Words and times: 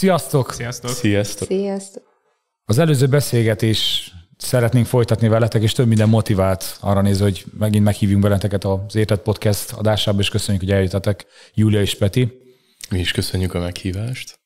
Sziasztok! 0.00 0.52
Sziasztok! 0.52 0.90
Sziasztok! 0.90 1.48
Sziasztok! 1.48 2.02
Az 2.64 2.78
előző 2.78 3.06
beszélgetés 3.06 4.12
szeretnénk 4.36 4.86
folytatni 4.86 5.28
veletek, 5.28 5.62
és 5.62 5.72
több 5.72 5.86
minden 5.86 6.08
motivált 6.08 6.76
arra 6.80 7.00
nézve, 7.00 7.24
hogy 7.24 7.44
megint 7.58 7.84
meghívjunk 7.84 8.22
beleteket 8.22 8.64
az 8.64 8.96
Érted 8.96 9.18
Podcast 9.18 9.72
adásába, 9.72 10.20
és 10.20 10.28
köszönjük, 10.28 10.62
hogy 10.62 10.72
eljöttetek, 10.72 11.26
Júlia 11.54 11.80
és 11.80 11.94
Peti. 11.94 12.32
Mi 12.90 12.98
is 12.98 13.12
köszönjük 13.12 13.54
a 13.54 13.58
meghívást. 13.58 14.40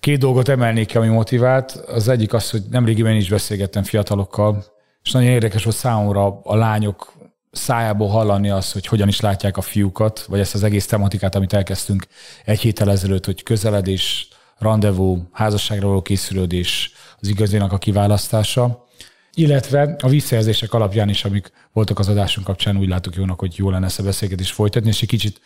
Két 0.00 0.18
dolgot 0.18 0.48
emelnék 0.48 0.86
ki, 0.86 0.96
ami 0.96 1.08
motivált. 1.08 1.70
Az 1.70 2.08
egyik 2.08 2.32
az, 2.32 2.50
hogy 2.50 2.62
nemrégiben 2.70 3.16
is 3.16 3.28
beszélgettem 3.28 3.82
fiatalokkal, 3.82 4.64
és 5.02 5.10
nagyon 5.10 5.28
érdekes 5.28 5.64
volt 5.64 5.76
számomra 5.76 6.40
a 6.42 6.56
lányok 6.56 7.12
szájából 7.50 8.08
hallani 8.08 8.50
azt, 8.50 8.72
hogy 8.72 8.86
hogyan 8.86 9.08
is 9.08 9.20
látják 9.20 9.56
a 9.56 9.60
fiúkat, 9.60 10.20
vagy 10.20 10.40
ezt 10.40 10.54
az 10.54 10.62
egész 10.62 10.86
tematikát, 10.86 11.34
amit 11.34 11.52
elkezdtünk 11.52 12.06
egy 12.44 12.60
héttel 12.60 12.90
ezelőtt, 12.90 13.24
hogy 13.24 13.42
közeledés, 13.42 14.31
rendezvú, 14.62 15.28
házasságra 15.32 15.86
való 15.86 16.02
készülődés, 16.02 16.92
az 17.20 17.28
igazinak 17.28 17.72
a 17.72 17.78
kiválasztása, 17.78 18.86
illetve 19.34 19.96
a 20.00 20.08
visszajelzések 20.08 20.72
alapján 20.72 21.08
is, 21.08 21.24
amik 21.24 21.52
voltak 21.72 21.98
az 21.98 22.08
adásunk 22.08 22.46
kapcsán, 22.46 22.76
úgy 22.76 22.88
láttuk 22.88 23.14
jónak, 23.14 23.38
hogy 23.38 23.54
jó 23.56 23.70
lenne 23.70 23.86
ezt 23.86 23.98
a 23.98 24.02
beszélgetést 24.02 24.52
folytatni, 24.52 24.88
és 24.88 25.02
egy 25.02 25.08
kicsit 25.08 25.40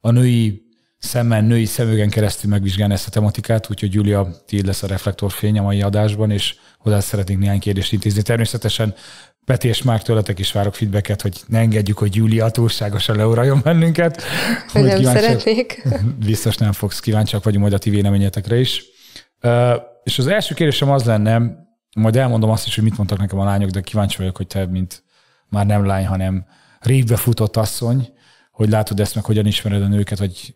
a 0.00 0.10
női 0.10 0.66
szemmel, 0.98 1.40
női 1.40 1.64
szemügen 1.64 2.10
keresztül 2.10 2.50
megvizsgálni 2.50 2.94
ezt 2.94 3.06
a 3.06 3.10
tematikát, 3.10 3.70
úgyhogy 3.70 3.94
Julia, 3.94 4.28
tiéd 4.46 4.66
lesz 4.66 4.82
a 4.82 4.86
reflektorfény 4.86 5.58
a 5.58 5.62
mai 5.62 5.82
adásban, 5.82 6.30
és 6.30 6.54
hozzá 6.78 7.00
szeretnénk 7.00 7.40
néhány 7.40 7.58
kérdést 7.58 7.92
intézni. 7.92 8.22
Természetesen 8.22 8.94
Peti 9.48 9.68
és 9.68 9.82
Márk 9.82 10.02
tőletek 10.02 10.38
is 10.38 10.52
várok 10.52 10.74
feedbacket, 10.74 11.22
hogy 11.22 11.40
ne 11.46 11.58
engedjük, 11.58 11.98
hogy 11.98 12.16
Júlia 12.16 12.50
túlságosan 12.50 13.16
leuraljon 13.16 13.60
bennünket. 13.62 14.22
Hogy 14.72 14.82
nem 14.82 15.02
szeretnék. 15.02 15.82
Biztos 16.26 16.56
nem 16.56 16.72
fogsz, 16.72 17.00
kíváncsiak 17.00 17.44
vagyunk 17.44 17.62
majd 17.62 17.74
a 17.74 17.78
ti 17.78 17.90
véleményetekre 17.90 18.58
is. 18.58 18.84
És 20.04 20.18
az 20.18 20.26
első 20.26 20.54
kérdésem 20.54 20.90
az 20.90 21.04
lenne, 21.04 21.42
majd 21.96 22.16
elmondom 22.16 22.50
azt 22.50 22.66
is, 22.66 22.74
hogy 22.74 22.84
mit 22.84 22.96
mondtak 22.96 23.18
nekem 23.18 23.38
a 23.38 23.44
lányok, 23.44 23.70
de 23.70 23.80
kíváncsi 23.80 24.16
vagyok, 24.16 24.36
hogy 24.36 24.46
te, 24.46 24.66
mint 24.66 25.02
már 25.48 25.66
nem 25.66 25.86
lány, 25.86 26.06
hanem 26.06 26.46
régbe 26.80 27.16
futott 27.16 27.56
asszony, 27.56 28.08
hogy 28.50 28.68
látod 28.68 29.00
ezt, 29.00 29.14
meg 29.14 29.24
hogyan 29.24 29.46
ismered 29.46 29.82
a 29.82 29.88
nőket, 29.88 30.18
vagy 30.18 30.54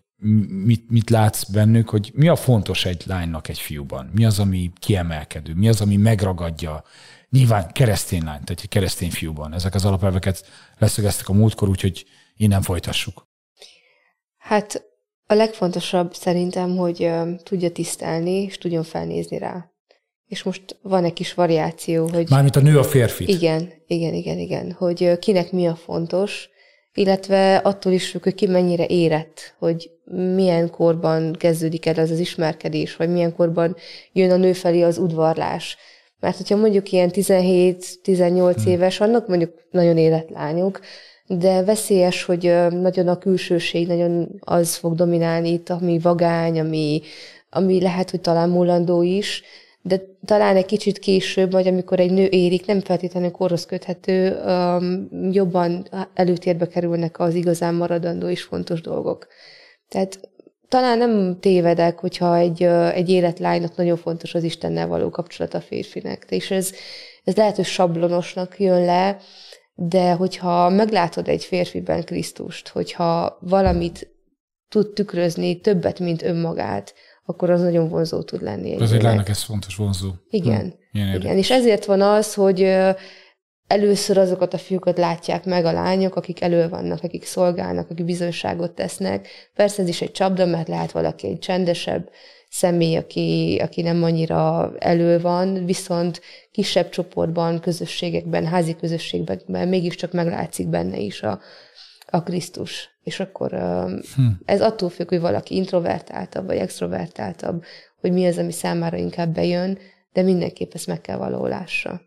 mit, 0.64 0.90
mit 0.90 1.10
látsz 1.10 1.44
bennük, 1.44 1.88
hogy 1.88 2.10
mi 2.14 2.28
a 2.28 2.36
fontos 2.36 2.84
egy 2.84 3.02
lánynak 3.06 3.48
egy 3.48 3.58
fiúban? 3.58 4.10
Mi 4.14 4.24
az, 4.24 4.38
ami 4.38 4.70
kiemelkedő? 4.80 5.54
Mi 5.54 5.68
az, 5.68 5.80
ami 5.80 5.96
megragadja? 5.96 6.84
Nyilván 7.30 7.72
keresztény 7.72 8.24
lány, 8.24 8.44
tehát 8.44 8.60
egy 8.62 8.68
keresztény 8.68 9.10
fiúban. 9.10 9.54
Ezek 9.54 9.74
az 9.74 9.84
alapelveket 9.84 10.46
leszögeztek 10.78 11.28
a 11.28 11.32
múltkor, 11.32 11.68
úgyhogy 11.68 12.04
innen 12.36 12.62
folytassuk. 12.62 13.28
Hát 14.36 14.84
a 15.26 15.34
legfontosabb 15.34 16.14
szerintem, 16.14 16.76
hogy 16.76 17.10
tudja 17.42 17.70
tisztelni, 17.70 18.42
és 18.42 18.58
tudjon 18.58 18.82
felnézni 18.82 19.38
rá. 19.38 19.70
És 20.26 20.42
most 20.42 20.78
van 20.82 21.04
egy 21.04 21.12
kis 21.12 21.34
variáció, 21.34 22.08
hogy... 22.08 22.30
Mármint 22.30 22.56
a 22.56 22.60
nő 22.60 22.78
a 22.78 22.84
férfi. 22.84 23.28
Igen, 23.28 23.72
igen, 23.86 24.14
igen, 24.14 24.38
igen. 24.38 24.72
Hogy 24.72 25.18
kinek 25.18 25.52
mi 25.52 25.66
a 25.66 25.74
fontos, 25.74 26.48
illetve 26.94 27.56
attól 27.56 27.92
is 27.92 28.10
függ, 28.10 28.22
hogy 28.22 28.34
ki 28.34 28.46
mennyire 28.46 28.86
érett, 28.86 29.54
hogy 29.58 29.90
milyen 30.34 30.70
korban 30.70 31.32
kezdődik 31.32 31.86
el 31.86 31.94
ez 31.94 32.10
az 32.10 32.18
ismerkedés, 32.18 32.96
vagy 32.96 33.08
milyen 33.08 33.34
korban 33.34 33.76
jön 34.12 34.30
a 34.30 34.36
nő 34.36 34.52
felé 34.52 34.82
az 34.82 34.98
udvarlás. 34.98 35.76
Mert 36.20 36.36
hogyha 36.36 36.56
mondjuk 36.56 36.92
ilyen 36.92 37.10
17-18 37.12 38.54
hmm. 38.56 38.72
éves, 38.72 39.00
annak 39.00 39.28
mondjuk 39.28 39.52
nagyon 39.70 39.98
életlányok, 39.98 40.80
de 41.26 41.62
veszélyes, 41.62 42.24
hogy 42.24 42.42
nagyon 42.70 43.08
a 43.08 43.18
külsőség, 43.18 43.86
nagyon 43.86 44.28
az 44.40 44.74
fog 44.74 44.94
dominálni 44.94 45.52
itt, 45.52 45.70
ami 45.70 45.98
vagány, 45.98 46.60
ami, 46.60 47.02
ami 47.50 47.80
lehet, 47.80 48.10
hogy 48.10 48.20
talán 48.20 48.48
múlandó 48.48 49.02
is, 49.02 49.42
de 49.82 50.00
talán 50.24 50.56
egy 50.56 50.66
kicsit 50.66 50.98
később, 50.98 51.52
vagy 51.52 51.66
amikor 51.66 52.00
egy 52.00 52.10
nő 52.10 52.26
érik, 52.26 52.66
nem 52.66 52.80
feltétlenül 52.80 53.30
korhoz 53.30 53.66
köthető, 53.66 54.40
um, 54.44 55.08
jobban 55.32 55.88
előtérbe 56.14 56.66
kerülnek 56.66 57.18
az 57.18 57.34
igazán 57.34 57.74
maradandó 57.74 58.28
és 58.28 58.42
fontos 58.42 58.80
dolgok. 58.80 59.26
Tehát 59.88 60.30
talán 60.68 60.98
nem 60.98 61.36
tévedek, 61.40 61.98
hogyha 61.98 62.36
egy, 62.36 62.62
egy 62.92 63.10
életlánynak 63.10 63.76
nagyon 63.76 63.96
fontos 63.96 64.34
az 64.34 64.42
Istennel 64.42 64.86
való 64.86 65.10
kapcsolat 65.10 65.54
a 65.54 65.60
férfinek. 65.60 66.26
És 66.28 66.50
ez, 66.50 66.72
ez 67.24 67.36
lehet, 67.36 67.56
hogy 67.56 67.64
sablonosnak 67.64 68.60
jön 68.60 68.84
le, 68.84 69.16
de 69.74 70.12
hogyha 70.12 70.68
meglátod 70.68 71.28
egy 71.28 71.44
férfiben 71.44 72.04
Krisztust, 72.04 72.68
hogyha 72.68 73.38
valamit 73.40 74.10
tud 74.68 74.92
tükrözni 74.92 75.60
többet, 75.60 75.98
mint 75.98 76.22
önmagát, 76.22 76.94
akkor 77.24 77.50
az 77.50 77.60
nagyon 77.60 77.88
vonzó 77.88 78.22
tud 78.22 78.42
lenni. 78.42 78.72
Egy 78.72 78.82
az 78.82 78.92
egy 78.92 79.02
lánynak 79.02 79.28
ez 79.28 79.42
fontos, 79.42 79.76
vonzó. 79.76 80.10
Igen. 80.30 80.74
Hm, 80.92 80.98
igen. 80.98 81.36
És 81.36 81.50
ezért 81.50 81.84
van 81.84 82.00
az, 82.00 82.34
hogy 82.34 82.60
először 83.66 84.18
azokat 84.18 84.54
a 84.54 84.58
fiúkat 84.58 84.98
látják 84.98 85.44
meg 85.44 85.64
a 85.64 85.72
lányok, 85.72 86.16
akik 86.16 86.40
elő 86.40 86.68
vannak, 86.68 87.02
akik 87.02 87.24
szolgálnak, 87.24 87.90
akik 87.90 88.04
bizonyságot 88.04 88.70
tesznek. 88.70 89.28
Persze 89.54 89.82
ez 89.82 89.88
is 89.88 90.02
egy 90.02 90.12
csapda, 90.12 90.46
mert 90.46 90.68
lehet 90.68 90.92
valaki 90.92 91.26
egy 91.26 91.38
csendesebb 91.38 92.10
személy, 92.50 92.96
aki, 92.96 93.58
aki 93.62 93.82
nem 93.82 94.02
annyira 94.02 94.72
elő 94.78 95.20
van, 95.20 95.64
viszont 95.64 96.20
kisebb 96.50 96.88
csoportban, 96.88 97.60
közösségekben, 97.60 98.46
házi 98.46 98.76
közösségekben 98.76 99.68
mégiscsak 99.68 100.12
meglátszik 100.12 100.68
benne 100.68 100.98
is 100.98 101.22
a, 101.22 101.40
a 102.12 102.22
Krisztus. 102.22 102.90
És 103.02 103.20
akkor 103.20 103.50
hm. 104.14 104.26
ez 104.44 104.60
attól 104.60 104.88
függ, 104.88 105.08
hogy 105.08 105.20
valaki 105.20 105.54
introvertáltabb, 105.54 106.46
vagy 106.46 106.56
extrovertáltabb, 106.56 107.64
hogy 108.00 108.12
mi 108.12 108.26
az, 108.26 108.38
ami 108.38 108.52
számára 108.52 108.96
inkább 108.96 109.34
bejön, 109.34 109.78
de 110.12 110.22
mindenképp 110.22 110.72
ezt 110.72 110.86
meg 110.86 111.00
kell 111.00 111.18
lássa. 111.48 112.00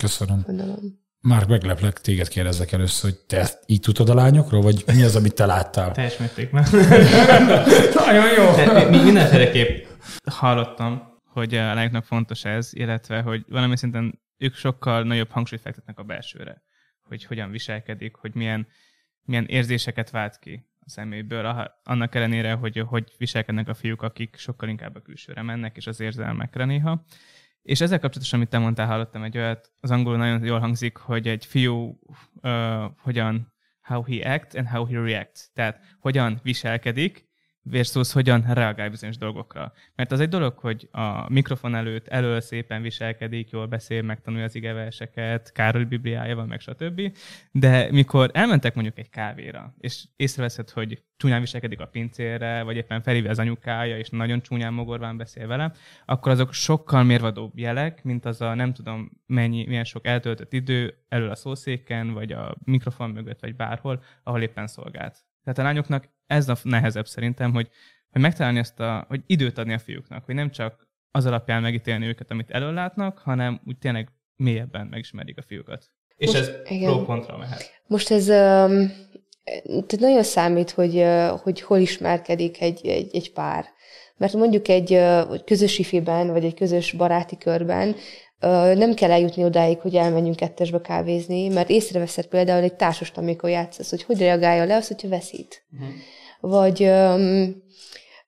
Köszönöm. 0.00 0.42
Gondolom. 0.46 1.00
Már 1.20 1.46
megleplek, 1.46 2.00
téged 2.00 2.28
kérdezzek 2.28 2.72
először, 2.72 3.10
hogy 3.10 3.18
te 3.18 3.48
így 3.66 3.80
tudod 3.80 4.08
a 4.08 4.14
lányokról, 4.14 4.62
vagy 4.62 4.84
mi 4.86 5.02
az, 5.02 5.16
amit 5.16 5.34
te 5.34 5.46
láttál? 5.46 5.92
Teljes 5.94 6.16
mértékben. 6.16 6.66
Nagyon 8.06 8.32
jó. 8.36 8.54
De, 8.54 8.88
mindenféleképp 9.02 9.84
hallottam, 10.24 11.02
hogy 11.24 11.54
a 11.54 11.74
lányoknak 11.74 12.04
fontos 12.04 12.44
ez, 12.44 12.68
illetve, 12.72 13.20
hogy 13.20 13.44
valami 13.48 13.76
szinten 13.76 14.20
ők 14.38 14.54
sokkal 14.54 15.02
nagyobb 15.02 15.30
hangsúlyt 15.30 15.62
fektetnek 15.62 15.98
a 15.98 16.02
belsőre, 16.02 16.62
hogy 17.08 17.24
hogyan 17.24 17.50
viselkedik, 17.50 18.14
hogy 18.14 18.34
milyen, 18.34 18.66
milyen 19.24 19.46
érzéseket 19.46 20.10
vált 20.10 20.38
ki 20.38 20.66
a 20.80 20.88
szeméből, 20.88 21.72
annak 21.82 22.14
ellenére, 22.14 22.52
hogy 22.52 22.78
hogy 22.78 23.14
viselkednek 23.18 23.68
a 23.68 23.74
fiúk, 23.74 24.02
akik 24.02 24.36
sokkal 24.36 24.68
inkább 24.68 24.94
a 24.94 25.00
külsőre 25.00 25.42
mennek, 25.42 25.76
és 25.76 25.86
az 25.86 26.00
érzelmekre 26.00 26.64
néha. 26.64 27.04
És 27.62 27.80
ezzel 27.80 27.98
kapcsolatosan, 27.98 28.38
amit 28.38 28.50
te 28.50 28.58
mondtál, 28.58 28.86
hallottam 28.86 29.22
egy 29.22 29.36
olyat, 29.36 29.72
az 29.80 29.90
angolul 29.90 30.18
nagyon 30.18 30.44
jól 30.44 30.58
hangzik, 30.58 30.96
hogy 30.96 31.28
egy 31.28 31.46
fiú 31.46 31.98
uh, 32.42 32.84
hogyan, 32.98 33.52
how 33.82 34.02
he 34.02 34.32
act 34.34 34.54
and 34.54 34.68
how 34.68 34.86
he 34.86 35.00
react. 35.00 35.50
Tehát 35.52 35.80
hogyan 36.00 36.40
viselkedik, 36.42 37.30
versus 37.62 38.12
hogyan 38.12 38.44
reagál 38.48 38.90
bizonyos 38.90 39.16
dolgokra. 39.16 39.72
Mert 39.94 40.12
az 40.12 40.20
egy 40.20 40.28
dolog, 40.28 40.58
hogy 40.58 40.88
a 40.90 41.32
mikrofon 41.32 41.74
előtt 41.74 42.08
elől 42.08 42.40
szépen 42.40 42.82
viselkedik, 42.82 43.50
jól 43.50 43.66
beszél, 43.66 44.02
megtanulja 44.02 44.44
az 44.44 44.54
igeverseket, 44.54 45.52
Károly 45.52 45.84
Bibliája 45.84 46.36
van, 46.36 46.48
meg 46.48 46.60
stb. 46.60 47.00
De 47.50 47.88
mikor 47.90 48.30
elmentek 48.32 48.74
mondjuk 48.74 48.98
egy 48.98 49.10
kávéra, 49.10 49.74
és 49.78 50.04
észreveszed, 50.16 50.70
hogy 50.70 51.02
csúnyán 51.16 51.40
viselkedik 51.40 51.80
a 51.80 51.86
pincérre, 51.86 52.62
vagy 52.62 52.76
éppen 52.76 53.02
felhívja 53.02 53.30
az 53.30 53.38
anyukája, 53.38 53.98
és 53.98 54.08
nagyon 54.08 54.42
csúnyán 54.42 54.72
mogorván 54.72 55.16
beszél 55.16 55.46
vele, 55.46 55.72
akkor 56.04 56.32
azok 56.32 56.52
sokkal 56.52 57.02
mérvadóbb 57.02 57.58
jelek, 57.58 58.04
mint 58.04 58.24
az 58.24 58.40
a 58.40 58.54
nem 58.54 58.72
tudom 58.72 59.10
mennyi, 59.26 59.66
milyen 59.66 59.84
sok 59.84 60.06
eltöltött 60.06 60.52
idő 60.52 60.94
elől 61.08 61.30
a 61.30 61.34
szószéken, 61.34 62.12
vagy 62.12 62.32
a 62.32 62.56
mikrofon 62.64 63.10
mögött, 63.10 63.40
vagy 63.40 63.56
bárhol, 63.56 64.02
ahol 64.22 64.42
éppen 64.42 64.66
szolgált. 64.66 65.24
Tehát 65.44 65.58
a 65.58 65.62
lányoknak 65.62 66.08
ez 66.26 66.48
a 66.48 66.56
nehezebb 66.62 67.06
szerintem, 67.06 67.52
hogy, 67.52 67.68
hogy 68.10 68.20
megtalálni 68.20 68.58
ezt 68.58 68.80
a, 68.80 69.04
hogy 69.08 69.22
időt 69.26 69.58
adni 69.58 69.72
a 69.72 69.78
fiúknak, 69.78 70.24
hogy 70.24 70.34
nem 70.34 70.50
csak 70.50 70.88
az 71.10 71.26
alapján 71.26 71.62
megítélni 71.62 72.06
őket, 72.06 72.30
amit 72.30 72.50
előlátnak, 72.50 73.18
hanem 73.18 73.60
úgy 73.66 73.78
tényleg 73.78 74.08
mélyebben 74.36 74.86
megismerik 74.86 75.38
a 75.38 75.42
fiúkat. 75.42 75.90
És 76.16 76.26
Most, 76.26 76.38
ez 76.38 76.62
pro-kontra 76.62 77.36
mehet. 77.36 77.82
Most 77.86 78.10
ez 78.10 78.28
um, 78.28 78.90
tehát 79.64 79.98
nagyon 79.98 80.22
számít, 80.22 80.70
hogy, 80.70 81.04
hogy 81.42 81.60
hol 81.60 81.78
ismerkedik 81.78 82.60
egy, 82.60 82.86
egy, 82.86 83.14
egy 83.14 83.32
pár. 83.32 83.64
Mert 84.16 84.32
mondjuk 84.32 84.68
egy 84.68 84.98
közös 85.44 85.78
ifiben, 85.78 86.26
vagy 86.26 86.44
egy 86.44 86.54
közös 86.54 86.92
baráti 86.92 87.38
körben 87.38 87.96
nem 88.74 88.94
kell 88.94 89.10
eljutni 89.10 89.44
odáig, 89.44 89.78
hogy 89.78 89.94
elmenjünk 89.94 90.36
kettesbe 90.36 90.80
kávézni, 90.80 91.48
mert 91.48 91.70
észreveszed 91.70 92.26
például 92.26 92.62
egy 92.62 92.74
társast, 92.74 93.18
amikor 93.18 93.50
játszasz, 93.50 93.90
hogy 93.90 94.02
hogy 94.02 94.18
reagálja 94.18 94.64
le 94.64 94.76
az, 94.76 94.88
hogyha 94.88 95.08
veszít. 95.08 95.64
Uh-huh. 95.72 95.88
Vagy 96.40 96.82
um, 96.82 97.62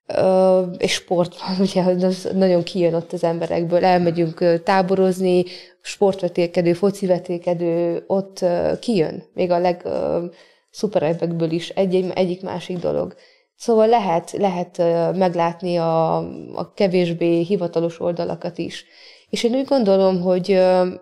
uh, 0.09 0.75
és 0.79 0.93
sportban, 0.93 1.61
ugye 1.67 1.83
az 1.83 2.29
nagyon 2.35 2.63
kijön 2.63 2.95
ott 2.95 3.13
az 3.13 3.25
emberekből, 3.25 3.85
elmegyünk 3.85 4.63
táborozni, 4.63 5.45
sportvetélkedő, 5.81 6.73
focivetélkedő, 6.73 8.05
ott 8.07 8.41
uh, 8.43 8.79
kijön, 8.79 9.23
még 9.35 9.51
a 9.51 9.59
leg 9.59 9.83
uh, 9.85 11.53
is 11.53 11.69
egy, 11.69 11.95
egy, 11.95 12.11
egyik 12.15 12.43
másik 12.43 12.79
dolog. 12.79 13.15
Szóval 13.57 13.87
lehet, 13.87 14.31
lehet 14.33 14.79
meglátni 15.17 15.77
a, 15.77 16.17
a 16.55 16.73
kevésbé 16.75 17.41
hivatalos 17.41 18.01
oldalakat 18.01 18.59
is. 18.59 18.85
És 19.35 19.43
én 19.45 19.55
úgy 19.55 19.65
gondolom, 19.65 20.21
hogy, 20.21 20.61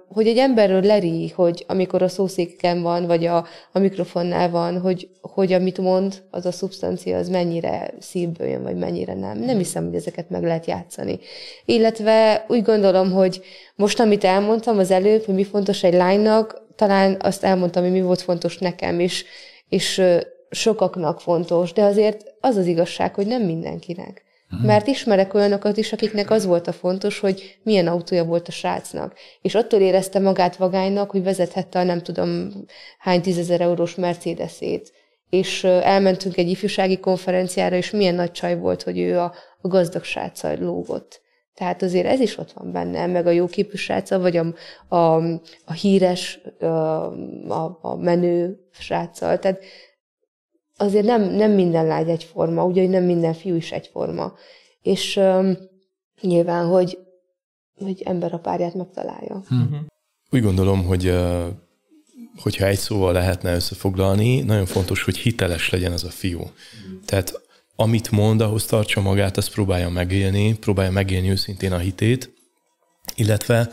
hogy 0.09 0.27
egy 0.27 0.37
emberről 0.37 0.81
leri, 0.81 1.29
hogy 1.29 1.65
amikor 1.69 2.03
a 2.03 2.09
szószéken 2.09 2.83
van, 2.83 3.07
vagy 3.07 3.27
a, 3.27 3.47
a 3.73 3.79
mikrofonnál 3.79 4.51
van, 4.51 4.81
hogy, 4.81 5.09
hogy 5.21 5.53
amit 5.53 5.79
mond, 5.79 6.23
az 6.31 6.47
a 6.47 6.53
szubstancia, 6.53 7.17
az 7.17 7.29
mennyire 7.29 7.95
szívből 7.99 8.47
jön, 8.47 8.63
vagy 8.63 8.77
mennyire 8.77 9.15
nem. 9.15 9.39
Nem 9.39 9.57
hiszem, 9.57 9.85
hogy 9.85 9.95
ezeket 9.95 10.31
meg 10.31 10.43
lehet 10.43 10.67
játszani. 10.67 11.19
Illetve 11.65 12.45
úgy 12.49 12.63
gondolom, 12.63 13.13
hogy 13.13 13.43
most, 13.75 14.01
amit 14.01 14.25
elmondtam 14.25 14.79
az 14.79 14.91
előbb, 14.91 15.25
hogy 15.25 15.35
mi 15.35 15.45
fontos 15.45 15.83
egy 15.83 15.95
lánynak, 15.95 16.67
talán 16.77 17.17
azt 17.21 17.45
elmondtam, 17.45 17.83
hogy 17.83 17.93
mi 17.93 18.03
volt 18.03 18.21
fontos 18.21 18.59
nekem 18.59 19.01
is, 19.01 19.25
és 19.69 20.03
sokaknak 20.51 21.21
fontos, 21.21 21.73
de 21.73 21.83
azért 21.83 22.35
az 22.41 22.57
az 22.57 22.67
igazság, 22.67 23.15
hogy 23.15 23.27
nem 23.27 23.43
mindenkinek. 23.43 24.31
Mert 24.61 24.87
ismerek 24.87 25.35
olyanokat 25.35 25.77
is, 25.77 25.93
akiknek 25.93 26.31
az 26.31 26.45
volt 26.45 26.67
a 26.67 26.73
fontos, 26.73 27.19
hogy 27.19 27.59
milyen 27.63 27.87
autója 27.87 28.25
volt 28.25 28.49
a 28.49 28.53
srácnak. 28.53 29.15
És 29.43 29.55
attól 29.55 29.81
érezte 29.81 30.19
magát 30.19 30.57
vagánynak, 30.57 31.11
hogy 31.11 31.23
vezethette 31.23 31.79
a 31.79 31.83
nem 31.83 32.03
tudom 32.03 32.53
hány 32.99 33.23
tízezer 33.23 33.61
eurós 33.61 33.95
Mercedesét. 33.95 34.93
És 35.31 35.65
elmentünk 35.65 36.37
egy 36.37 36.49
ifjúsági 36.49 36.99
konferenciára, 36.99 37.77
és 37.77 37.91
milyen 37.91 38.15
nagy 38.15 38.33
csaj 38.33 38.59
volt, 38.59 38.83
hogy 38.83 38.99
ő 38.99 39.19
a, 39.19 39.35
a 39.61 39.69
gazdag 39.69 40.05
sráccal 40.05 40.57
lógott. 40.57 41.21
Tehát 41.55 41.83
azért 41.83 42.07
ez 42.07 42.21
is 42.21 42.39
ott 42.39 42.53
van 42.53 42.73
benne, 42.73 43.07
meg 43.07 43.27
a 43.27 43.31
jó 43.31 43.47
képű 43.47 43.77
sráca, 43.77 44.19
vagy 44.19 44.37
a, 44.37 44.55
a, 44.97 45.17
a 45.65 45.73
híres, 45.73 46.41
a, 47.49 47.79
a 47.81 47.97
menő 47.97 48.59
sráccal. 48.71 49.39
Tehát 49.39 49.65
azért 50.77 51.05
nem, 51.05 51.23
nem 51.23 51.51
minden 51.51 51.87
lány 51.87 52.11
egyforma, 52.11 52.65
ugye, 52.65 52.81
hogy 52.81 52.91
nem 52.91 53.05
minden 53.05 53.35
fiú 53.35 53.55
is 53.55 53.73
egyforma. 53.73 54.33
És 54.83 55.17
um, 55.17 55.57
nyilván, 56.21 56.67
hogy, 56.67 56.99
hogy 57.75 58.03
ember 58.03 58.35
a 58.35 58.39
párját 58.39 58.75
megtalálja. 58.75 59.43
Hm. 59.49 59.63
Úgy 60.31 60.43
gondolom, 60.43 60.85
hogy 60.85 61.15
hogyha 62.37 62.67
egy 62.67 62.79
szóval 62.79 63.13
lehetne 63.13 63.55
összefoglalni, 63.55 64.41
nagyon 64.41 64.67
fontos, 64.67 65.03
hogy 65.03 65.17
hiteles 65.17 65.71
legyen 65.71 65.93
az 65.93 66.05
a 66.05 66.11
fiú. 66.11 66.51
Tehát 67.05 67.41
amit 67.77 68.11
mond, 68.11 68.41
ahhoz 68.41 68.67
tartsa 68.67 69.01
magát, 69.01 69.37
azt 69.37 69.53
próbálja 69.53 69.89
megélni, 69.89 70.59
próbálja 70.59 70.91
megélni 70.91 71.31
őszintén 71.31 71.73
a 71.73 71.79
hitét, 71.79 72.35
illetve 73.15 73.71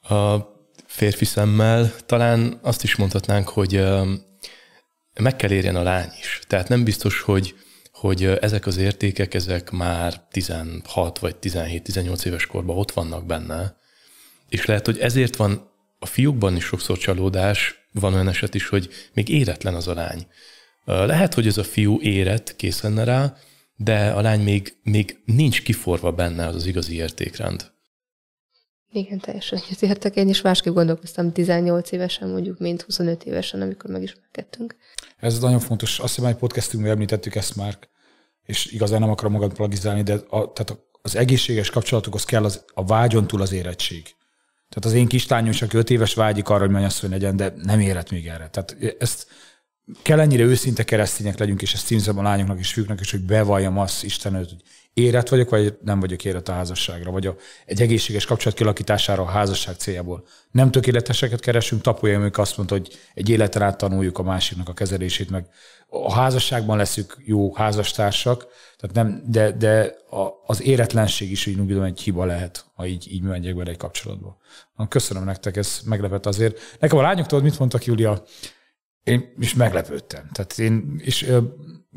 a 0.00 0.36
férfi 0.86 1.24
szemmel 1.24 1.92
talán 2.06 2.58
azt 2.62 2.82
is 2.82 2.96
mondhatnánk, 2.96 3.48
hogy 3.48 3.82
meg 5.20 5.36
kell 5.36 5.50
érjen 5.50 5.76
a 5.76 5.82
lány 5.82 6.10
is. 6.20 6.40
Tehát 6.46 6.68
nem 6.68 6.84
biztos, 6.84 7.20
hogy, 7.20 7.54
hogy 7.92 8.24
ezek 8.24 8.66
az 8.66 8.76
értékek, 8.76 9.34
ezek 9.34 9.70
már 9.70 10.22
16 10.30 11.18
vagy 11.18 11.36
17-18 11.42 12.24
éves 12.24 12.46
korban 12.46 12.76
ott 12.76 12.92
vannak 12.92 13.26
benne, 13.26 13.76
és 14.48 14.64
lehet, 14.64 14.86
hogy 14.86 14.98
ezért 14.98 15.36
van 15.36 15.70
a 15.98 16.06
fiúkban 16.06 16.56
is 16.56 16.64
sokszor 16.64 16.98
csalódás, 16.98 17.88
van 17.92 18.14
olyan 18.14 18.28
eset 18.28 18.54
is, 18.54 18.68
hogy 18.68 18.88
még 19.12 19.28
éretlen 19.28 19.74
az 19.74 19.88
a 19.88 19.94
lány. 19.94 20.26
Lehet, 20.84 21.34
hogy 21.34 21.46
ez 21.46 21.58
a 21.58 21.64
fiú 21.64 22.00
érett, 22.00 22.56
kész 22.56 22.82
lenne 22.82 23.04
rá, 23.04 23.36
de 23.76 24.10
a 24.10 24.20
lány 24.20 24.40
még, 24.40 24.76
még 24.82 25.18
nincs 25.24 25.62
kiforva 25.62 26.12
benne 26.12 26.46
az 26.46 26.54
az 26.54 26.66
igazi 26.66 26.94
értékrend. 26.94 27.72
Igen, 28.92 29.18
teljesen 29.18 29.58
egyetértek. 29.58 30.16
Én 30.16 30.28
is 30.28 30.42
másképp 30.42 30.74
gondolkoztam 30.74 31.32
18 31.32 31.92
évesen, 31.92 32.28
mondjuk, 32.28 32.58
mint 32.58 32.82
25 32.82 33.24
évesen, 33.24 33.60
amikor 33.60 33.90
megismerkedtünk. 33.90 34.76
Ez 35.24 35.38
nagyon 35.38 35.60
fontos. 35.60 35.98
Azt 35.98 36.14
hiszem, 36.14 36.30
hogy 36.30 36.38
podcastünkben 36.38 36.92
említettük 36.92 37.34
ezt 37.34 37.56
már, 37.56 37.78
és 38.42 38.66
igazán 38.66 39.00
nem 39.00 39.10
akarom 39.10 39.32
magad 39.32 39.54
plagizálni, 39.54 40.02
de 40.02 40.14
a, 40.14 40.52
tehát 40.52 40.78
az 41.02 41.16
egészséges 41.16 41.70
kapcsolatokhoz 41.70 42.24
kell 42.24 42.44
az, 42.44 42.64
a 42.74 42.84
vágyon 42.84 43.26
túl 43.26 43.40
az 43.40 43.52
érettség. 43.52 44.02
Tehát 44.68 44.84
az 44.84 44.92
én 44.92 45.06
kislányom 45.06 45.50
is, 45.50 45.62
aki 45.62 45.76
5 45.76 45.90
éves 45.90 46.14
vágyik 46.14 46.48
arra, 46.48 46.60
hogy 46.60 46.70
mennyasszony 46.70 47.10
legyen, 47.10 47.36
de 47.36 47.54
nem 47.62 47.80
érett 47.80 48.10
még 48.10 48.26
erre. 48.26 48.48
Tehát 48.48 48.76
ezt 48.98 49.26
kell 50.02 50.20
ennyire 50.20 50.42
őszinte 50.42 50.84
keresztények 50.84 51.38
legyünk, 51.38 51.62
és 51.62 51.74
ezt 51.74 51.86
címzem 51.86 52.18
a 52.18 52.22
lányoknak 52.22 52.58
és 52.58 52.72
fiúknak 52.72 53.00
is, 53.00 53.10
hogy 53.10 53.20
bevalljam 53.20 53.78
azt 53.78 54.04
Isten 54.04 54.34
hogy 54.34 54.56
érett 54.94 55.28
vagyok, 55.28 55.50
vagy 55.50 55.78
nem 55.82 56.00
vagyok 56.00 56.24
érett 56.24 56.48
a 56.48 56.52
házasságra, 56.52 57.10
vagy 57.10 57.26
a, 57.26 57.36
egy 57.66 57.80
egészséges 57.80 58.24
kapcsolat 58.24 58.56
kialakítására 58.56 59.22
a 59.22 59.26
házasság 59.26 59.74
céljából. 59.74 60.24
Nem 60.50 60.70
tökéleteseket 60.70 61.40
keresünk, 61.40 61.82
tapolja 61.82 62.20
ők 62.20 62.38
azt 62.38 62.56
mondta, 62.56 62.74
hogy 62.74 62.98
egy 63.14 63.28
életen 63.28 63.62
át 63.62 63.78
tanuljuk 63.78 64.18
a 64.18 64.22
másiknak 64.22 64.68
a 64.68 64.74
kezelését, 64.74 65.30
meg 65.30 65.46
a 65.88 66.12
házasságban 66.12 66.76
leszünk 66.76 67.16
jó 67.24 67.54
házastársak, 67.54 68.46
tehát 68.76 68.94
nem, 68.94 69.22
de, 69.26 69.50
de 69.50 69.94
a, 70.10 70.28
az 70.46 70.62
éretlenség 70.62 71.30
is 71.30 71.46
úgy 71.46 71.56
gondolom 71.56 71.84
egy 71.84 72.00
hiba 72.00 72.24
lehet, 72.24 72.64
ha 72.74 72.86
így, 72.86 73.12
így 73.12 73.22
megyek 73.22 73.56
bele 73.56 73.70
egy 73.70 73.76
kapcsolatba. 73.76 74.36
Köszönöm 74.88 75.24
nektek, 75.24 75.56
ez 75.56 75.80
meglepett 75.84 76.26
azért. 76.26 76.58
Nekem 76.80 76.98
a 76.98 77.02
lányoktól 77.02 77.42
mit 77.42 77.58
mondtak, 77.58 77.84
Júlia? 77.84 78.22
Én 79.02 79.34
is 79.38 79.54
meglepődtem. 79.54 80.28
Tehát 80.32 80.58
én, 80.58 81.00
és 81.04 81.32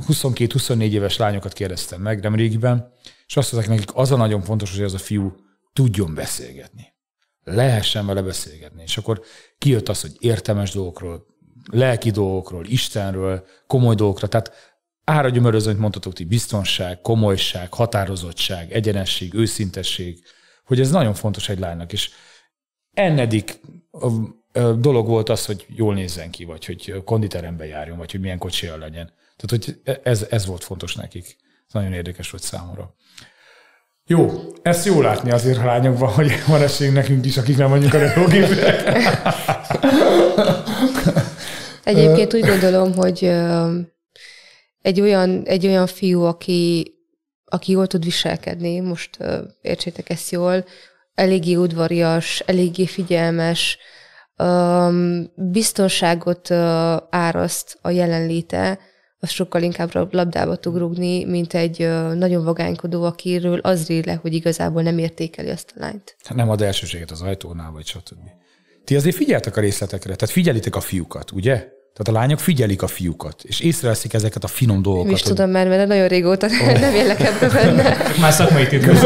22-24 0.08 0.92
éves 0.92 1.18
lányokat 1.18 1.54
kérdeztem 1.54 2.02
meg 2.02 2.22
nem 2.22 2.36
régiben, 2.36 2.92
és 3.28 3.38
azt 3.38 3.52
mondták 3.52 3.74
nekik, 3.76 3.90
az 3.94 4.12
a 4.12 4.16
nagyon 4.16 4.42
fontos, 4.42 4.76
hogy 4.76 4.84
az 4.84 4.94
a 4.94 4.98
fiú 4.98 5.36
tudjon 5.74 6.14
beszélgetni. 6.14 6.94
Lehessen 7.44 8.06
vele 8.06 8.22
beszélgetni. 8.22 8.82
És 8.84 8.98
akkor 8.98 9.22
kijött 9.58 9.90
az, 9.90 10.02
hogy 10.02 10.16
értelmes 10.20 10.72
dolgokról, 10.72 11.26
lelki 11.72 12.12
dolgokról, 12.12 12.66
Istenről, 12.66 13.46
komoly 13.68 13.96
dolgokra. 13.96 14.28
Tehát 14.28 14.52
ára 15.04 15.30
gyömöröző, 15.30 15.68
amit 15.70 15.82
mondhatok, 15.82 16.18
hogy 16.18 16.28
biztonság, 16.28 17.02
komolyság, 17.02 17.74
határozottság, 17.74 18.72
egyenesség, 18.72 19.34
őszintesség, 19.34 20.24
hogy 20.66 20.80
ez 20.80 20.92
nagyon 20.92 21.14
fontos 21.14 21.50
egy 21.50 21.60
lánynak. 21.60 21.94
És 21.94 22.10
ennedik 22.94 23.60
dolog 24.78 25.08
volt 25.08 25.30
az, 25.30 25.46
hogy 25.46 25.66
jól 25.70 25.94
nézzen 25.94 26.32
ki, 26.32 26.46
vagy 26.46 26.66
hogy 26.66 27.02
konditerembe 27.06 27.66
járjon, 27.66 27.98
vagy 27.98 28.12
hogy 28.12 28.22
milyen 28.22 28.38
kocsia 28.38 28.78
legyen. 28.78 29.14
Tehát, 29.38 29.66
hogy 29.66 30.00
ez, 30.04 30.26
ez 30.30 30.46
volt 30.46 30.64
fontos 30.64 30.96
nekik. 30.96 31.26
Ez 31.68 31.74
nagyon 31.74 31.94
érdekes 31.94 32.30
volt 32.30 32.44
számomra. 32.44 32.96
Jó, 34.06 34.42
ezt 34.62 34.86
jó 34.86 35.02
látni 35.02 35.32
azért 35.32 35.58
a 35.58 35.66
lányokban, 35.66 36.10
hogy 36.10 36.32
van 36.48 36.62
esélyünk 36.62 36.96
nekünk 36.96 37.26
is, 37.26 37.38
akik 37.38 37.58
nem 37.58 37.70
vagyunk 37.70 37.94
a 37.94 37.98
repülőgépek. 37.98 38.98
Egyébként 41.84 42.34
úgy 42.34 42.46
gondolom, 42.46 42.94
hogy 42.96 43.24
egy 44.82 45.02
olyan, 45.02 45.44
egy 45.46 45.66
olyan 45.66 45.88
fiú, 45.88 46.22
aki, 46.22 46.94
aki 47.46 47.72
jól 47.72 47.88
tud 47.88 48.04
viselkedni, 48.04 48.80
most 48.80 49.18
értsétek 49.62 50.10
ezt 50.10 50.32
jól, 50.32 50.66
eléggé 51.14 51.56
udvarias, 51.56 52.44
eléggé 52.46 52.86
figyelmes, 52.86 53.78
biztonságot 55.36 56.52
áraszt 57.10 57.78
a 57.82 57.90
jelenléte, 57.90 58.80
az 59.20 59.30
sokkal 59.30 59.62
inkább 59.62 60.14
labdába 60.14 60.56
tud 60.56 60.78
rúgni, 60.78 61.26
mint 61.26 61.54
egy 61.54 61.78
nagyon 62.16 62.44
vagánykodó, 62.44 63.04
akiről 63.04 63.60
az 63.60 63.88
rír 63.88 64.06
le, 64.06 64.20
hogy 64.22 64.34
igazából 64.34 64.82
nem 64.82 64.98
értékeli 64.98 65.50
azt 65.50 65.74
a 65.76 65.80
lányt. 65.80 66.16
Hát 66.24 66.38
nem 66.38 66.50
ad 66.50 66.62
elsőséget 66.62 67.12
az 67.12 67.22
ajtónál, 67.22 67.72
vagy 67.72 67.86
stb. 67.86 68.30
Ti 68.86 68.96
azért 68.96 69.16
figyeltek 69.16 69.58
a 69.58 69.62
részletekre, 69.62 70.16
tehát 70.16 70.34
figyelitek 70.34 70.76
a 70.76 70.80
fiúkat, 70.80 71.32
ugye? 71.32 71.76
Tehát 71.94 72.08
a 72.08 72.12
lányok 72.12 72.40
figyelik 72.40 72.82
a 72.82 72.88
fiúkat, 72.88 73.44
és 73.44 73.60
észreveszik 73.60 74.14
ezeket 74.14 74.44
a 74.44 74.48
finom 74.48 74.82
dolgokat. 74.82 75.06
Nem 75.06 75.16
is 75.16 75.22
hogy... 75.22 75.32
tudom 75.36 75.52
már, 75.52 75.68
mert 75.68 75.88
nagyon 75.88 76.08
régóta 76.08 76.46
oh. 76.46 76.80
nem 76.80 76.94
élek 76.94 77.20
ebben 77.20 77.52
benne. 77.54 77.98
Már 78.22 78.32
szakmai 78.32 78.68
titkos. 78.68 79.02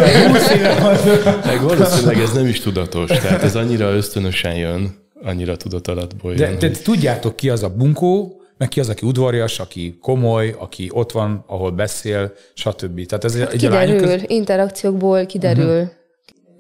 Meg 1.46 1.62
valószínűleg 1.62 2.20
ez 2.20 2.34
nem 2.34 2.48
is 2.48 2.60
tudatos, 2.60 3.10
tehát 3.10 3.44
ez 3.44 3.56
annyira 3.56 3.92
ösztönösen 3.92 4.56
jön, 4.56 4.96
annyira 5.24 5.58
tudatalatból 5.58 6.36
jön. 6.36 6.60
De, 6.60 6.68
de 6.68 6.78
tudjátok 6.84 7.36
ki 7.36 7.50
az 7.50 7.64
a 7.64 7.70
bunkó, 7.70 8.41
meg 8.62 8.70
ki 8.70 8.80
az, 8.80 8.90
aki 8.90 9.06
udvarias, 9.06 9.60
aki 9.60 9.98
komoly, 10.02 10.56
aki 10.58 10.90
ott 10.94 11.12
van, 11.12 11.44
ahol 11.48 11.72
beszél, 11.72 12.34
stb. 12.54 13.06
Tehát 13.06 13.24
ez 13.24 13.36
egy 13.36 13.48
kiderül, 13.48 14.00
köz... 14.00 14.24
interakciókból 14.28 15.26
kiderül. 15.26 15.82
Uh-huh. 15.82 15.90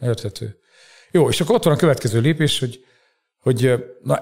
Érthető. 0.01 0.57
Jó, 1.11 1.29
és 1.29 1.41
akkor 1.41 1.55
ott 1.55 1.63
van 1.63 1.73
a 1.73 1.77
következő 1.77 2.19
lépés, 2.19 2.59
hogy, 2.59 2.85
hogy 3.39 3.73
na, 4.03 4.19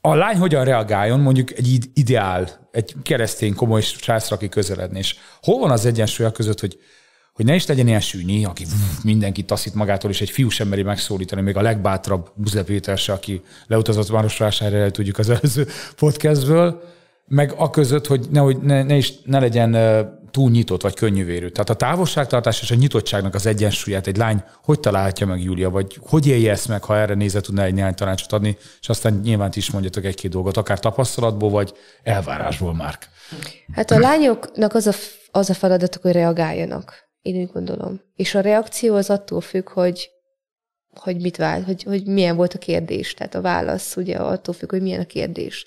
a 0.00 0.14
lány 0.14 0.36
hogyan 0.36 0.64
reagáljon 0.64 1.20
mondjuk 1.20 1.52
egy 1.52 1.84
ideál, 1.94 2.68
egy 2.72 2.94
keresztény 3.02 3.54
komoly 3.54 3.80
srácra, 3.80 4.36
aki 4.36 4.48
közeledni, 4.48 4.98
és 4.98 5.16
hol 5.42 5.58
van 5.58 5.70
az 5.70 5.86
egyensúly 5.86 6.32
között, 6.32 6.60
hogy 6.60 6.78
hogy 7.32 7.46
ne 7.46 7.54
is 7.54 7.66
legyen 7.66 7.86
ilyen 7.86 8.00
sűnyi, 8.00 8.44
aki 8.44 8.66
mindenki 9.04 9.44
taszít 9.44 9.74
magától, 9.74 10.10
és 10.10 10.20
egy 10.20 10.30
fiús 10.30 10.60
emberi 10.60 10.82
megszólítani, 10.82 11.40
még 11.40 11.56
a 11.56 11.62
legbátrabb 11.62 12.30
Buze 12.34 12.64
Péter 12.64 12.98
se, 12.98 13.12
aki 13.12 13.42
leutazott 13.66 14.10
Marosvásárra, 14.10 14.90
tudjuk 14.90 15.18
az 15.18 15.30
előző 15.30 15.66
podcastből, 15.96 16.96
meg 17.28 17.54
a 17.56 17.70
között, 17.70 18.06
hogy 18.06 18.26
nehogy 18.30 18.58
ne, 18.58 18.82
ne, 18.82 18.96
is, 18.96 19.12
ne 19.24 19.38
legyen 19.38 19.76
túl 20.30 20.50
nyitott 20.50 20.82
vagy 20.82 20.94
könnyűvérű. 20.94 21.48
Tehát 21.48 21.70
a 21.70 21.74
távolságtartás 21.74 22.62
és 22.62 22.70
a 22.70 22.74
nyitottságnak 22.74 23.34
az 23.34 23.46
egyensúlyát 23.46 24.06
egy 24.06 24.16
lány 24.16 24.42
hogy 24.62 24.80
találhatja 24.80 25.26
meg, 25.26 25.42
Júlia, 25.42 25.70
vagy 25.70 25.98
hogy 26.00 26.26
élje 26.26 26.50
ezt 26.50 26.68
meg, 26.68 26.84
ha 26.84 26.96
erre 26.96 27.14
nézve 27.14 27.40
tudná 27.40 27.64
egy 27.64 27.74
néhány 27.74 27.94
tanácsot 27.94 28.32
adni, 28.32 28.56
és 28.80 28.88
aztán 28.88 29.20
nyilván 29.22 29.50
is 29.54 29.70
mondjatok 29.70 30.04
egy-két 30.04 30.30
dolgot, 30.30 30.56
akár 30.56 30.78
tapasztalatból, 30.78 31.50
vagy 31.50 31.72
elvárásból, 32.02 32.74
Márk. 32.74 33.08
Hát 33.72 33.90
a 33.90 33.98
lányoknak 33.98 34.74
az 34.74 34.86
a 34.86 34.92
az 35.30 35.50
a 35.50 35.54
feladatok, 35.54 36.02
hogy 36.02 36.12
reagáljanak. 36.12 37.08
Én 37.22 37.40
úgy 37.40 37.50
gondolom. 37.52 38.00
És 38.14 38.34
a 38.34 38.40
reakció 38.40 38.94
az 38.94 39.10
attól 39.10 39.40
függ, 39.40 39.68
hogy 39.68 40.10
hogy 40.94 41.20
mit 41.20 41.36
vált, 41.36 41.64
hogy, 41.64 41.82
hogy 41.82 42.06
milyen 42.06 42.36
volt 42.36 42.54
a 42.54 42.58
kérdés. 42.58 43.14
Tehát 43.14 43.34
a 43.34 43.40
válasz 43.40 43.96
ugye 43.96 44.16
attól 44.16 44.54
függ, 44.54 44.70
hogy 44.70 44.82
milyen 44.82 45.00
a 45.00 45.06
kérdés. 45.06 45.66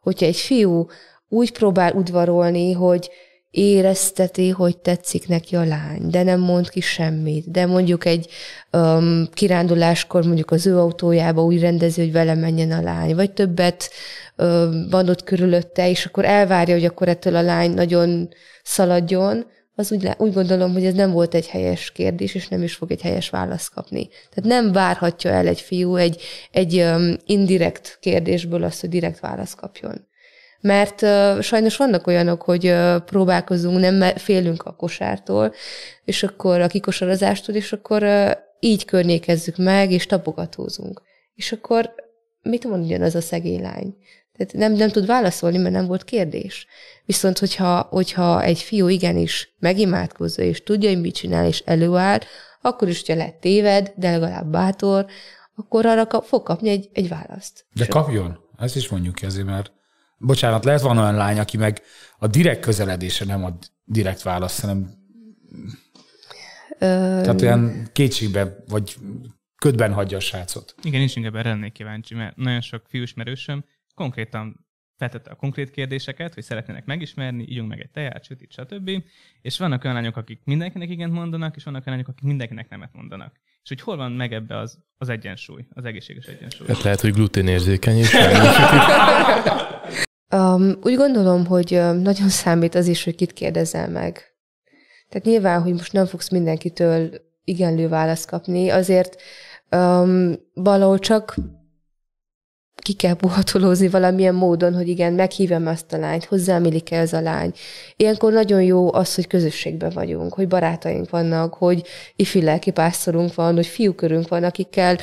Hogyha 0.00 0.26
egy 0.26 0.36
fiú 0.36 0.86
úgy 1.28 1.52
próbál 1.52 1.92
udvarolni, 1.92 2.72
hogy 2.72 3.10
érezteti, 3.52 4.48
hogy 4.48 4.78
tetszik 4.78 5.28
neki 5.28 5.56
a 5.56 5.64
lány, 5.64 6.10
de 6.10 6.22
nem 6.22 6.40
mond 6.40 6.68
ki 6.68 6.80
semmit, 6.80 7.50
de 7.50 7.66
mondjuk 7.66 8.04
egy 8.04 8.28
um, 8.72 9.28
kiránduláskor 9.32 10.24
mondjuk 10.24 10.50
az 10.50 10.66
ő 10.66 10.78
autójába 10.78 11.44
úgy 11.44 11.60
rendezi, 11.60 12.00
hogy 12.00 12.12
vele 12.12 12.34
menjen 12.34 12.72
a 12.72 12.82
lány, 12.82 13.14
vagy 13.14 13.32
többet 13.32 13.90
um, 14.36 14.88
van 14.90 15.08
ott 15.08 15.24
körülötte, 15.24 15.88
és 15.90 16.06
akkor 16.06 16.24
elvárja, 16.24 16.74
hogy 16.74 16.84
akkor 16.84 17.08
ettől 17.08 17.36
a 17.36 17.42
lány 17.42 17.70
nagyon 17.74 18.28
szaladjon, 18.62 19.46
az 19.74 19.92
úgy, 19.92 20.08
úgy 20.18 20.32
gondolom, 20.32 20.72
hogy 20.72 20.84
ez 20.84 20.94
nem 20.94 21.10
volt 21.10 21.34
egy 21.34 21.48
helyes 21.48 21.92
kérdés, 21.92 22.34
és 22.34 22.48
nem 22.48 22.62
is 22.62 22.74
fog 22.74 22.90
egy 22.90 23.00
helyes 23.00 23.30
választ 23.30 23.74
kapni. 23.74 24.08
Tehát 24.08 24.50
nem 24.50 24.72
várhatja 24.72 25.30
el 25.30 25.46
egy 25.46 25.60
fiú 25.60 25.96
egy, 25.96 26.22
egy 26.50 26.80
um, 26.80 27.16
indirekt 27.26 27.98
kérdésből 28.00 28.62
azt, 28.62 28.80
hogy 28.80 28.90
direkt 28.90 29.20
választ 29.20 29.56
kapjon. 29.56 30.06
Mert 30.60 31.02
uh, 31.02 31.40
sajnos 31.40 31.76
vannak 31.76 32.06
olyanok, 32.06 32.42
hogy 32.42 32.66
uh, 32.66 32.96
próbálkozunk, 32.96 33.78
nem 33.78 34.16
félünk 34.16 34.62
a 34.62 34.74
kosártól, 34.74 35.54
és 36.04 36.22
akkor 36.22 36.60
a 36.60 36.66
kikosarazástól, 36.66 37.54
és 37.54 37.72
akkor 37.72 38.02
uh, 38.02 38.30
így 38.60 38.84
környékezzük 38.84 39.56
meg, 39.56 39.90
és 39.90 40.06
tapogatózunk. 40.06 41.02
És 41.34 41.52
akkor 41.52 41.94
mit 42.42 42.64
mondjon 42.64 43.02
az 43.02 43.14
a 43.14 43.20
szegény 43.20 43.60
lány? 43.60 43.96
Tehát 44.36 44.52
nem, 44.52 44.72
nem 44.72 44.88
tud 44.88 45.06
válaszolni, 45.06 45.58
mert 45.58 45.74
nem 45.74 45.86
volt 45.86 46.04
kérdés. 46.04 46.66
Viszont, 47.04 47.38
hogyha, 47.38 47.80
hogyha 47.90 48.42
egy 48.42 48.58
fiú 48.58 48.88
igenis 48.88 49.54
megimádkozza, 49.58 50.42
és 50.42 50.62
tudja, 50.62 50.88
hogy 50.88 51.00
mit 51.00 51.14
csinál, 51.14 51.46
és 51.46 51.58
előáll, 51.58 52.18
akkor 52.60 52.88
is, 52.88 53.00
hogyha 53.00 53.22
lett 53.24 53.40
téved, 53.40 53.92
de 53.96 54.10
legalább 54.10 54.46
bátor, 54.46 55.06
akkor 55.54 55.86
arra 55.86 56.06
kap, 56.06 56.24
fog 56.24 56.42
kapni 56.42 56.68
egy, 56.68 56.88
egy 56.92 57.08
választ. 57.08 57.64
De 57.74 57.86
kapjon. 57.86 58.38
Ezt 58.58 58.76
is 58.76 58.88
mondjuk 58.88 59.14
ki 59.14 59.26
azért, 59.26 59.46
mert 59.46 59.72
bocsánat, 60.18 60.64
lehet 60.64 60.80
van 60.80 60.98
olyan 60.98 61.14
lány, 61.14 61.38
aki 61.38 61.56
meg 61.56 61.82
a 62.18 62.26
direkt 62.26 62.60
közeledése 62.60 63.24
nem 63.24 63.44
a 63.44 63.58
direkt 63.84 64.22
válasz, 64.22 64.60
hanem 64.60 64.90
Ö... 66.78 66.86
tehát 67.22 67.42
olyan 67.42 67.88
kétségbe, 67.92 68.56
vagy 68.68 68.96
ködben 69.56 69.92
hagyja 69.92 70.16
a 70.16 70.20
srácot. 70.20 70.74
Igen, 70.82 71.00
én 71.00 71.06
is 71.06 71.16
inkább 71.16 71.36
erre 71.36 71.48
lennék 71.48 71.72
kíváncsi, 71.72 72.14
mert 72.14 72.36
nagyon 72.36 72.60
sok 72.60 72.82
fiúsmerősöm 72.88 73.64
konkrétan 74.02 74.66
feltette 74.96 75.30
a 75.30 75.34
konkrét 75.34 75.70
kérdéseket, 75.70 76.34
hogy 76.34 76.42
szeretnének 76.42 76.84
megismerni, 76.84 77.44
ígyunk 77.48 77.68
meg 77.68 77.80
egy 77.80 77.90
teját, 77.90 78.24
sütit, 78.24 78.52
stb. 78.52 78.90
És 79.42 79.58
vannak 79.58 79.84
olyan 79.84 79.96
lányok, 79.96 80.16
akik 80.16 80.40
mindenkinek 80.44 80.90
igent 80.90 81.12
mondanak, 81.12 81.56
és 81.56 81.64
vannak 81.64 81.86
olyan 81.86 81.98
lányok, 81.98 82.12
akik 82.12 82.28
mindenkinek 82.28 82.68
nemet 82.68 82.90
mondanak. 82.92 83.32
És 83.62 83.68
hogy 83.68 83.80
hol 83.80 83.96
van 83.96 84.12
meg 84.12 84.32
ebbe 84.32 84.56
az, 84.58 84.78
az 84.98 85.08
egyensúly, 85.08 85.66
az 85.70 85.84
egészséges 85.84 86.26
egyensúly? 86.26 86.66
Hát 86.66 86.82
lehet, 86.82 87.00
hogy 87.00 87.12
gluténérzékeny 87.12 87.96
és 87.96 88.14
um, 90.34 90.76
Úgy 90.88 90.94
gondolom, 90.94 91.46
hogy 91.46 91.80
nagyon 92.02 92.28
számít 92.28 92.74
az 92.74 92.86
is, 92.86 93.04
hogy 93.04 93.14
kit 93.14 93.32
kérdezel 93.32 93.88
meg. 93.88 94.34
Tehát 95.08 95.26
nyilván, 95.26 95.62
hogy 95.62 95.72
most 95.72 95.92
nem 95.92 96.06
fogsz 96.06 96.30
mindenkitől 96.30 97.10
igenlő 97.44 97.88
választ 97.88 98.26
kapni, 98.26 98.68
azért 98.68 99.22
um, 99.70 100.34
valahol 100.54 100.98
csak 100.98 101.34
ki 102.82 102.92
kell 102.92 103.14
puhatolózni 103.14 103.88
valamilyen 103.88 104.34
módon, 104.34 104.74
hogy 104.74 104.88
igen, 104.88 105.12
meghívem 105.12 105.66
azt 105.66 105.92
a 105.92 105.98
lányt, 105.98 106.24
hozzámillik-e 106.24 106.98
ez 106.98 107.12
a 107.12 107.20
lány. 107.20 107.52
Ilyenkor 107.96 108.32
nagyon 108.32 108.62
jó 108.62 108.94
az, 108.94 109.14
hogy 109.14 109.26
közösségben 109.26 109.90
vagyunk, 109.94 110.34
hogy 110.34 110.48
barátaink 110.48 111.10
vannak, 111.10 111.54
hogy 111.54 111.86
ifi 112.16 112.42
lelkipásztorunk 112.42 113.34
van, 113.34 113.54
hogy 113.54 113.66
fiúkörünk 113.66 114.28
van, 114.28 114.44
akikkel, 114.44 114.96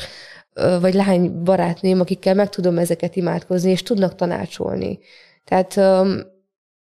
vagy 0.81 0.93
lány 0.93 1.43
barátném, 1.43 1.99
akikkel 1.99 2.33
meg 2.33 2.49
tudom 2.49 2.77
ezeket 2.77 3.15
imádkozni, 3.15 3.71
és 3.71 3.83
tudnak 3.83 4.15
tanácsolni. 4.15 4.99
Tehát 5.43 5.75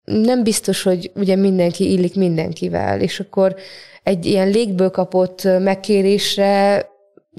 nem 0.03 0.43
biztos, 0.43 0.83
hogy 0.83 1.11
ugye 1.15 1.35
mindenki 1.35 1.91
illik 1.91 2.15
mindenkivel, 2.15 3.01
és 3.01 3.19
akkor 3.19 3.55
egy 4.03 4.25
ilyen 4.25 4.49
légből 4.49 4.89
kapott 4.89 5.43
megkérésre 5.43 6.85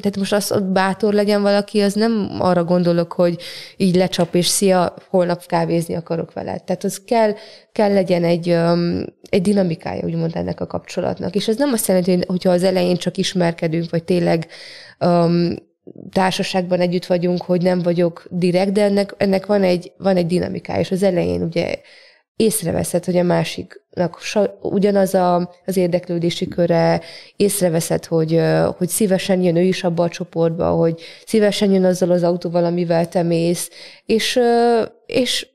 tehát 0.00 0.16
most 0.16 0.32
az, 0.32 0.48
hogy 0.48 0.62
bátor 0.62 1.12
legyen 1.12 1.42
valaki, 1.42 1.80
az 1.80 1.94
nem 1.94 2.36
arra 2.38 2.64
gondolok, 2.64 3.12
hogy 3.12 3.42
így 3.76 3.96
lecsap, 3.96 4.34
és 4.34 4.46
szia, 4.46 4.94
holnap 5.08 5.46
kávézni 5.46 5.94
akarok 5.94 6.32
veled. 6.32 6.64
Tehát 6.64 6.84
az 6.84 7.02
kell, 7.04 7.34
kell 7.72 7.92
legyen 7.92 8.24
egy, 8.24 8.48
um, 8.48 9.04
egy 9.30 9.42
dinamikája, 9.42 10.04
úgymond 10.04 10.36
ennek 10.36 10.60
a 10.60 10.66
kapcsolatnak. 10.66 11.34
És 11.34 11.48
ez 11.48 11.56
nem 11.56 11.72
azt 11.72 11.86
jelenti, 11.86 12.14
hogy 12.14 12.24
hogyha 12.26 12.50
az 12.50 12.62
elején 12.62 12.96
csak 12.96 13.16
ismerkedünk, 13.16 13.90
vagy 13.90 14.04
tényleg 14.04 14.46
um, 15.00 15.54
társaságban 16.12 16.80
együtt 16.80 17.06
vagyunk, 17.06 17.42
hogy 17.42 17.62
nem 17.62 17.82
vagyok 17.82 18.26
direkt, 18.30 18.72
de 18.72 18.82
ennek, 18.82 19.14
ennek 19.16 19.46
van, 19.46 19.62
egy, 19.62 19.92
van 19.98 20.16
egy 20.16 20.26
dinamikája, 20.26 20.80
és 20.80 20.90
az 20.90 21.02
elején 21.02 21.42
ugye 21.42 21.74
észreveszed, 22.36 23.04
hogy 23.04 23.16
a 23.16 23.22
másiknak 23.22 24.20
ugyanaz 24.60 25.14
a, 25.14 25.54
az 25.66 25.76
érdeklődési 25.76 26.48
köre, 26.48 27.00
észreveszed, 27.36 28.04
hogy, 28.04 28.40
hogy 28.76 28.88
szívesen 28.88 29.42
jön 29.42 29.56
ő 29.56 29.62
is 29.62 29.84
abba 29.84 30.02
a 30.02 30.08
csoportba, 30.08 30.70
hogy 30.70 31.00
szívesen 31.26 31.72
jön 31.72 31.84
azzal 31.84 32.10
az 32.10 32.22
autóval, 32.22 32.64
amivel 32.64 33.08
te 33.08 33.22
mész, 33.22 33.70
és, 34.06 34.40
és, 35.06 35.48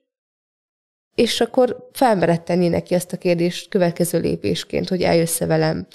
és 1.15 1.41
akkor 1.41 1.89
felmered 1.91 2.41
tenni 2.41 2.67
neki 2.67 2.95
azt 2.95 3.13
a 3.13 3.17
kérdést 3.17 3.69
következő 3.69 4.19
lépésként, 4.19 4.89
hogy 4.89 5.01
eljössz 5.01 5.39
velem 5.39 5.87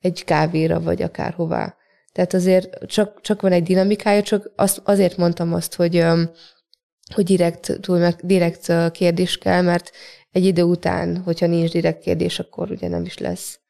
egy 0.00 0.24
kávéra, 0.24 0.80
vagy 0.80 1.02
akárhová. 1.02 1.76
Tehát 2.12 2.34
azért 2.34 2.86
csak, 2.86 3.20
csak 3.20 3.40
van 3.40 3.52
egy 3.52 3.62
dinamikája, 3.62 4.22
csak 4.22 4.52
azt, 4.56 4.80
azért 4.84 5.16
mondtam 5.16 5.52
azt, 5.54 5.74
hogy, 5.74 6.04
hogy 7.14 7.24
direkt, 7.24 7.78
túl 7.80 7.98
meg, 7.98 8.14
direkt 8.22 8.72
kérdés 8.92 9.38
kell, 9.38 9.62
mert 9.62 9.90
egy 10.32 10.44
idő 10.44 10.62
után, 10.62 11.22
hogyha 11.22 11.46
nincs 11.46 11.70
direkt 11.70 12.02
kérdés, 12.02 12.38
akkor 12.38 12.70
ugye 12.70 12.88
nem 12.88 13.04
is 13.04 13.18
lesz 13.18 13.60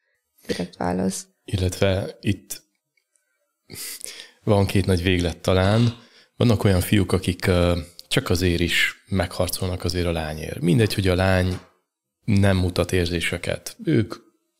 direkt 0.47 0.76
válasz. 0.76 1.26
Illetve 1.45 2.19
itt 2.21 2.62
van 4.45 4.66
két 4.66 4.87
nagy 4.87 5.02
véglet 5.02 5.38
talán. 5.38 5.97
Vannak 6.37 6.64
olyan 6.64 6.81
fiúk, 6.81 7.12
akik 7.12 7.50
csak 8.09 8.31
azért 8.31 8.61
is 8.61 9.04
megharcolnak 9.09 9.85
azért 9.85 10.07
a 10.07 10.12
lányért. 10.12 10.61
Mindegy, 10.61 10.95
hogy 10.95 11.09
a 11.09 11.14
lány 11.14 11.59
nem 12.25 12.57
mutat 12.57 12.92
érzéseket. 12.92 13.76
Ők 13.85 14.14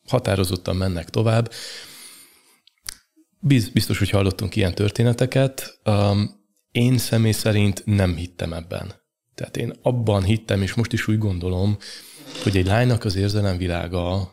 határozottan 0.07 0.75
mennek 0.75 1.09
tovább. 1.09 1.51
Biztos, 3.73 3.99
hogy 3.99 4.09
hallottunk 4.09 4.55
ilyen 4.55 4.75
történeteket. 4.75 5.79
Én 6.71 6.97
személy 6.97 7.31
szerint 7.31 7.81
nem 7.85 8.15
hittem 8.15 8.53
ebben. 8.53 9.02
Tehát 9.35 9.57
én 9.57 9.73
abban 9.81 10.23
hittem, 10.23 10.61
és 10.61 10.73
most 10.73 10.93
is 10.93 11.07
úgy 11.07 11.17
gondolom, 11.17 11.77
hogy 12.43 12.57
egy 12.57 12.65
lánynak 12.65 13.05
az 13.05 13.15
érzelemvilága 13.15 14.31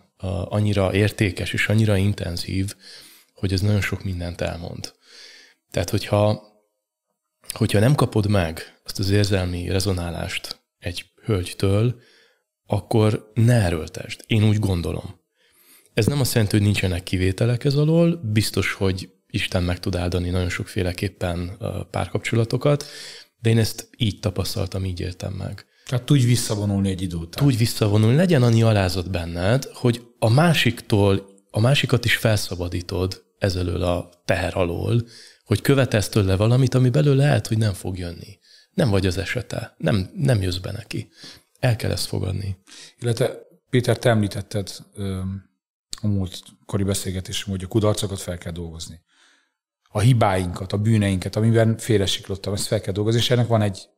annyira 0.48 0.94
értékes 0.94 1.52
és 1.52 1.68
annyira 1.68 1.96
intenzív, 1.96 2.74
hogy 3.34 3.52
ez 3.52 3.60
nagyon 3.60 3.80
sok 3.80 4.04
mindent 4.04 4.40
elmond. 4.40 4.92
Tehát, 5.70 5.90
hogyha, 5.90 6.42
hogyha 7.52 7.78
nem 7.78 7.94
kapod 7.94 8.28
meg 8.28 8.80
azt 8.84 8.98
az 8.98 9.10
érzelmi 9.10 9.68
rezonálást 9.68 10.60
egy 10.78 11.04
hölgytől, 11.24 12.00
akkor 12.66 13.30
ne 13.34 13.54
erőltesd. 13.54 14.20
Én 14.26 14.44
úgy 14.44 14.58
gondolom. 14.58 15.20
Ez 15.94 16.06
nem 16.06 16.20
azt 16.20 16.34
jelenti, 16.34 16.56
hogy 16.56 16.66
nincsenek 16.66 17.02
kivételek 17.02 17.64
ez 17.64 17.74
alól, 17.74 18.20
biztos, 18.32 18.72
hogy 18.72 19.10
Isten 19.26 19.62
meg 19.62 19.78
tud 19.80 19.94
áldani 19.94 20.30
nagyon 20.30 20.48
sokféleképpen 20.48 21.58
párkapcsolatokat, 21.90 22.84
de 23.40 23.50
én 23.50 23.58
ezt 23.58 23.88
így 23.96 24.20
tapasztaltam, 24.20 24.84
így 24.84 25.00
éltem 25.00 25.32
meg. 25.32 25.64
Tehát 25.86 26.04
tudj 26.04 26.24
visszavonulni 26.24 26.90
egy 26.90 27.02
idő 27.02 27.16
után. 27.16 27.44
Tudj 27.44 27.56
visszavonulni, 27.56 28.16
legyen 28.16 28.42
annyi 28.42 28.62
alázat 28.62 29.10
benned, 29.10 29.64
hogy 29.72 30.02
a 30.18 30.28
másiktól, 30.28 31.28
a 31.50 31.60
másikat 31.60 32.04
is 32.04 32.16
felszabadítod 32.16 33.22
ezelől 33.38 33.82
a 33.82 34.10
teher 34.24 34.56
alól, 34.56 35.02
hogy 35.44 35.60
követesz 35.60 36.08
tőle 36.08 36.36
valamit, 36.36 36.74
ami 36.74 36.88
belőle 36.88 37.24
lehet, 37.24 37.46
hogy 37.46 37.58
nem 37.58 37.72
fog 37.72 37.98
jönni. 37.98 38.38
Nem 38.70 38.90
vagy 38.90 39.06
az 39.06 39.16
esete, 39.16 39.74
nem, 39.78 40.10
nem 40.14 40.42
jössz 40.42 40.56
be 40.56 40.72
neki. 40.72 41.08
El 41.58 41.76
kell 41.76 41.90
ezt 41.90 42.06
fogadni. 42.06 42.56
Illetve 42.98 43.38
Péter, 43.70 43.98
te 43.98 44.08
említetted 44.08 44.70
a 46.02 46.06
múltkori 46.06 46.82
beszélgetés, 46.82 47.42
hogy 47.42 47.64
a 47.64 47.68
kudarcokat 47.68 48.20
fel 48.20 48.38
kell 48.38 48.52
dolgozni 48.52 49.00
a 49.92 50.00
hibáinkat, 50.00 50.72
a 50.72 50.78
bűneinket, 50.78 51.36
amiben 51.36 51.76
félresiklottam, 51.76 52.52
ezt 52.52 52.66
fel 52.66 52.80
kell 52.80 52.92
dolgozni, 52.92 53.20
és 53.20 53.30
ennek 53.30 53.46
van 53.46 53.62
egy, 53.62 53.88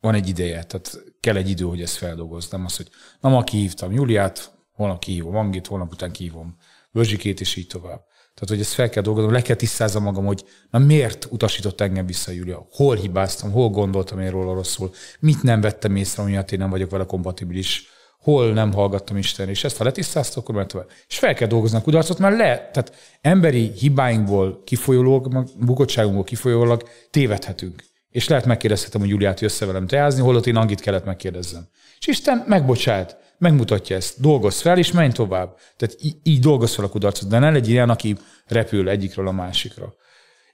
van 0.00 0.14
egy 0.14 0.28
ideje, 0.28 0.64
tehát 0.64 1.04
kell 1.20 1.36
egy 1.36 1.48
idő, 1.48 1.64
hogy 1.64 1.82
ezt 1.82 1.96
feldolgozz. 1.96 2.50
Nem 2.50 2.64
az, 2.64 2.76
hogy 2.76 2.88
na 3.20 3.28
ma 3.28 3.44
kihívtam 3.44 3.92
Juliát, 3.92 4.52
holnap 4.72 4.98
kihívom 4.98 5.36
Angit, 5.36 5.66
holnap 5.66 5.92
után 5.92 6.12
kihívom 6.12 6.56
Bözsikét, 6.90 7.40
és 7.40 7.56
így 7.56 7.66
tovább. 7.66 8.04
Tehát, 8.34 8.48
hogy 8.48 8.60
ezt 8.60 8.72
fel 8.72 8.88
kell 8.88 9.02
dolgoznom, 9.02 9.32
le 9.32 9.42
kell 9.42 9.56
tisztáznom 9.56 10.02
magam, 10.02 10.24
hogy 10.24 10.44
na 10.70 10.78
miért 10.78 11.28
utasított 11.30 11.80
engem 11.80 12.06
vissza 12.06 12.30
Julia? 12.30 12.66
Hol 12.70 12.96
hibáztam, 12.96 13.50
hol 13.50 13.68
gondoltam 13.68 14.20
én 14.20 14.30
róla 14.30 14.54
rosszul? 14.54 14.90
Mit 15.20 15.42
nem 15.42 15.60
vettem 15.60 15.96
észre, 15.96 16.22
amiatt 16.22 16.52
én 16.52 16.58
nem 16.58 16.70
vagyok 16.70 16.90
vele 16.90 17.04
kompatibilis? 17.04 17.88
Hol 18.22 18.52
nem 18.52 18.72
hallgattam 18.72 19.16
Isten, 19.16 19.48
és 19.48 19.64
ezt 19.64 19.76
ha 19.76 19.84
letisztázta, 19.84 20.40
akkor 20.40 20.66
tovább. 20.66 20.88
És 21.08 21.18
fel 21.18 21.34
kell 21.34 21.48
dolgozni 21.48 21.78
a 21.78 21.82
kudarcot, 21.82 22.18
mert 22.18 22.36
le, 22.36 22.70
tehát 22.72 22.94
emberi 23.20 23.72
hibáinkból 23.78 24.62
kifolyólag, 24.64 25.48
bukottságunkból 25.60 26.24
kifolyólag 26.24 26.82
tévedhetünk. 27.10 27.84
És 28.10 28.28
lehet 28.28 28.46
megkérdezhetem, 28.46 29.00
hogy 29.00 29.10
Juliát 29.10 29.40
jössze 29.40 29.66
velem 29.66 29.86
teázni, 29.86 30.22
holott 30.22 30.46
én 30.46 30.56
Angit 30.56 30.80
kellett 30.80 31.04
megkérdezzem. 31.04 31.68
És 31.98 32.06
Isten 32.06 32.44
megbocsát, 32.46 33.16
megmutatja 33.38 33.96
ezt, 33.96 34.20
dolgoz 34.20 34.60
fel, 34.60 34.78
és 34.78 34.92
menj 34.92 35.12
tovább. 35.12 35.56
Tehát 35.76 35.96
így, 36.00 36.16
így 36.22 36.40
dolgoz 36.40 36.74
fel 36.74 36.84
a 36.84 36.88
kudarcot, 36.88 37.28
de 37.28 37.38
ne 37.38 37.50
legyen 37.50 37.70
ilyen, 37.70 37.90
aki 37.90 38.16
repül 38.46 38.88
egyikről 38.88 39.28
a 39.28 39.32
másikra. 39.32 39.94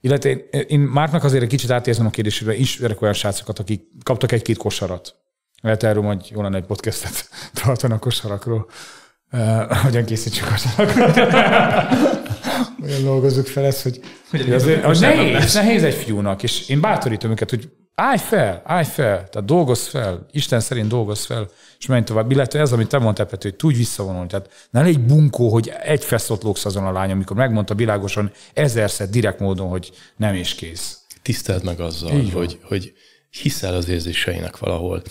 Illetve 0.00 0.30
én, 0.30 0.64
én 0.68 0.80
Márknak 0.80 1.24
azért 1.24 1.42
egy 1.42 1.48
kicsit 1.48 1.70
átérzem 1.70 2.06
a 2.06 2.10
kérdésére, 2.10 2.54
ismerek 2.54 3.02
olyan 3.02 3.14
srácokat, 3.14 3.58
akik 3.58 3.82
kaptak 4.02 4.32
egy-két 4.32 4.56
kosarat. 4.56 5.16
Lehet 5.60 5.82
erről, 5.82 6.02
hogy 6.02 6.28
jól 6.30 6.42
lenne 6.42 6.56
egy 6.56 6.66
podcastet 6.66 7.28
tartani 7.62 7.92
a 7.92 7.98
kosarakról. 7.98 8.68
Uh, 9.32 9.76
hogyan 9.76 10.04
készítsük 10.04 10.48
kosarakról. 10.48 11.06
Olyan 12.82 13.02
dolgozzuk 13.02 13.46
fel 13.46 13.64
ezt, 13.64 13.82
hogy, 13.82 14.00
hogy 14.30 14.52
azért, 14.52 14.84
hogy 14.84 15.00
nehéz, 15.00 15.54
nehéz 15.54 15.82
egy 15.82 15.94
fiúnak, 15.94 16.42
és 16.42 16.68
én 16.68 16.80
bátorítom 16.80 17.30
őket, 17.30 17.50
hogy 17.50 17.68
állj 17.94 18.18
fel, 18.18 18.62
állj 18.64 18.84
fel, 18.84 19.28
tehát 19.28 19.44
dolgozz 19.44 19.86
fel, 19.86 20.26
Isten 20.30 20.60
szerint 20.60 20.88
dolgozz 20.88 21.24
fel, 21.24 21.50
és 21.78 21.86
menj 21.86 22.04
tovább. 22.04 22.30
Illetve 22.30 22.60
ez, 22.60 22.72
amit 22.72 22.88
te 22.88 22.98
mondtál, 22.98 23.26
Pető, 23.26 23.48
hogy 23.48 23.58
tudj 23.58 23.76
visszavonulni. 23.76 24.28
Tehát 24.28 24.68
ne 24.70 24.82
légy 24.82 25.00
bunkó, 25.00 25.48
hogy 25.48 25.72
egy 25.82 26.04
fesztot 26.04 26.42
lóksz 26.42 26.64
azon 26.64 26.86
a 26.86 26.92
lány, 26.92 27.10
amikor 27.10 27.36
megmondta 27.36 27.74
világosan 27.74 28.32
ezerszer 28.54 29.08
direkt 29.08 29.40
módon, 29.40 29.68
hogy 29.68 29.90
nem 30.16 30.34
is 30.34 30.54
kész. 30.54 30.98
Tiszteld 31.22 31.64
meg 31.64 31.80
azzal, 31.80 32.30
hogy, 32.30 32.58
hogy 32.62 32.92
hiszel 33.30 33.74
az 33.74 33.88
érzéseinek 33.88 34.58
valahol. 34.58 35.02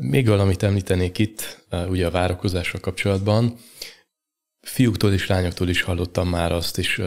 Még 0.00 0.26
valamit 0.26 0.62
említenék 0.62 1.18
itt, 1.18 1.66
ugye 1.88 2.06
a 2.06 2.10
várakozással 2.10 2.80
kapcsolatban. 2.80 3.58
Fiúktól 4.60 5.12
és 5.12 5.26
lányoktól 5.26 5.68
is 5.68 5.82
hallottam 5.82 6.28
már 6.28 6.52
azt, 6.52 6.78
és 6.78 7.02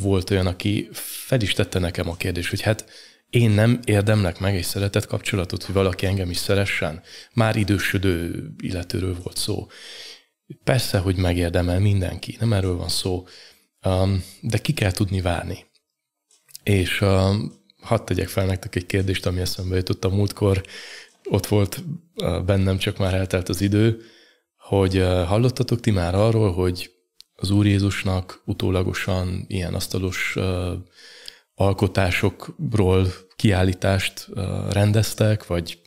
volt 0.00 0.30
olyan, 0.30 0.46
aki 0.46 0.88
fel 0.92 1.40
is 1.40 1.52
tette 1.52 1.78
nekem 1.78 2.08
a 2.08 2.16
kérdést, 2.16 2.50
hogy 2.50 2.60
hát 2.60 2.90
én 3.30 3.50
nem 3.50 3.80
érdemlek 3.84 4.38
meg 4.38 4.56
egy 4.56 4.64
szeretett 4.64 5.06
kapcsolatot, 5.06 5.64
hogy 5.64 5.74
valaki 5.74 6.06
engem 6.06 6.30
is 6.30 6.36
szeressen. 6.36 7.02
Már 7.32 7.56
idősödő 7.56 8.46
illetőről 8.58 9.16
volt 9.22 9.36
szó. 9.36 9.66
Persze, 10.64 10.98
hogy 10.98 11.16
megérdemel 11.16 11.80
mindenki, 11.80 12.36
nem 12.40 12.52
erről 12.52 12.76
van 12.76 12.88
szó, 12.88 13.26
de 14.40 14.58
ki 14.58 14.72
kell 14.72 14.90
tudni 14.90 15.20
várni. 15.20 15.66
És 16.62 16.98
hadd 17.80 18.04
tegyek 18.04 18.28
fel 18.28 18.46
nektek 18.46 18.74
egy 18.74 18.86
kérdést, 18.86 19.26
ami 19.26 19.40
eszembe 19.40 19.76
jutott 19.76 20.04
a 20.04 20.08
múltkor, 20.08 20.62
ott 21.30 21.46
volt 21.46 21.84
bennem, 22.44 22.78
csak 22.78 22.98
már 22.98 23.14
eltelt 23.14 23.48
az 23.48 23.60
idő, 23.60 24.00
hogy 24.56 24.96
hallottatok 25.26 25.80
ti 25.80 25.90
már 25.90 26.14
arról, 26.14 26.52
hogy 26.52 26.90
az 27.34 27.50
Úr 27.50 27.66
Jézusnak 27.66 28.42
utólagosan 28.44 29.44
ilyen 29.48 29.74
asztalos 29.74 30.36
alkotásokról 31.54 33.06
kiállítást 33.36 34.28
rendeztek, 34.70 35.46
vagy 35.46 35.80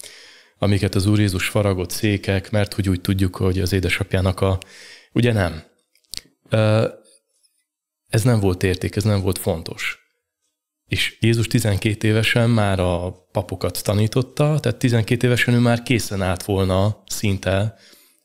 amiket 0.58 0.96
az 0.96 1.06
Úr 1.06 1.20
Jézus 1.20 1.48
faragott 1.48 1.90
székek, 1.90 2.52
mert 2.52 2.74
hogy 2.74 2.90
úgy 2.90 3.02
tudjuk, 3.02 3.36
hogy 3.36 3.60
az 3.60 3.74
édesapjának 3.74 4.42
a... 4.42 4.58
Ugye 5.14 5.34
nem. 5.34 5.64
Ez 8.08 8.24
nem 8.24 8.40
volt 8.40 8.64
érték, 8.64 8.96
ez 8.96 9.04
nem 9.04 9.22
volt 9.22 9.38
fontos. 9.38 10.01
És 10.92 11.18
Jézus 11.20 11.48
12 11.48 12.08
évesen 12.08 12.50
már 12.50 12.80
a 12.80 13.12
papokat 13.32 13.84
tanította, 13.84 14.60
tehát 14.60 14.78
12 14.78 15.28
évesen 15.28 15.54
ő 15.54 15.60
már 15.60 15.84
készen 15.84 16.22
állt 16.22 16.44
volna 16.44 17.04
szinte 17.06 17.76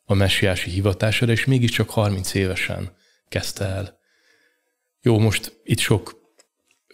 a 0.04 0.14
messiási 0.14 0.70
hivatására, 0.70 1.32
és 1.32 1.44
mégiscsak 1.44 1.90
30 1.90 2.34
évesen 2.34 2.92
kezdte 3.28 3.64
el. 3.64 3.98
Jó, 5.02 5.18
most 5.18 5.60
itt 5.64 5.78
sok 5.78 6.16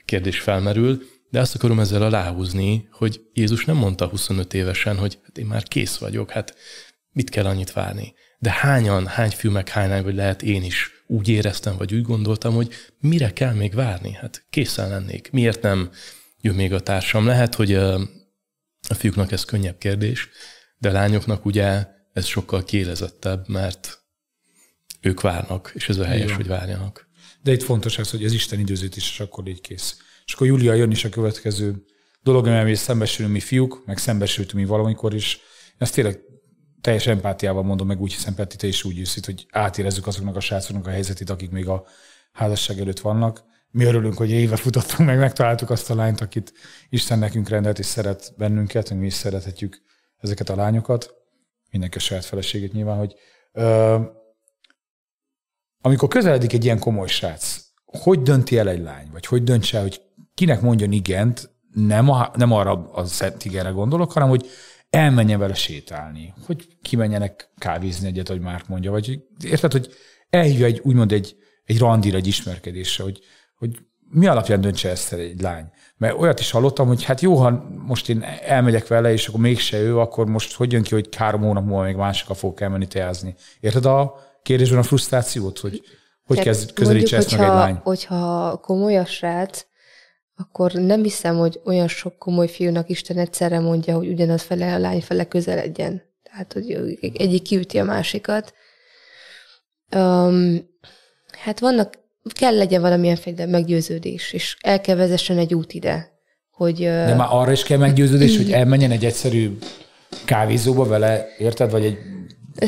kérdés 0.05 0.39
felmerül, 0.39 1.03
de 1.31 1.41
azt 1.41 1.55
akarom 1.55 1.81
ezzel 1.81 2.03
aláhúzni, 2.03 2.89
hogy 2.91 3.21
Jézus 3.33 3.65
nem 3.65 3.77
mondta 3.77 4.07
25 4.07 4.55
évesen, 4.55 4.97
hogy 4.97 5.19
hát 5.23 5.39
én 5.39 5.47
már 5.47 5.63
kész 5.63 5.97
vagyok, 5.97 6.31
hát 6.31 6.57
mit 7.13 7.31
kell 7.31 7.47
annyit 7.47 7.73
várni. 7.73 8.15
De 8.39 8.51
hányan, 8.51 9.07
hány 9.07 9.31
fiú 9.31 9.51
meg 9.51 9.69
hány 9.69 9.89
lány, 9.89 10.03
vagy 10.03 10.15
lehet 10.15 10.43
én 10.43 10.63
is 10.63 11.02
úgy 11.13 11.29
éreztem, 11.29 11.77
vagy 11.77 11.95
úgy 11.95 12.03
gondoltam, 12.03 12.55
hogy 12.55 12.73
mire 13.01 13.33
kell 13.33 13.55
még 13.55 13.75
várni? 13.75 14.13
Hát 14.13 14.45
készen 14.51 14.89
lennék. 14.89 15.31
Miért 15.31 15.63
nem 15.63 15.91
jön 16.41 16.55
még 16.55 16.73
a 16.73 16.81
társam? 16.81 17.27
Lehet, 17.27 17.55
hogy 17.55 17.75
a 17.75 18.95
fiúknak 18.95 19.33
ez 19.33 19.45
könnyebb 19.45 19.79
kérdés, 19.79 20.29
de 20.79 20.89
a 20.89 20.93
lányoknak 20.93 21.45
ugye 21.45 21.87
ez 22.13 22.27
sokkal 22.27 22.65
kélezettebb, 22.65 23.49
mert 23.49 24.03
ők 25.01 25.21
várnak, 25.21 25.73
és 25.75 25.89
ez 25.89 25.99
a 25.99 26.05
helyes, 26.05 26.25
Igen. 26.25 26.37
hogy 26.37 26.47
várjanak. 26.47 27.09
De 27.43 27.53
itt 27.53 27.63
fontos 27.63 27.99
az, 27.99 28.11
hogy 28.11 28.25
az 28.25 28.33
Isten 28.33 28.61
időzítés 28.61 29.11
is 29.11 29.21
akkor 29.21 29.49
így 29.49 29.61
kész. 29.61 29.97
És 30.27 30.33
akkor 30.33 30.47
Júlia 30.47 30.75
jön 30.75 30.91
is 30.91 31.05
a 31.05 31.09
következő 31.09 31.85
dolog, 32.23 32.47
amivel 32.47 32.75
szembesülünk 32.75 33.35
mi 33.35 33.41
fiúk, 33.41 33.83
meg 33.87 33.99
szembesültünk 33.99 34.63
mi 34.63 34.69
valamikor 34.69 35.15
is. 35.15 35.41
Ezt 35.79 35.95
tényleg 35.95 36.21
teljes 36.83 37.07
empátiával 37.07 37.63
mondom 37.63 37.87
meg, 37.87 38.01
úgy 38.01 38.13
hiszem, 38.13 38.35
Peti, 38.35 38.57
te 38.57 38.67
is 38.67 38.85
úgy 38.85 38.97
jössz 38.97 39.25
hogy 39.25 39.47
átérezzük 39.51 40.07
azoknak 40.07 40.37
a 40.37 40.41
srácoknak 40.41 40.87
a 40.87 40.91
helyzetét, 40.91 41.31
akik 41.31 41.51
még 41.51 41.69
a 41.69 41.85
házasság 42.33 42.81
előtt 42.81 43.01
vannak. 43.01 43.45
Mi 43.71 43.85
örülünk, 43.85 44.17
hogy 44.17 44.31
éve 44.31 44.57
futottunk 44.57 45.09
meg, 45.09 45.19
megtaláltuk 45.19 45.71
azt 45.71 45.91
a 45.91 45.95
lányt, 45.95 46.21
akit 46.21 46.53
Isten 46.89 47.19
nekünk 47.19 47.49
rendelt 47.49 47.79
és 47.79 47.87
szeret 47.87 48.33
bennünket, 48.37 48.91
mi 48.91 49.07
is 49.07 49.15
szerethetjük 49.15 49.83
ezeket 50.19 50.49
a 50.49 50.57
lányokat. 50.57 51.15
Mindenki 51.71 51.97
a 51.97 52.01
saját 52.01 52.25
feleségét 52.25 52.73
nyilván, 52.73 52.99
hogy 52.99 53.15
ö, 53.53 53.99
amikor 55.81 56.09
közeledik 56.09 56.53
egy 56.53 56.65
ilyen 56.65 56.79
komoly 56.79 57.09
srác, 57.09 57.61
hogy 57.85 58.23
dönti 58.23 58.59
el 58.59 58.69
egy 58.69 58.83
lány, 58.83 59.09
vagy 59.13 59.27
hogy 59.27 59.45
döntse 59.45 59.81
hogy 59.81 60.03
kinek 60.35 60.61
mondjon 60.61 60.93
igent, 60.93 61.51
nem, 61.75 62.11
a, 62.11 62.31
nem 62.35 62.53
arra 62.53 62.91
a 62.93 63.05
szent 63.05 63.45
igenre 63.45 63.71
gondolok, 63.71 64.13
hanem 64.13 64.29
hogy 64.29 64.47
elmenjen 64.93 65.39
vele 65.39 65.55
sétálni, 65.55 66.35
hogy 66.47 66.67
kimenjenek 66.83 67.51
kávézni 67.59 68.07
egyet, 68.07 68.29
hogy 68.29 68.41
már 68.41 68.63
mondja, 68.69 68.91
vagy 68.91 69.21
érted, 69.45 69.73
hogy 69.73 69.89
elhívja 70.31 70.67
egy, 70.67 70.81
úgymond 70.85 71.13
egy, 71.13 71.37
egy 71.65 71.79
randira, 71.79 72.17
egy 72.17 72.27
ismerkedésre, 72.27 73.05
hogy, 73.05 73.21
hogy 73.57 73.79
mi 74.09 74.27
alapján 74.27 74.61
döntse 74.61 74.91
ezt 74.91 75.13
egy 75.13 75.41
lány. 75.41 75.71
Mert 75.97 76.19
olyat 76.19 76.41
is 76.41 76.51
hallottam, 76.51 76.87
hogy 76.87 77.05
hát 77.05 77.21
jó, 77.21 77.37
ha 77.37 77.65
most 77.87 78.09
én 78.09 78.25
elmegyek 78.47 78.87
vele, 78.87 79.13
és 79.13 79.27
akkor 79.27 79.41
mégse 79.41 79.79
ő, 79.79 79.99
akkor 79.99 80.27
most 80.27 80.55
hogy 80.55 80.73
jön 80.73 80.83
ki, 80.83 80.95
hogy 80.95 81.17
három 81.17 81.41
hónap 81.41 81.65
múlva 81.65 81.83
még 81.83 81.97
másokkal 81.97 82.37
fogok 82.37 82.61
elmenni 82.61 82.87
teázni. 82.87 83.35
Érted 83.61 83.85
a 83.85 84.15
kérdésben 84.43 84.79
a 84.79 84.83
frusztrációt, 84.83 85.59
hogy 85.59 85.83
hogy 86.25 86.39
kezd 86.39 86.73
közelítse 86.73 87.17
ezt 87.17 87.31
meg 87.31 87.41
egy 87.41 87.55
lány? 87.55 87.81
Hogyha 87.83 88.57
komoly 88.57 88.99
a 88.99 89.05
srác, 89.05 89.67
akkor 90.43 90.73
nem 90.73 91.03
hiszem, 91.03 91.37
hogy 91.37 91.61
olyan 91.65 91.89
sok 91.89 92.19
komoly 92.19 92.49
fiúnak 92.49 92.89
Isten 92.89 93.19
egyszerre 93.19 93.61
mondja, 93.61 93.97
hogy 93.97 94.09
ugyanaz 94.09 94.43
fele 94.43 94.75
a 94.75 94.79
lány 94.79 95.01
fele 95.01 95.25
közeledjen. 95.25 96.03
Tehát, 96.23 96.53
hogy 96.53 96.99
egyik 97.17 97.43
kiüti 97.43 97.79
a 97.79 97.85
másikat. 97.85 98.55
Um, 99.95 100.69
hát 101.39 101.61
vannak, 101.61 101.99
kell 102.35 102.57
legyen 102.57 102.81
valamilyen 102.81 103.17
fajta 103.17 103.47
meggyőződés, 103.47 104.33
és 104.33 104.57
el 104.61 104.81
kell 104.81 104.97
vezessen 104.97 105.39
egy 105.39 105.55
út 105.55 105.73
ide. 105.73 106.11
Hogy, 106.51 106.79
De 106.79 107.15
már 107.15 107.29
arra 107.31 107.53
is 107.53 107.63
kell 107.63 107.79
meggyőződés, 107.79 108.37
hogy 108.37 108.53
elmenjen 108.53 108.91
egy 108.91 109.05
egyszerű 109.05 109.59
kávézóba 110.25 110.85
vele, 110.85 111.27
érted? 111.39 111.71
Vagy 111.71 111.85
egy 111.85 111.99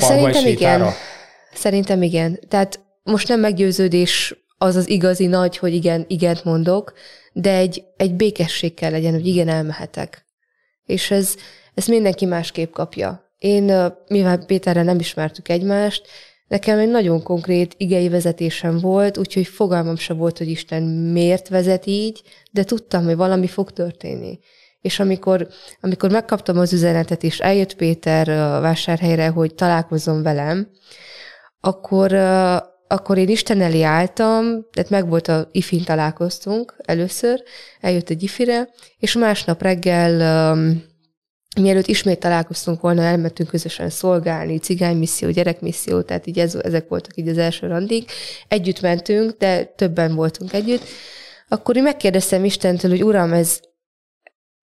Szerintem 0.00 0.46
igen. 0.46 0.90
Szerintem 1.54 2.02
igen. 2.02 2.40
Tehát 2.48 2.80
most 3.02 3.28
nem 3.28 3.40
meggyőződés 3.40 4.34
az 4.58 4.76
az 4.76 4.88
igazi 4.88 5.26
nagy, 5.26 5.58
hogy 5.58 5.74
igen, 5.74 6.04
igent 6.08 6.44
mondok, 6.44 6.92
de 7.36 7.56
egy, 7.56 7.84
egy 7.96 8.14
békesség 8.14 8.74
kell 8.74 8.90
legyen, 8.90 9.12
hogy 9.12 9.26
igen, 9.26 9.48
elmehetek. 9.48 10.24
És 10.84 11.10
ez, 11.10 11.34
ez 11.74 11.86
mindenki 11.86 12.24
másképp 12.24 12.72
kapja. 12.72 13.32
Én, 13.38 13.92
mivel 14.08 14.44
Péterrel 14.44 14.84
nem 14.84 14.98
ismertük 14.98 15.48
egymást, 15.48 16.06
nekem 16.48 16.78
egy 16.78 16.88
nagyon 16.88 17.22
konkrét 17.22 17.74
igei 17.76 18.08
vezetésem 18.08 18.78
volt, 18.78 19.18
úgyhogy 19.18 19.46
fogalmam 19.46 19.96
se 19.96 20.14
volt, 20.14 20.38
hogy 20.38 20.48
Isten 20.48 20.82
miért 20.82 21.48
vezet 21.48 21.86
így, 21.86 22.22
de 22.50 22.64
tudtam, 22.64 23.04
hogy 23.04 23.16
valami 23.16 23.46
fog 23.46 23.72
történni. 23.72 24.38
És 24.80 25.00
amikor, 25.00 25.48
amikor 25.80 26.10
megkaptam 26.10 26.58
az 26.58 26.72
üzenetet, 26.72 27.22
és 27.22 27.40
eljött 27.40 27.76
Péter 27.76 28.28
a 28.28 28.60
vásárhelyre, 28.60 29.28
hogy 29.28 29.54
találkozzon 29.54 30.22
velem, 30.22 30.70
akkor 31.60 32.12
akkor 32.94 33.18
én 33.18 33.28
Isten 33.28 33.61
elé 33.61 33.83
álltam, 33.83 34.66
tehát 34.72 34.90
meg 34.90 35.09
volt 35.09 35.28
a 35.28 35.48
ifin 35.52 35.85
találkoztunk 35.85 36.74
először, 36.85 37.42
eljött 37.80 38.11
egy 38.11 38.22
ifire, 38.22 38.68
és 38.98 39.12
másnap 39.12 39.62
reggel, 39.62 40.52
um, 40.52 40.85
mielőtt 41.61 41.87
ismét 41.87 42.20
találkoztunk 42.20 42.80
volna, 42.80 43.02
elmentünk 43.02 43.48
közösen 43.48 43.90
szolgálni, 43.90 44.59
cigánymisszió, 44.59 45.30
gyerekmisszió, 45.30 46.02
tehát 46.02 46.26
így 46.26 46.38
ez, 46.38 46.54
ezek 46.54 46.88
voltak 46.88 47.16
így 47.16 47.28
az 47.28 47.38
első 47.38 47.66
randig. 47.66 48.04
Együtt 48.48 48.80
mentünk, 48.80 49.37
de 49.38 49.64
többen 49.64 50.14
voltunk 50.14 50.52
együtt. 50.52 50.83
Akkor 51.48 51.76
én 51.76 51.83
megkérdeztem 51.83 52.44
Istentől, 52.44 52.90
hogy 52.90 53.04
Uram, 53.04 53.33
ez 53.33 53.61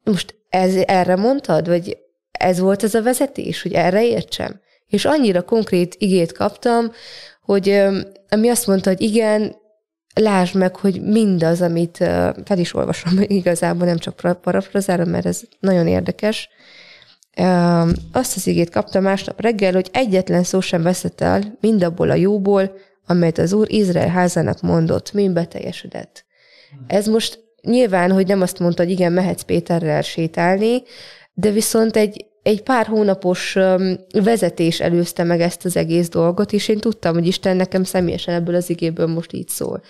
most 0.03 0.35
ez, 0.49 0.75
erre 0.75 1.15
mondtad, 1.15 1.67
vagy 1.67 1.97
ez 2.31 2.59
volt 2.59 2.83
ez 2.83 2.93
a 2.93 3.01
vezetés, 3.01 3.61
hogy 3.61 3.73
erre 3.73 4.05
értsem? 4.05 4.61
És 4.87 5.05
annyira 5.05 5.41
konkrét 5.41 5.95
igét 5.97 6.31
kaptam, 6.31 6.91
hogy 7.41 7.83
ami 8.29 8.49
azt 8.49 8.67
mondta, 8.67 8.89
hogy 8.89 9.01
igen, 9.01 9.55
lásd 10.15 10.55
meg, 10.55 10.75
hogy 10.75 11.01
mindaz, 11.01 11.61
amit 11.61 11.97
fel 12.45 12.57
is 12.57 12.73
olvasom 12.73 13.13
igazából, 13.39 13.85
nem 13.85 13.97
csak 13.97 14.39
parafrazára, 14.41 15.05
mert 15.05 15.25
ez 15.25 15.41
nagyon 15.59 15.87
érdekes, 15.87 16.49
azt 18.11 18.35
az 18.35 18.47
igét 18.47 18.69
kaptam 18.69 19.03
másnap 19.03 19.41
reggel, 19.41 19.73
hogy 19.73 19.89
egyetlen 19.91 20.43
szó 20.43 20.59
sem 20.59 20.81
veszett 20.81 21.21
el 21.21 21.57
mindabból 21.59 22.09
a 22.09 22.15
jóból, 22.15 22.73
amelyet 23.05 23.37
az 23.37 23.53
Úr 23.53 23.71
Izrael 23.71 24.07
házának 24.07 24.61
mondott, 24.61 25.13
mind 25.13 25.33
beteljesedett. 25.33 26.25
Ez 26.87 27.07
most 27.07 27.39
nyilván, 27.61 28.11
hogy 28.11 28.27
nem 28.27 28.41
azt 28.41 28.59
mondta, 28.59 28.83
hogy 28.83 28.91
igen, 28.91 29.11
mehetsz 29.11 29.41
Péterrel 29.41 30.01
sétálni, 30.01 30.83
de 31.33 31.51
viszont 31.51 31.95
egy, 31.95 32.25
egy 32.43 32.63
pár 32.63 32.85
hónapos 32.85 33.57
vezetés 34.11 34.79
előzte 34.79 35.23
meg 35.23 35.41
ezt 35.41 35.65
az 35.65 35.75
egész 35.75 36.09
dolgot, 36.09 36.53
és 36.53 36.67
én 36.67 36.77
tudtam, 36.77 37.13
hogy 37.13 37.27
Isten 37.27 37.55
nekem 37.55 37.83
személyesen 37.83 38.33
ebből 38.33 38.55
az 38.55 38.69
igéből 38.69 39.07
most 39.07 39.33
így 39.33 39.47
szól. 39.47 39.81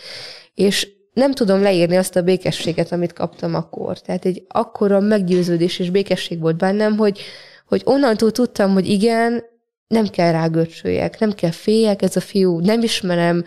És 0.54 0.88
nem 1.14 1.32
tudom 1.32 1.62
leírni 1.62 1.96
azt 1.96 2.16
a 2.16 2.22
békességet, 2.22 2.92
amit 2.92 3.14
kaptam 3.14 3.56
akkor. 3.56 4.00
Tehát 4.00 4.26
egy 4.26 4.46
akkora 4.48 5.00
meggyőződés 5.00 5.80
és 5.80 5.90
békesség 5.90 6.40
volt 6.40 6.58
bennem, 6.58 6.98
hogy, 6.98 7.20
hogy 7.68 7.82
onnantól 7.86 8.32
tudtam, 8.32 8.74
hogy 8.74 8.88
igen, 8.88 9.44
nem 9.88 10.08
kell 10.08 10.32
rágörcsöljek, 10.32 11.20
nem 11.20 11.32
kell 11.32 11.52
féljek, 11.52 12.02
ez 12.02 12.16
a 12.16 12.20
fiú, 12.20 12.60
nem 12.60 12.82
ismerem, 12.82 13.44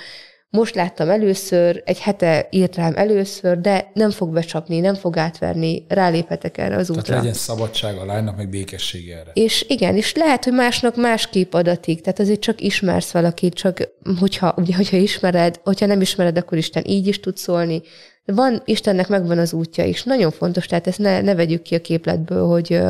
most 0.55 0.75
láttam 0.75 1.11
először, 1.11 1.83
egy 1.85 1.99
hete 1.99 2.47
írt 2.51 2.77
rám 2.77 2.93
először, 2.97 3.61
de 3.61 3.91
nem 3.95 4.11
fog 4.11 4.33
becsapni, 4.33 4.81
nem 4.81 4.95
fog 4.95 5.17
átverni, 5.17 5.85
ráléphetek 5.89 6.59
erre 6.59 6.77
az 6.77 6.91
útra. 6.91 7.03
Tehát 7.03 7.21
legyen 7.21 7.37
szabadság 7.37 7.97
a 7.97 8.05
lánynak, 8.05 8.37
meg 8.37 8.49
békesség 8.49 9.09
erre. 9.09 9.31
És 9.33 9.65
igen, 9.69 9.97
és 9.97 10.15
lehet, 10.15 10.45
hogy 10.45 10.53
másnak 10.53 10.97
másképp 10.97 11.55
adatik, 11.55 12.01
tehát 12.01 12.19
azért 12.19 12.41
csak 12.41 12.61
ismersz 12.61 13.11
valakit, 13.11 13.55
csak 13.55 13.91
hogyha, 14.19 14.55
ugye, 14.57 14.75
hogyha 14.75 14.97
ismered, 14.97 15.61
hogyha 15.65 15.87
nem 15.87 16.01
ismered, 16.01 16.39
akkor 16.39 16.59
Isten 16.59 16.85
így 16.87 17.07
is 17.07 17.21
tud 17.21 17.37
szólni. 17.37 17.83
Van, 18.25 18.63
Istennek 18.65 19.09
megvan 19.09 19.39
az 19.39 19.53
útja 19.53 19.85
is. 19.85 20.03
Nagyon 20.03 20.31
fontos, 20.31 20.67
tehát 20.67 20.87
ezt 20.87 20.99
ne, 20.99 21.21
ne 21.21 21.35
vegyük 21.35 21.63
ki 21.63 21.75
a 21.75 21.81
képletből, 21.81 22.47
hogy 22.47 22.81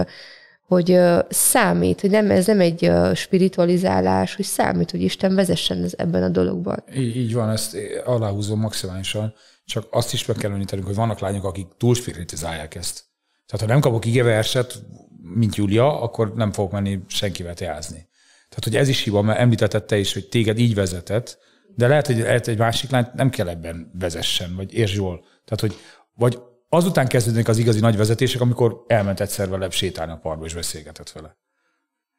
hogy 0.67 0.99
számít, 1.29 2.01
hogy 2.01 2.11
nem, 2.11 2.31
ez 2.31 2.47
nem 2.47 2.61
egy 2.61 2.91
spiritualizálás, 3.15 4.35
hogy 4.35 4.45
számít, 4.45 4.91
hogy 4.91 5.03
Isten 5.03 5.35
vezessen 5.35 5.83
ez 5.83 5.93
ebben 5.97 6.23
a 6.23 6.29
dologban. 6.29 6.83
Így, 6.97 7.17
így 7.17 7.35
van, 7.35 7.51
ezt 7.51 7.77
aláhúzom 8.05 8.61
maximálisan, 8.61 9.35
csak 9.65 9.87
azt 9.91 10.13
is 10.13 10.27
meg 10.27 10.37
kell 10.37 10.51
említenünk, 10.51 10.87
hogy 10.87 10.97
vannak 10.97 11.19
lányok, 11.19 11.45
akik 11.45 11.67
túl 11.79 11.95
spiritizálják 11.95 12.75
ezt. 12.75 13.05
Tehát 13.47 13.67
ha 13.67 13.73
nem 13.73 13.81
kapok 13.81 14.05
igeverset, 14.05 14.83
mint 15.23 15.57
Julia, 15.57 16.01
akkor 16.01 16.35
nem 16.35 16.53
fogok 16.53 16.73
menni 16.73 17.01
senkivel 17.07 17.55
teázni. 17.55 18.09
Tehát, 18.49 18.65
hogy 18.65 18.77
ez 18.77 18.89
is 18.89 19.03
hiba, 19.03 19.23
mert 19.23 19.39
említetted 19.39 19.85
te 19.85 19.99
is, 19.99 20.13
hogy 20.13 20.29
téged 20.29 20.59
így 20.59 20.75
vezetett, 20.75 21.39
de 21.77 21.89
lehet, 21.89 22.07
hogy 22.07 22.19
lehet, 22.19 22.49
egy 22.49 22.59
másik 22.59 22.91
lányt 22.91 23.15
nem 23.15 23.31
kell 23.31 23.49
ebben 23.49 23.91
vezessen, 23.99 24.57
vagy 24.57 24.75
értsd 24.75 24.95
jól. 24.95 25.25
Tehát, 25.45 25.61
hogy 25.61 25.77
vagy 26.15 26.39
azután 26.75 27.07
kezdődnek 27.07 27.49
az 27.49 27.59
igazi 27.59 27.81
nagy 27.81 27.97
vezetések, 27.97 28.41
amikor 28.41 28.85
elment 28.87 29.21
egyszer 29.21 29.49
vele 29.49 29.71
sétálni 29.71 30.13
a 30.13 30.19
parkba, 30.23 30.45
és 30.45 30.55
beszélgetett 30.55 31.11
vele. 31.11 31.37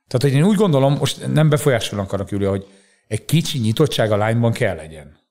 Tehát, 0.08 0.34
hogy 0.34 0.42
én 0.42 0.48
úgy 0.48 0.58
gondolom, 0.58 0.94
most 0.94 1.34
nem 1.34 1.50
befolyásolni 1.50 2.06
akarok, 2.06 2.30
Júlia, 2.30 2.50
hogy 2.50 2.68
egy 3.08 3.26
kicsi 3.26 3.60
nyitottság 3.60 4.12
a 4.12 4.18
lányban 4.18 4.52
kell 4.52 4.76
legyen. 4.76 5.24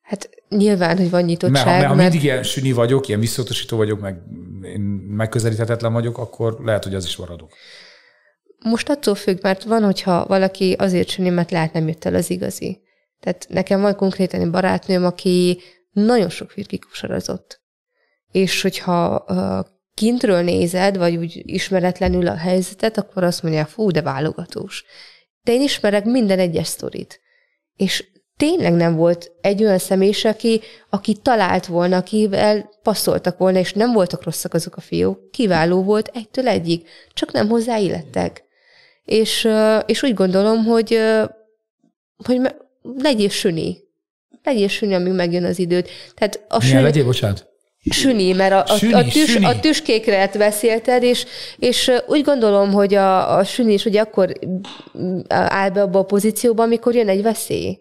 Hát 0.00 0.30
nyilván, 0.48 0.96
hogy 0.96 1.10
van 1.10 1.22
nyitottság. 1.22 1.64
Mert 1.64 1.66
ha, 1.66 1.72
mert, 1.76 1.86
ha 1.86 1.94
mindig 1.94 2.22
ilyen 2.22 2.42
süni 2.42 2.72
vagyok, 2.72 3.08
ilyen 3.08 3.20
visszautasító 3.20 3.76
vagyok, 3.76 4.00
meg 4.00 4.22
én 4.62 4.80
megközelíthetetlen 5.08 5.92
vagyok, 5.92 6.18
akkor 6.18 6.56
lehet, 6.64 6.84
hogy 6.84 6.94
az 6.94 7.04
is 7.04 7.16
maradok. 7.16 7.52
Most 8.58 8.88
attól 8.88 9.14
függ, 9.14 9.38
mert 9.42 9.62
van, 9.64 9.82
hogyha 9.82 10.26
valaki 10.26 10.72
azért 10.72 11.08
süni, 11.08 11.28
mert 11.28 11.50
lát, 11.50 11.72
nem 11.72 11.88
jött 11.88 12.04
el 12.04 12.14
az 12.14 12.30
igazi. 12.30 12.80
Tehát 13.20 13.46
nekem 13.48 13.80
van 13.80 13.96
konkrétan 13.96 14.40
egy 14.40 14.50
barátnőm, 14.50 15.04
aki 15.04 15.60
nagyon 15.90 16.28
sok 16.28 16.50
firkikusarozott 16.50 17.64
és 18.36 18.62
hogyha 18.62 19.24
kintről 19.94 20.42
nézed, 20.42 20.96
vagy 20.96 21.16
úgy 21.16 21.42
ismeretlenül 21.44 22.26
a 22.26 22.36
helyzetet, 22.36 22.98
akkor 22.98 23.22
azt 23.24 23.42
mondja, 23.42 23.64
fú, 23.64 23.90
de 23.90 24.02
válogatós. 24.02 24.84
De 25.42 25.52
én 25.52 25.62
ismerek 25.62 26.04
minden 26.04 26.38
egyes 26.38 26.66
sztorit. 26.66 27.20
És 27.76 28.04
tényleg 28.36 28.72
nem 28.72 28.96
volt 28.96 29.32
egy 29.40 29.64
olyan 29.64 29.78
személy, 29.78 30.12
aki, 30.22 30.60
aki 30.90 31.14
talált 31.22 31.66
volna, 31.66 31.96
akivel 31.96 32.70
passzoltak 32.82 33.38
volna, 33.38 33.58
és 33.58 33.72
nem 33.72 33.92
voltak 33.92 34.22
rosszak 34.24 34.54
azok 34.54 34.76
a 34.76 34.80
fiúk. 34.80 35.30
Kiváló 35.30 35.82
volt 35.82 36.10
egytől 36.14 36.48
egyik, 36.48 36.88
csak 37.12 37.32
nem 37.32 37.48
hozzáillettek. 37.48 38.44
És, 39.04 39.48
és 39.86 40.02
úgy 40.02 40.14
gondolom, 40.14 40.64
hogy, 40.64 40.98
hogy 42.24 42.40
legyél 42.82 43.28
süni. 43.28 43.76
Legyél 44.42 44.68
süni, 44.68 44.94
amíg 44.94 45.12
megjön 45.12 45.44
az 45.44 45.58
időt. 45.58 45.88
Tehát 46.14 46.44
a 46.48 46.56
Milyen 46.56 46.70
süni... 46.70 46.82
legyél, 46.82 47.04
bocsánat? 47.04 47.54
Süni, 47.90 48.32
mert 48.32 48.52
a, 48.52 48.72
a, 48.72 48.76
süni, 48.76 48.92
a, 48.92 49.02
tüs, 49.02 49.30
süni. 49.30 49.44
a 49.44 49.60
tüskékre 49.60 50.30
beszélted, 50.38 51.02
és, 51.02 51.26
és 51.58 51.92
úgy 52.06 52.22
gondolom, 52.22 52.72
hogy 52.72 52.94
a, 52.94 53.36
a 53.36 53.44
süni 53.44 53.72
is 53.72 53.84
ugye 53.84 54.00
akkor 54.00 54.32
áll 55.28 55.70
be 55.70 55.82
abba 55.82 55.98
a 55.98 56.04
pozícióba, 56.04 56.62
amikor 56.62 56.94
jön 56.94 57.08
egy 57.08 57.22
veszély. 57.22 57.78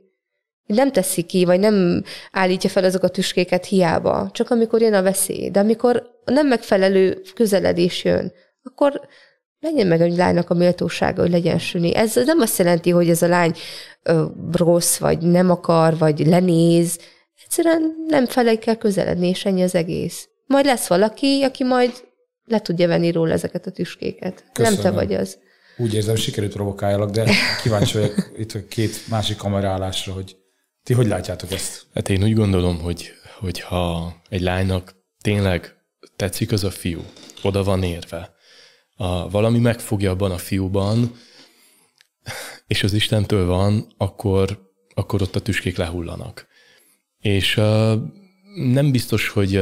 Nem 0.65 0.91
teszi 0.91 1.22
ki, 1.22 1.46
vagy 1.46 1.60
nem 1.60 2.04
állítja 2.32 2.70
fel 2.70 2.84
azok 2.84 3.04
a 3.04 3.08
tüskéket 3.08 3.65
hiába, 3.65 4.30
csak 4.32 4.50
amikor 4.50 4.82
jön 4.82 4.94
a 4.94 5.02
veszély. 5.02 5.50
De 5.50 5.60
amikor 5.60 6.10
nem 6.26 6.48
megfelelő 6.48 7.22
közeledés 7.36 8.04
jön, 8.04 8.34
akkor 8.63 9.02
legyen 9.60 9.88
meg 9.88 10.02
egy 10.02 10.15
lánynak 10.15 10.50
a 10.50 10.54
méltósága, 10.54 11.22
hogy 11.22 11.32
legyen 11.32 11.60
süni. 11.60 11.96
Ez 11.96 12.15
nem 12.26 12.39
azt 12.39 12.58
jelenti, 12.58 12.89
hogy 12.89 13.10
ez 13.10 13.22
a 13.22 13.28
lány 13.28 13.54
ö, 14.04 14.26
rossz, 14.52 14.98
vagy 14.98 15.22
nem 15.22 15.50
akar, 15.50 15.98
vagy 15.98 16.28
lenéz, 16.28 17.00
Egyszerűen 17.58 17.96
nem 18.08 18.26
felé 18.26 18.58
kell 18.58 18.76
közeledni, 18.76 19.28
és 19.28 19.46
ennyi 19.46 19.63
az 19.63 19.76
egész. 19.76 20.30
Majd 20.46 20.65
lesz 20.65 20.88
valaki, 20.88 21.41
aki 21.44 21.63
majd 21.63 21.91
le 22.46 22.62
tudja 22.62 22.88
venni 22.88 23.12
róla 23.12 23.34
ezeket 23.34 23.65
a 23.65 23.72
tüskéket. 23.72 24.46
Köszönöm. 24.54 24.82
Nem 24.82 24.91
te 24.91 24.98
vagy 24.98 25.13
az. 25.13 25.38
Úgy 25.78 25.94
érzem, 25.94 26.15
sikerült 26.15 26.54
provokáljalak, 26.54 27.10
de 27.10 27.32
kíváncsi 27.62 27.98
vagyok 27.98 28.32
itt 28.38 28.54
a 28.54 28.68
két 28.68 29.08
másik 29.08 29.38
kamerálásra, 29.38 30.13
hogy 30.13 30.38
ti 30.84 30.94
hogy 30.94 31.08
látjátok 31.08 31.52
ezt? 31.52 31.86
Hát 31.94 32.10
én 32.10 32.24
úgy 32.24 32.34
gondolom, 32.34 32.80
hogy, 32.80 33.12
hogy 33.39 33.60
ha 33.60 34.15
egy 34.30 34.41
lánynak 34.41 34.96
tényleg 35.22 35.76
tetszik 36.15 36.52
az 36.52 36.63
a 36.63 36.72
fiú, 36.72 37.02
oda 37.44 37.63
van 37.63 37.84
érve, 37.84 38.34
a, 38.96 39.30
valami 39.30 39.60
megfogja 39.60 40.12
abban 40.12 40.32
a 40.32 40.38
fiúban, 40.38 41.15
és 42.68 42.84
az 42.84 42.94
Istentől 42.94 43.46
van, 43.46 43.94
akkor, 43.98 44.72
akkor 44.94 45.22
ott 45.22 45.36
a 45.36 45.41
tüskék 45.41 45.78
lehullanak. 45.78 46.54
És 47.26 47.56
nem 48.56 48.92
biztos, 48.92 49.30
hogy 49.30 49.62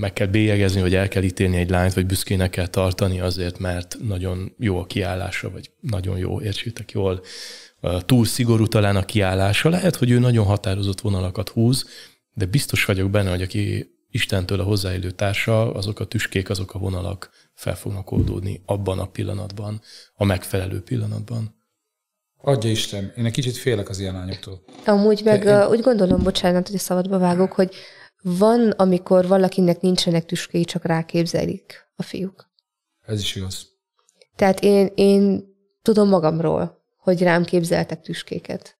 meg 0.00 0.12
kell 0.12 0.26
bélyegezni, 0.26 0.80
vagy 0.80 0.94
el 0.94 1.08
kell 1.08 1.22
ítélni 1.22 1.56
egy 1.56 1.70
lányt, 1.70 1.92
vagy 1.92 2.06
büszkének 2.06 2.50
kell 2.50 2.66
tartani 2.66 3.20
azért, 3.20 3.58
mert 3.58 3.96
nagyon 4.06 4.54
jó 4.58 4.78
a 4.78 4.86
kiállása, 4.86 5.50
vagy 5.50 5.70
nagyon 5.80 6.18
jó, 6.18 6.40
értsétek 6.40 6.90
jól, 6.90 7.20
túl 7.98 8.24
szigorú 8.24 8.66
talán 8.66 8.96
a 8.96 9.04
kiállása. 9.04 9.68
Lehet, 9.68 9.96
hogy 9.96 10.10
ő 10.10 10.18
nagyon 10.18 10.44
határozott 10.44 11.00
vonalakat 11.00 11.48
húz, 11.48 11.86
de 12.34 12.46
biztos 12.46 12.84
vagyok 12.84 13.10
benne, 13.10 13.30
hogy 13.30 13.42
aki 13.42 13.90
Istentől 14.10 14.60
a 14.60 14.64
hozzáélő 14.64 15.10
társa, 15.10 15.74
azok 15.74 16.00
a 16.00 16.04
tüskék, 16.04 16.50
azok 16.50 16.74
a 16.74 16.78
vonalak 16.78 17.30
fel 17.54 17.76
fognak 17.76 18.10
oldódni 18.10 18.62
abban 18.66 18.98
a 18.98 19.06
pillanatban, 19.06 19.80
a 20.14 20.24
megfelelő 20.24 20.80
pillanatban. 20.80 21.59
Adja 22.42 22.70
Isten, 22.70 23.12
én 23.16 23.24
egy 23.24 23.32
kicsit 23.32 23.56
félek 23.56 23.88
az 23.88 23.98
ilyen 23.98 24.14
lányoktól. 24.14 24.62
Amúgy 24.84 25.20
meg 25.24 25.44
én... 25.44 25.66
úgy 25.66 25.80
gondolom, 25.80 26.22
bocsánat, 26.22 26.66
hogy 26.66 26.76
a 26.76 26.78
szabadba 26.78 27.18
vágok, 27.18 27.52
hogy 27.52 27.74
van, 28.22 28.70
amikor 28.70 29.26
valakinek 29.26 29.80
nincsenek 29.80 30.24
tüskéi, 30.24 30.64
csak 30.64 30.84
ráképzelik 30.84 31.86
a 31.96 32.02
fiúk. 32.02 32.50
Ez 33.06 33.20
is 33.20 33.36
igaz. 33.36 33.66
Tehát 34.36 34.60
én, 34.60 34.92
én 34.94 35.44
tudom 35.82 36.08
magamról, 36.08 36.82
hogy 36.96 37.22
rám 37.22 37.44
képzeltek 37.44 38.00
tüskéket. 38.00 38.78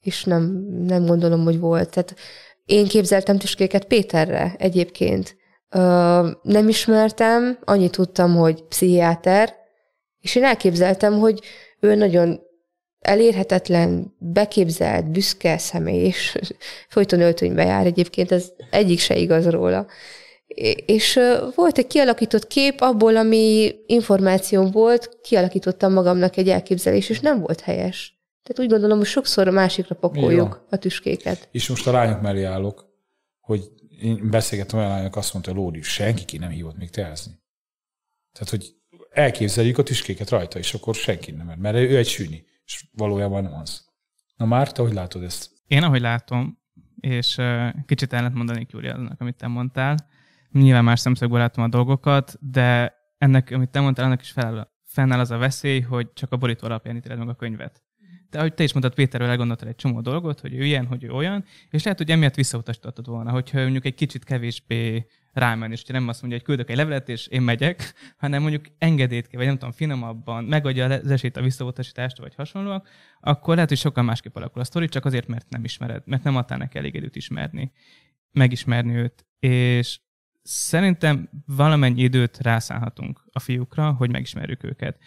És 0.00 0.24
nem, 0.24 0.42
nem 0.86 1.06
gondolom, 1.06 1.44
hogy 1.44 1.58
volt. 1.58 1.90
Tehát 1.90 2.16
én 2.64 2.86
képzeltem 2.86 3.38
tüskéket 3.38 3.84
Péterre 3.84 4.54
egyébként. 4.58 5.36
Ö, 5.68 5.78
nem 6.42 6.68
ismertem, 6.68 7.58
annyit 7.64 7.92
tudtam, 7.92 8.36
hogy 8.36 8.62
pszichiáter, 8.62 9.54
és 10.20 10.34
én 10.34 10.44
elképzeltem, 10.44 11.18
hogy 11.18 11.40
ő 11.80 11.94
nagyon 11.94 12.40
elérhetetlen, 13.04 14.14
beképzelt, 14.18 15.10
büszke 15.10 15.58
személy, 15.58 16.04
és 16.04 16.38
folyton 16.88 17.20
öltönybe 17.20 17.64
jár 17.64 17.86
egyébként, 17.86 18.32
ez 18.32 18.52
egyik 18.70 18.98
se 18.98 19.16
igaz 19.16 19.46
róla. 19.48 19.86
És 20.86 21.20
volt 21.54 21.78
egy 21.78 21.86
kialakított 21.86 22.46
kép, 22.46 22.80
abból, 22.80 23.16
ami 23.16 23.74
információm 23.86 24.70
volt, 24.70 25.18
kialakítottam 25.22 25.92
magamnak 25.92 26.36
egy 26.36 26.48
elképzelés, 26.48 27.08
és 27.08 27.20
nem 27.20 27.40
volt 27.40 27.60
helyes. 27.60 28.18
Tehát 28.42 28.62
úgy 28.62 28.68
gondolom, 28.68 28.98
hogy 28.98 29.06
sokszor 29.06 29.48
a 29.48 29.50
másikra 29.50 29.94
pakoljuk 29.94 30.66
a 30.70 30.76
tüskéket. 30.76 31.48
És 31.50 31.68
most 31.68 31.86
a 31.86 31.92
lányok 31.92 32.20
mellé 32.20 32.42
állok, 32.42 32.86
hogy 33.40 33.70
én 34.00 34.30
beszélgettem 34.30 34.78
olyan 34.78 34.90
lányok, 34.90 35.16
azt 35.16 35.32
mondta, 35.32 35.50
hogy 35.50 35.60
Lóri, 35.60 35.82
senki 35.82 36.24
ki 36.24 36.38
nem 36.38 36.50
hívott 36.50 36.76
még 36.76 36.90
teázni. 36.90 37.32
Tehát, 38.32 38.50
hogy 38.50 38.74
elképzeljük 39.10 39.78
a 39.78 39.82
tüskéket 39.82 40.30
rajta, 40.30 40.58
és 40.58 40.74
akkor 40.74 40.94
senki 40.94 41.30
nem 41.30 41.46
mer, 41.46 41.56
mert 41.56 41.76
ő 41.76 41.96
egy 41.96 42.08
sűni, 42.08 42.44
és 42.66 42.86
valójában 42.92 43.46
az. 43.46 43.84
Na 44.36 44.44
már, 44.44 44.72
te 44.72 44.82
hogy 44.82 44.92
látod 44.92 45.22
ezt? 45.22 45.50
Én 45.66 45.82
ahogy 45.82 46.00
látom, 46.00 46.58
és 47.00 47.40
kicsit 47.86 48.12
ellent 48.12 48.34
mondanék 48.34 48.70
Júli 48.70 48.88
annak, 48.88 49.20
amit 49.20 49.36
te 49.36 49.46
mondtál, 49.46 49.96
nyilván 50.50 50.84
más 50.84 51.00
szemszögből 51.00 51.38
látom 51.38 51.64
a 51.64 51.68
dolgokat, 51.68 52.36
de 52.40 52.94
ennek, 53.18 53.50
amit 53.50 53.70
te 53.70 53.80
mondtál, 53.80 54.04
annak 54.04 54.20
is 54.20 54.30
fel, 54.30 54.72
fennáll 54.84 55.18
az 55.18 55.30
a 55.30 55.36
veszély, 55.36 55.80
hogy 55.80 56.12
csak 56.12 56.32
a 56.32 56.36
borító 56.36 56.66
alapján 56.66 56.96
ítéled 56.96 57.18
meg 57.18 57.28
a 57.28 57.34
könyvet. 57.34 57.82
De 58.30 58.38
ahogy 58.38 58.54
te 58.54 58.62
is 58.62 58.72
mondtad, 58.72 58.94
Péterről 58.94 59.28
elgondoltál 59.28 59.68
egy 59.68 59.76
csomó 59.76 60.00
dolgot, 60.00 60.40
hogy 60.40 60.54
ő 60.54 60.64
ilyen, 60.64 60.86
hogy 60.86 61.04
ő 61.04 61.10
olyan, 61.10 61.44
és 61.70 61.82
lehet, 61.82 61.98
hogy 61.98 62.10
emiatt 62.10 62.34
visszautasítottad 62.34 63.06
volna, 63.06 63.30
hogyha 63.30 63.60
mondjuk 63.60 63.84
egy 63.84 63.94
kicsit 63.94 64.24
kevésbé 64.24 65.06
rámenni, 65.34 65.72
és 65.72 65.84
nem 65.84 66.08
azt 66.08 66.20
mondja, 66.20 66.38
hogy 66.38 66.46
küldök 66.46 66.70
egy 66.70 66.76
levelet, 66.76 67.08
és 67.08 67.26
én 67.26 67.42
megyek, 67.42 67.94
hanem 68.22 68.42
mondjuk 68.42 68.64
engedélyt 68.78 69.26
kell, 69.26 69.38
vagy 69.38 69.46
nem 69.46 69.58
tudom, 69.58 69.72
finomabban, 69.72 70.44
megadja 70.44 70.84
az 70.84 71.10
esélyt 71.10 71.36
a 71.36 71.42
visszautasítást, 71.42 72.18
vagy 72.18 72.34
hasonlóak, 72.34 72.88
akkor 73.20 73.54
lehet, 73.54 73.68
hogy 73.68 73.78
sokkal 73.78 74.04
másképp 74.04 74.36
alakul 74.36 74.60
a 74.60 74.64
sztori, 74.64 74.88
csak 74.88 75.04
azért, 75.04 75.26
mert 75.26 75.48
nem 75.48 75.64
ismered, 75.64 76.02
mert 76.06 76.22
nem 76.22 76.36
adtál 76.36 76.58
neki 76.58 76.78
elég 76.78 76.94
időt 76.94 77.16
ismerni, 77.16 77.72
megismerni 78.32 78.94
őt. 78.94 79.26
És 79.38 79.98
szerintem 80.42 81.28
valamennyi 81.46 82.02
időt 82.02 82.38
rászállhatunk 82.38 83.24
a 83.32 83.38
fiúkra, 83.38 83.92
hogy 83.92 84.10
megismerjük 84.10 84.64
őket. 84.64 84.98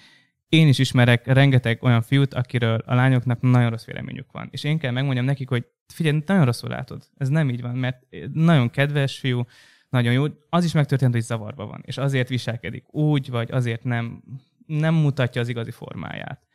Én 0.50 0.68
is 0.68 0.80
ismerek 0.80 1.28
rengeteg 1.28 1.84
olyan 1.84 2.02
fiút, 2.02 2.34
akiről 2.34 2.84
a 2.86 2.96
lányoknak 2.96 3.42
nagyon 3.42 3.70
rossz 3.70 3.86
véleményük 3.86 4.32
van. 4.32 4.48
És 4.52 4.64
én 4.64 4.78
kell 4.78 4.92
megmondjam 4.92 5.26
nekik, 5.26 5.50
hogy 5.50 5.66
figyelj, 5.88 6.24
nagyon 6.26 6.46
rosszul 6.46 6.70
látod. 6.70 7.04
Ez 7.18 7.30
nem 7.30 7.50
így 7.50 7.62
van, 7.62 7.76
mert 7.76 8.06
nagyon 8.34 8.70
kedves 8.70 9.18
fiú, 9.18 9.46
nagyon 9.90 10.14
jó. 10.14 10.26
Az 10.50 10.64
is 10.64 10.72
megtörtént, 10.72 11.14
hogy 11.14 11.22
zavarba 11.22 11.66
van, 11.66 11.82
és 11.86 11.98
azért 11.98 12.30
viselkedik 12.30 12.94
úgy, 12.94 13.30
vagy 13.30 13.52
azért 13.52 13.84
nem, 13.84 14.24
nem 14.66 14.94
mutatja 14.94 15.42
az 15.42 15.48
igazi 15.48 15.72
formáját. 15.72 16.46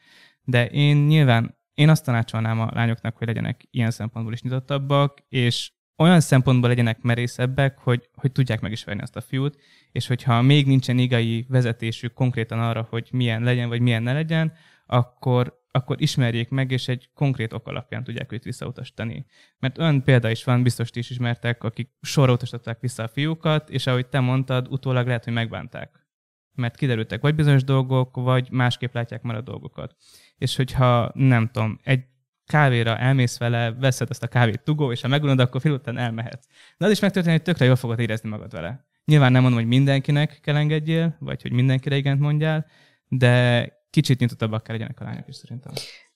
De 0.45 0.67
én 0.67 0.97
nyilván, 0.97 1.57
én 1.75 1.89
azt 1.89 2.05
tanácsolnám 2.05 2.61
a 2.61 2.71
lányoknak, 2.73 3.17
hogy 3.17 3.27
legyenek 3.27 3.65
ilyen 3.71 3.91
szempontból 3.91 4.33
is 4.33 4.43
nyitottabbak, 4.43 5.25
és 5.29 5.73
olyan 5.97 6.21
szempontból 6.21 6.69
legyenek 6.69 7.03
merészebbek, 7.03 7.79
hogy, 7.79 8.09
hogy 8.15 8.33
tudják 8.33 8.61
megismerni 8.61 9.03
azt 9.03 9.17
a 9.17 9.21
fiút, 9.21 9.59
és 9.93 10.07
hogyha 10.07 10.43
még 10.43 10.67
nincsen 10.67 10.99
igai 10.99 11.47
vezetésük 11.49 12.13
konkrétan 12.13 12.61
arra, 12.61 12.87
hogy 12.91 13.09
milyen 13.13 13.43
legyen, 13.43 13.69
vagy 13.69 13.81
milyen 13.81 14.03
ne 14.03 14.13
legyen, 14.13 14.53
akkor, 14.87 15.62
akkor 15.73 16.01
ismerjék 16.01 16.49
meg, 16.49 16.71
és 16.71 16.89
egy 16.89 17.11
konkrét 17.15 17.53
ok 17.53 17.67
alapján 17.67 18.05
tudják 18.05 18.33
őt 18.33 18.45
visszautasítani. 18.45 19.27
Mert 19.59 19.79
olyan 19.79 20.03
példa 20.03 20.31
is 20.31 20.45
van, 20.45 20.63
biztos 20.63 20.91
ti 20.91 20.99
is 20.99 21.11
ismertek, 21.11 21.65
akik 21.65 21.91
sorra 22.01 22.33
utasították 22.33 22.81
vissza 22.81 23.03
a 23.03 23.09
fiúkat, 23.09 23.71
és 23.71 23.87
ahogy 23.87 24.07
te 24.07 24.21
mondtad, 24.21 24.67
utólag 24.71 25.07
lehet, 25.07 25.25
hogy 25.25 25.33
megbánták. 25.33 26.07
Mert 26.55 26.77
kiderültek 26.77 27.21
vagy 27.21 27.35
bizonyos 27.35 27.65
dolgok, 27.65 28.17
vagy 28.17 28.49
másképp 28.51 28.95
látják 28.95 29.23
már 29.23 29.37
a 29.37 29.41
dolgokat. 29.41 29.97
És 30.37 30.57
hogyha 30.57 31.11
nem 31.15 31.49
tudom, 31.51 31.81
egy 31.83 32.05
kávéra 32.47 32.99
elmész 32.99 33.39
vele, 33.39 33.73
veszed 33.73 34.11
ezt 34.11 34.23
a 34.23 34.29
kávét 34.29 34.63
tugó, 34.63 34.93
és 34.93 35.01
ha 35.01 35.09
megunod, 35.09 35.39
akkor 35.39 35.61
fél 35.61 35.73
után 35.73 35.99
elmehetsz. 35.99 36.47
De 36.79 36.85
az 36.85 36.91
is 36.91 37.01
megtörténik, 37.01 37.39
hogy 37.39 37.47
tökre 37.47 37.65
jól 37.65 37.77
fogod 37.77 37.99
érezni 37.99 38.29
magad 38.29 38.53
vele. 38.53 38.87
Nyilván 39.05 39.33
nem 39.33 39.43
mondom, 39.43 39.61
hogy 39.61 39.69
mindenkinek 39.69 40.39
kell 40.43 40.57
engedjél, 40.57 41.17
vagy 41.19 41.43
hogy 41.43 41.53
mindenkire 41.53 41.97
igent 41.97 42.21
mondjál, 42.21 42.67
de 43.09 43.82
kicsit 43.93 44.19
nyitottabbak 44.19 44.63
kell 44.63 44.75
legyenek 44.75 45.01
a 45.01 45.05
lányok 45.05 45.29
is 45.29 45.37
szerintem. 45.37 45.73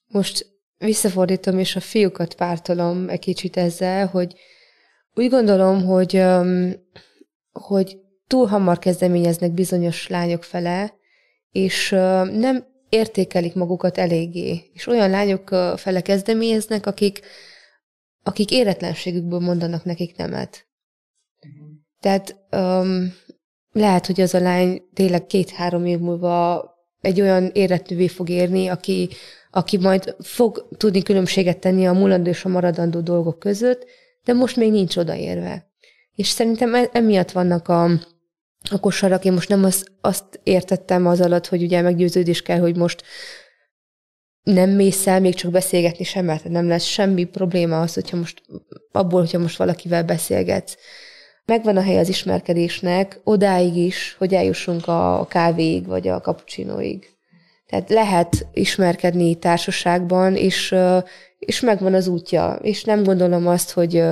Most 0.06 0.46
visszafordítom, 0.78 1.58
és 1.58 1.76
a 1.76 1.80
fiúkat 1.80 2.34
pártolom 2.34 3.08
egy 3.08 3.18
kicsit 3.18 3.56
ezzel, 3.56 4.06
hogy 4.06 4.34
úgy 5.14 5.28
gondolom, 5.28 5.84
hogy, 5.84 6.22
hogy 7.52 7.98
túl 8.26 8.46
hamar 8.46 8.78
kezdeményeznek 8.78 9.52
bizonyos 9.52 10.08
lányok 10.08 10.42
fele, 10.42 10.94
és 11.50 11.90
nem 12.30 12.66
értékelik 12.88 13.54
magukat 13.54 13.98
eléggé. 13.98 14.70
És 14.72 14.86
olyan 14.86 15.10
lányok 15.10 15.48
fele 15.78 16.00
kezdeményeznek, 16.00 16.86
akik, 16.86 17.20
akik 18.22 18.50
éretlenségükből 18.50 19.40
mondanak 19.40 19.84
nekik 19.84 20.16
nemet. 20.16 20.66
Tehát 22.00 22.36
um, 22.50 23.14
lehet, 23.72 24.06
hogy 24.06 24.20
az 24.20 24.34
a 24.34 24.40
lány 24.40 24.82
tényleg 24.94 25.26
két-három 25.26 25.86
év 25.86 25.98
múlva 25.98 26.64
egy 27.06 27.20
olyan 27.20 27.50
éretnővé 27.52 28.06
fog 28.08 28.28
érni, 28.28 28.68
aki, 28.68 29.08
aki 29.50 29.78
majd 29.78 30.16
fog 30.20 30.68
tudni 30.76 31.02
különbséget 31.02 31.58
tenni 31.58 31.86
a 31.86 31.92
mulandó 31.92 32.30
és 32.30 32.44
a 32.44 32.48
maradandó 32.48 33.00
dolgok 33.00 33.38
között, 33.38 33.86
de 34.24 34.32
most 34.32 34.56
még 34.56 34.70
nincs 34.70 34.96
odaérve. 34.96 35.70
És 36.14 36.28
szerintem 36.28 36.74
e, 36.74 36.88
emiatt 36.92 37.30
vannak 37.30 37.68
a, 37.68 37.84
a 38.70 38.80
kosarak. 38.80 39.24
Én 39.24 39.32
most 39.32 39.48
nem 39.48 39.64
azt, 39.64 39.92
azt 40.00 40.40
értettem 40.42 41.06
az 41.06 41.20
alatt, 41.20 41.46
hogy 41.46 41.62
ugye 41.62 41.80
meggyőződés 41.80 42.42
kell, 42.42 42.58
hogy 42.58 42.76
most 42.76 43.02
nem 44.42 44.70
mész 44.70 45.06
el, 45.06 45.20
még 45.20 45.34
csak 45.34 45.50
beszélgetni 45.50 46.04
sem, 46.04 46.24
mert 46.24 46.48
nem 46.48 46.68
lesz 46.68 46.84
semmi 46.84 47.24
probléma 47.24 47.80
az, 47.80 47.94
hogyha 47.94 48.16
most 48.16 48.42
abból, 48.92 49.20
hogyha 49.20 49.38
most 49.38 49.56
valakivel 49.56 50.04
beszélgetsz. 50.04 50.76
Megvan 51.46 51.76
a 51.76 51.82
hely 51.82 51.98
az 51.98 52.08
ismerkedésnek, 52.08 53.20
odáig 53.24 53.76
is, 53.76 54.14
hogy 54.18 54.34
eljussunk 54.34 54.86
a 54.86 55.26
kávéig, 55.28 55.86
vagy 55.86 56.08
a 56.08 56.20
kapucsinóig. 56.20 57.08
Tehát 57.66 57.90
lehet 57.90 58.46
ismerkedni 58.52 59.34
társaságban, 59.34 60.36
és, 60.36 60.74
és 61.38 61.60
megvan 61.60 61.94
az 61.94 62.08
útja. 62.08 62.58
És 62.62 62.84
nem 62.84 63.02
gondolom 63.02 63.46
azt, 63.46 63.70
hogy 63.70 64.02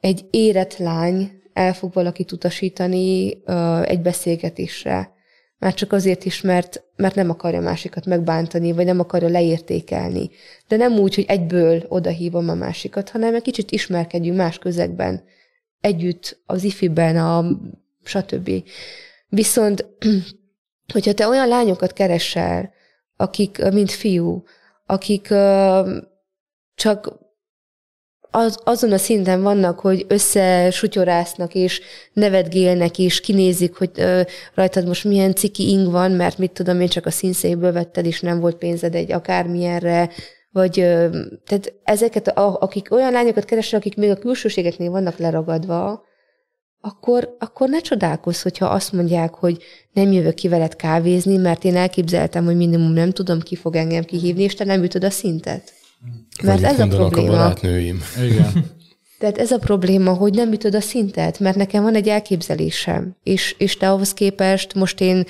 egy 0.00 0.24
érett 0.30 0.76
lány 0.76 1.30
el 1.52 1.74
fog 1.74 1.92
valakit 1.92 2.32
utasítani 2.32 3.38
egy 3.84 4.00
beszélgetésre. 4.00 5.12
Már 5.58 5.74
csak 5.74 5.92
azért 5.92 6.24
is, 6.24 6.40
mert, 6.40 6.82
mert 6.96 7.14
nem 7.14 7.30
akarja 7.30 7.60
másikat 7.60 8.06
megbántani, 8.06 8.72
vagy 8.72 8.84
nem 8.84 9.00
akarja 9.00 9.28
leértékelni. 9.28 10.30
De 10.68 10.76
nem 10.76 10.92
úgy, 10.92 11.14
hogy 11.14 11.24
egyből 11.28 11.82
odahívom 11.88 12.48
a 12.48 12.54
másikat, 12.54 13.10
hanem 13.10 13.34
egy 13.34 13.42
kicsit 13.42 13.70
ismerkedjünk 13.70 14.36
más 14.36 14.58
közegben, 14.58 15.22
együtt 15.80 16.42
az 16.46 16.64
ifiben, 16.64 17.16
a 17.16 17.44
stb. 18.04 18.50
Viszont, 19.28 19.86
hogyha 20.92 21.12
te 21.12 21.28
olyan 21.28 21.48
lányokat 21.48 21.92
keresel, 21.92 22.72
akik, 23.16 23.58
mint 23.72 23.90
fiú, 23.90 24.44
akik 24.86 25.34
csak 26.74 27.18
az, 28.30 28.58
azon 28.64 28.92
a 28.92 28.98
szinten 28.98 29.42
vannak, 29.42 29.80
hogy 29.80 30.04
összesutyorásznak, 30.08 31.54
és 31.54 31.80
nevetgélnek, 32.12 32.98
és 32.98 33.20
kinézik, 33.20 33.74
hogy 33.76 33.90
ö, 33.94 34.20
rajtad 34.54 34.86
most 34.86 35.04
milyen 35.04 35.34
ciki 35.34 35.68
ing 35.68 35.90
van, 35.90 36.12
mert 36.12 36.38
mit 36.38 36.50
tudom 36.50 36.80
én, 36.80 36.88
csak 36.88 37.06
a 37.06 37.10
színszékből 37.10 37.72
vetted, 37.72 38.06
és 38.06 38.20
nem 38.20 38.40
volt 38.40 38.56
pénzed 38.56 38.94
egy 38.94 39.12
akármilyenre, 39.12 40.10
vagy 40.50 40.72
tehát 41.44 41.74
ezeket, 41.84 42.28
a, 42.28 42.56
akik 42.60 42.92
olyan 42.92 43.12
lányokat 43.12 43.44
keresnek, 43.44 43.80
akik 43.80 43.96
még 43.96 44.10
a 44.10 44.16
külsőségeknél 44.18 44.90
vannak 44.90 45.18
leragadva, 45.18 46.06
akkor, 46.80 47.36
akkor 47.38 47.68
ne 47.68 47.80
csodálkozz, 47.80 48.42
hogyha 48.42 48.66
azt 48.66 48.92
mondják, 48.92 49.34
hogy 49.34 49.62
nem 49.92 50.12
jövök 50.12 50.34
ki 50.34 50.48
veled 50.48 50.76
kávézni, 50.76 51.36
mert 51.36 51.64
én 51.64 51.76
elképzeltem, 51.76 52.44
hogy 52.44 52.56
minimum 52.56 52.92
nem 52.92 53.10
tudom, 53.10 53.40
ki 53.40 53.56
fog 53.56 53.76
engem 53.76 54.04
kihívni, 54.04 54.42
és 54.42 54.54
te 54.54 54.64
nem 54.64 54.82
ütöd 54.82 55.04
a 55.04 55.10
szintet. 55.10 55.72
Mert 56.42 56.62
ez 56.62 56.80
a 56.80 56.86
probléma. 56.86 57.28
a 57.28 57.36
barátnőim. 57.36 58.02
Igen. 58.24 58.52
Tehát 59.18 59.38
ez 59.38 59.50
a 59.50 59.58
probléma, 59.58 60.12
hogy 60.12 60.34
nem 60.34 60.52
ütöd 60.52 60.74
a 60.74 60.80
szintet, 60.80 61.38
mert 61.38 61.56
nekem 61.56 61.82
van 61.82 61.94
egy 61.94 62.08
elképzelésem, 62.08 63.16
és, 63.22 63.54
és 63.58 63.76
te 63.76 63.90
ahhoz 63.90 64.14
képest 64.14 64.74
most 64.74 65.00
én 65.00 65.24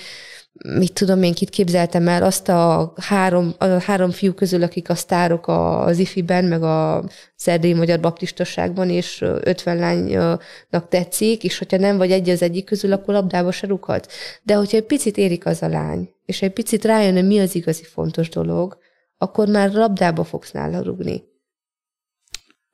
mit 0.64 0.92
tudom 0.92 1.22
én, 1.22 1.34
kit 1.34 1.50
képzeltem 1.50 2.08
el, 2.08 2.22
azt 2.22 2.48
a 2.48 2.92
három, 2.96 3.54
a 3.58 3.64
három 3.64 4.10
fiú 4.10 4.32
közül, 4.34 4.62
akik 4.62 4.88
a 4.88 4.94
sztárok 4.94 5.48
az 5.48 5.98
IFI-ben, 5.98 6.44
meg 6.44 6.62
a 6.62 7.04
szerdai 7.36 7.74
magyar 7.74 8.00
baptistaságban, 8.00 8.90
és 8.90 9.20
50 9.20 9.76
lánynak 9.76 10.88
tetszik, 10.88 11.44
és 11.44 11.58
hogyha 11.58 11.76
nem 11.76 11.96
vagy 11.96 12.12
egy 12.12 12.28
az 12.28 12.42
egyik 12.42 12.64
közül, 12.64 12.92
akkor 12.92 13.14
labdába 13.14 13.52
se 13.52 13.66
rúghat. 13.66 14.12
De 14.42 14.54
hogyha 14.54 14.76
egy 14.76 14.86
picit 14.86 15.16
érik 15.16 15.46
az 15.46 15.62
a 15.62 15.68
lány, 15.68 16.14
és 16.24 16.42
egy 16.42 16.52
picit 16.52 16.84
rájön, 16.84 17.14
hogy 17.14 17.26
mi 17.26 17.38
az 17.38 17.54
igazi 17.54 17.84
fontos 17.84 18.28
dolog, 18.28 18.78
akkor 19.18 19.48
már 19.48 19.72
labdába 19.72 20.24
fogsz 20.24 20.50
nála 20.50 20.82
rugni. 20.82 21.24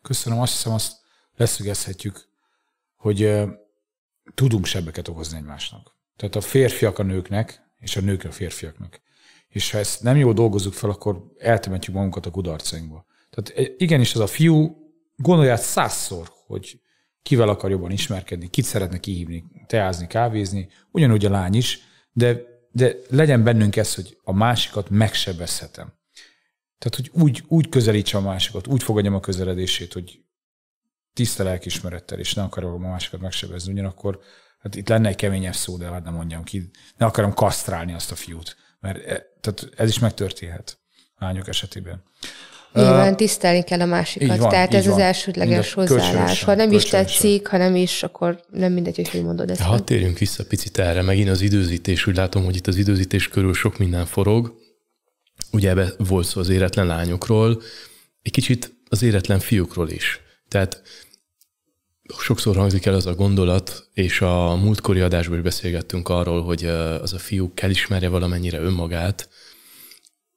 Köszönöm, 0.02 0.40
azt 0.40 0.52
hiszem 0.52 0.72
azt 0.72 0.92
leszögezhetjük, 1.36 2.28
hogy 2.96 3.22
uh, 3.24 3.48
tudunk 4.34 4.64
sebbeket 4.64 5.08
okozni 5.08 5.38
egymásnak. 5.38 5.92
Tehát 6.16 6.36
a 6.36 6.40
férfiak 6.40 6.98
a 6.98 7.02
nőknek, 7.02 7.63
és 7.84 7.96
a 7.96 8.00
nők 8.00 8.24
a 8.24 8.30
férfiaknak. 8.30 9.00
És 9.48 9.70
ha 9.70 9.78
ezt 9.78 10.02
nem 10.02 10.16
jól 10.16 10.32
dolgozzuk 10.32 10.72
fel, 10.72 10.90
akkor 10.90 11.24
eltemetjük 11.38 11.94
magunkat 11.94 12.26
a 12.26 12.30
kudarcainkba. 12.30 13.06
Tehát 13.30 13.74
igenis 13.78 14.14
ez 14.14 14.20
a 14.20 14.26
fiú 14.26 14.76
gondolját 15.16 15.62
százszor, 15.62 16.30
hogy 16.46 16.80
kivel 17.22 17.48
akar 17.48 17.70
jobban 17.70 17.90
ismerkedni, 17.90 18.50
kit 18.50 18.64
szeretne 18.64 19.00
kihívni, 19.00 19.44
teázni, 19.66 20.06
kávézni, 20.06 20.68
ugyanúgy 20.90 21.24
a 21.24 21.30
lány 21.30 21.54
is, 21.54 21.78
de, 22.12 22.40
de 22.72 22.96
legyen 23.08 23.44
bennünk 23.44 23.76
ez, 23.76 23.94
hogy 23.94 24.18
a 24.24 24.32
másikat 24.32 24.90
megsebezhetem. 24.90 25.92
Tehát, 26.78 26.96
hogy 26.96 27.22
úgy, 27.22 27.44
úgy 27.48 27.68
közelítse 27.68 28.16
a 28.16 28.20
másikat, 28.20 28.66
úgy 28.66 28.82
fogadjam 28.82 29.14
a 29.14 29.20
közeledését, 29.20 29.92
hogy 29.92 30.20
tiszta 31.12 31.42
lelkismerettel, 31.42 32.18
és 32.18 32.34
ne 32.34 32.42
akarom 32.42 32.84
a 32.84 32.88
másikat 32.88 33.20
megsebezni. 33.20 33.72
Ugyanakkor 33.72 34.20
hát 34.64 34.74
itt 34.74 34.88
lenne 34.88 35.08
egy 35.08 35.16
keményebb 35.16 35.54
szó, 35.54 35.76
de 35.76 35.84
hát 35.86 36.04
nem 36.04 36.14
mondjam 36.14 36.44
ki, 36.44 36.70
ne 36.96 37.06
akarom 37.06 37.34
kasztrálni 37.34 37.92
azt 37.92 38.10
a 38.10 38.14
fiút, 38.14 38.56
mert 38.80 38.96
e, 38.96 39.26
tehát 39.40 39.68
ez 39.76 39.88
is 39.88 39.98
megtörténhet 39.98 40.78
lányok 41.18 41.48
esetében. 41.48 42.02
Nyilván 42.72 43.16
tisztelni 43.16 43.62
kell 43.62 43.80
a 43.80 43.84
másikat. 43.84 44.38
van, 44.38 44.48
Tehát 44.48 44.74
ez 44.74 44.84
van. 44.84 44.94
az 44.94 45.00
elsődleges 45.00 45.72
hozzáállás. 45.72 46.42
Ha 46.42 46.54
nem 46.54 46.72
is 46.72 46.84
tetszik, 46.84 47.46
ha 47.46 47.56
nem 47.56 47.76
is, 47.76 48.02
akkor 48.02 48.40
nem 48.50 48.72
mindegy, 48.72 48.96
hogy 48.96 49.08
hogy 49.08 49.22
mondod 49.22 49.50
ezt. 49.50 49.60
Ha 49.60 49.84
térjünk 49.84 50.18
vissza 50.18 50.44
picit 50.46 50.78
erre, 50.78 51.02
megint 51.02 51.28
az 51.28 51.40
időzítés, 51.40 52.06
úgy 52.06 52.16
látom, 52.16 52.44
hogy 52.44 52.56
itt 52.56 52.66
az 52.66 52.76
időzítés 52.76 53.28
körül 53.28 53.54
sok 53.54 53.78
minden 53.78 54.06
forog. 54.06 54.54
Ugye 55.52 55.70
ebbe 55.70 55.92
volt 55.98 56.26
szó 56.26 56.40
az 56.40 56.48
éretlen 56.48 56.86
lányokról, 56.86 57.62
egy 58.22 58.32
kicsit 58.32 58.74
az 58.88 59.02
éretlen 59.02 59.38
fiúkról 59.38 59.88
is. 59.88 60.20
Tehát 60.48 60.82
sokszor 62.18 62.56
hangzik 62.56 62.86
el 62.86 62.94
az 62.94 63.06
a 63.06 63.14
gondolat, 63.14 63.88
és 63.94 64.20
a 64.20 64.56
múltkori 64.56 65.00
adásban 65.00 65.36
is 65.36 65.42
beszélgettünk 65.42 66.08
arról, 66.08 66.42
hogy 66.42 66.64
az 66.64 67.12
a 67.12 67.18
fiú 67.18 67.54
kell 67.54 67.70
ismerje 67.70 68.08
valamennyire 68.08 68.58
önmagát, 68.58 69.28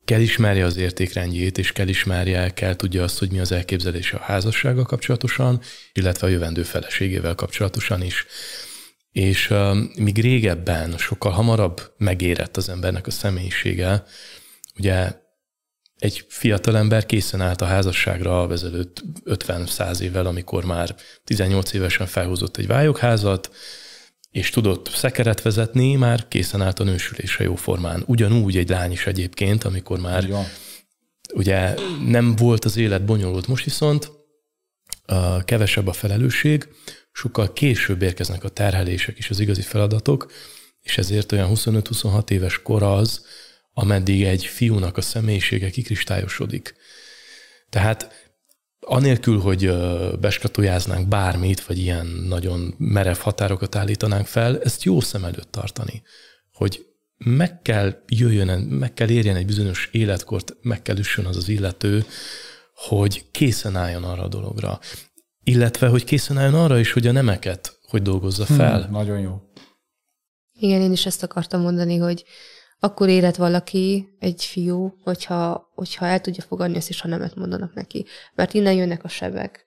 kell 0.06 0.20
ismerje 0.20 0.66
az 0.66 0.78
értékrendjét, 0.78 1.58
és 1.58 1.72
kell 1.72 1.88
ismerje, 1.88 2.54
kell 2.54 2.76
tudja 2.76 3.04
azt, 3.04 3.20
hogy 3.20 3.32
mi 3.32 3.40
az 3.40 3.52
elképzelése 3.52 4.18
a 4.18 4.22
házassággal 4.22 4.84
kapcsolatosan, 4.84 5.62
illetve 5.94 6.28
a 6.28 6.30
jövendő 6.30 6.64
feleségével 6.64 7.36
kapcsolatosan 7.36 8.02
is. 8.02 8.26
És 9.12 9.50
uh, 9.50 9.78
míg 9.96 10.22
régebben 10.22 10.98
sokkal 10.98 11.32
hamarabb 11.32 11.94
megérett 11.98 12.58
az 12.58 12.70
embernek 12.70 13.08
a 13.08 13.12
személyisége, 13.12 14.04
ugye 14.78 15.26
egy 16.00 16.26
fiatalember 16.28 17.06
készen 17.06 17.42
állt 17.42 17.62
a 17.62 17.66
házasságra 17.66 18.52
ezelőtt 18.52 19.04
50-100 19.26 20.00
évvel, 20.00 20.26
amikor 20.26 20.66
már 20.66 20.96
18 21.24 21.74
évesen 21.74 22.08
felhozott 22.08 22.58
egy 22.58 22.68
vályogházat, 22.68 23.52
és 24.32 24.50
tudott 24.50 24.90
szekeret 24.90 25.42
vezetni, 25.42 25.96
már 25.96 26.28
készen 26.28 26.62
állt 26.62 26.80
a 26.80 26.84
nősülésre 26.84 27.44
jó 27.44 27.56
formán. 27.56 28.04
Ugyanúgy 28.06 28.58
egy 28.58 28.70
lány 28.70 28.92
is 28.92 29.06
egyébként, 29.06 29.64
amikor 29.64 30.00
már 30.00 30.24
Igen. 30.24 30.46
ugye 31.34 31.76
nem 32.08 32.36
volt 32.36 32.66
az 32.66 32.78
élet 32.78 33.06
bonyolult. 33.06 33.48
Most 33.48 33.64
viszont 33.64 34.12
a 35.06 35.44
kevesebb 35.44 35.88
a 35.88 35.94
felelősség, 35.94 36.68
sokkal 37.12 37.54
később 37.54 38.02
érkeznek 38.02 38.44
a 38.44 38.50
terhelések 38.50 39.18
és 39.18 39.30
az 39.30 39.40
igazi 39.40 39.62
feladatok, 39.62 40.32
és 40.82 40.98
ezért 40.98 41.32
olyan 41.32 41.50
25-26 41.54 42.30
éves 42.30 42.62
kor 42.62 42.84
az, 42.84 43.26
ameddig 43.80 44.24
egy 44.24 44.46
fiúnak 44.46 44.98
a 44.98 45.02
személyisége 45.02 45.70
kikristályosodik. 45.70 46.76
Tehát 47.70 48.32
anélkül, 48.80 49.40
hogy 49.40 49.72
beskatujáznánk 50.20 51.08
bármit, 51.08 51.66
vagy 51.66 51.78
ilyen 51.78 52.06
nagyon 52.06 52.76
merev 52.78 53.18
határokat 53.18 53.76
állítanánk 53.76 54.26
fel, 54.26 54.62
ezt 54.62 54.84
jó 54.84 55.00
szem 55.00 55.24
előtt 55.24 55.52
tartani, 55.52 56.02
hogy 56.54 56.86
meg 57.18 57.62
kell 57.62 58.04
jöjjön, 58.08 58.60
meg 58.60 58.94
kell 58.94 59.10
érjen 59.10 59.36
egy 59.36 59.46
bizonyos 59.46 59.90
életkort, 59.92 60.54
meg 60.62 60.82
kell 60.82 60.98
üssön 60.98 61.26
az 61.26 61.38
az 61.38 61.50
illető, 61.50 62.06
hogy 62.74 63.26
készen 63.32 63.76
álljon 63.76 64.04
arra 64.04 64.24
a 64.24 64.28
dologra. 64.28 64.80
Illetve, 65.44 65.88
hogy 65.88 66.04
készen 66.04 66.38
álljon 66.38 66.54
arra 66.54 66.80
is, 66.80 66.92
hogy 66.92 67.08
a 67.08 67.12
nemeket 67.12 67.80
hogy 67.88 68.02
dolgozza 68.02 68.46
fel. 68.46 68.82
Hmm, 68.82 68.92
nagyon 68.92 69.20
jó. 69.20 69.42
Igen, 70.60 70.82
én 70.82 70.92
is 70.92 71.06
ezt 71.06 71.24
akartam 71.24 71.62
mondani, 71.62 71.98
hogy 71.98 72.26
akkor 72.80 73.10
érett 73.10 73.36
valaki, 73.36 74.16
egy 74.20 74.44
fiú, 74.44 74.98
hogyha, 75.04 75.72
hogyha 75.76 76.06
el 76.06 76.22
tudja 76.22 76.44
fogadni 76.44 76.78
ezt 76.78 76.90
is, 76.90 77.02
ha 77.02 77.08
nemet 77.08 77.36
mondanak 77.36 77.74
neki. 77.74 78.06
Mert 78.36 78.54
innen 78.54 78.74
jönnek 78.74 79.04
a 79.04 79.08
sebek. 79.08 79.66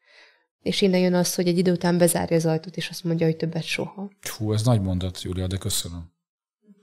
És 0.62 0.80
innen 0.80 1.00
jön 1.00 1.14
az, 1.14 1.34
hogy 1.34 1.48
egy 1.48 1.58
idő 1.58 1.72
után 1.72 1.98
bezárja 1.98 2.36
az 2.36 2.46
ajtót, 2.46 2.76
és 2.76 2.88
azt 2.88 3.04
mondja, 3.04 3.26
hogy 3.26 3.36
többet 3.36 3.62
soha. 3.62 4.10
Hú, 4.36 4.52
ez 4.52 4.62
nagy 4.62 4.80
mondat, 4.80 5.22
Júlia, 5.22 5.46
de 5.46 5.56
köszönöm, 5.56 6.12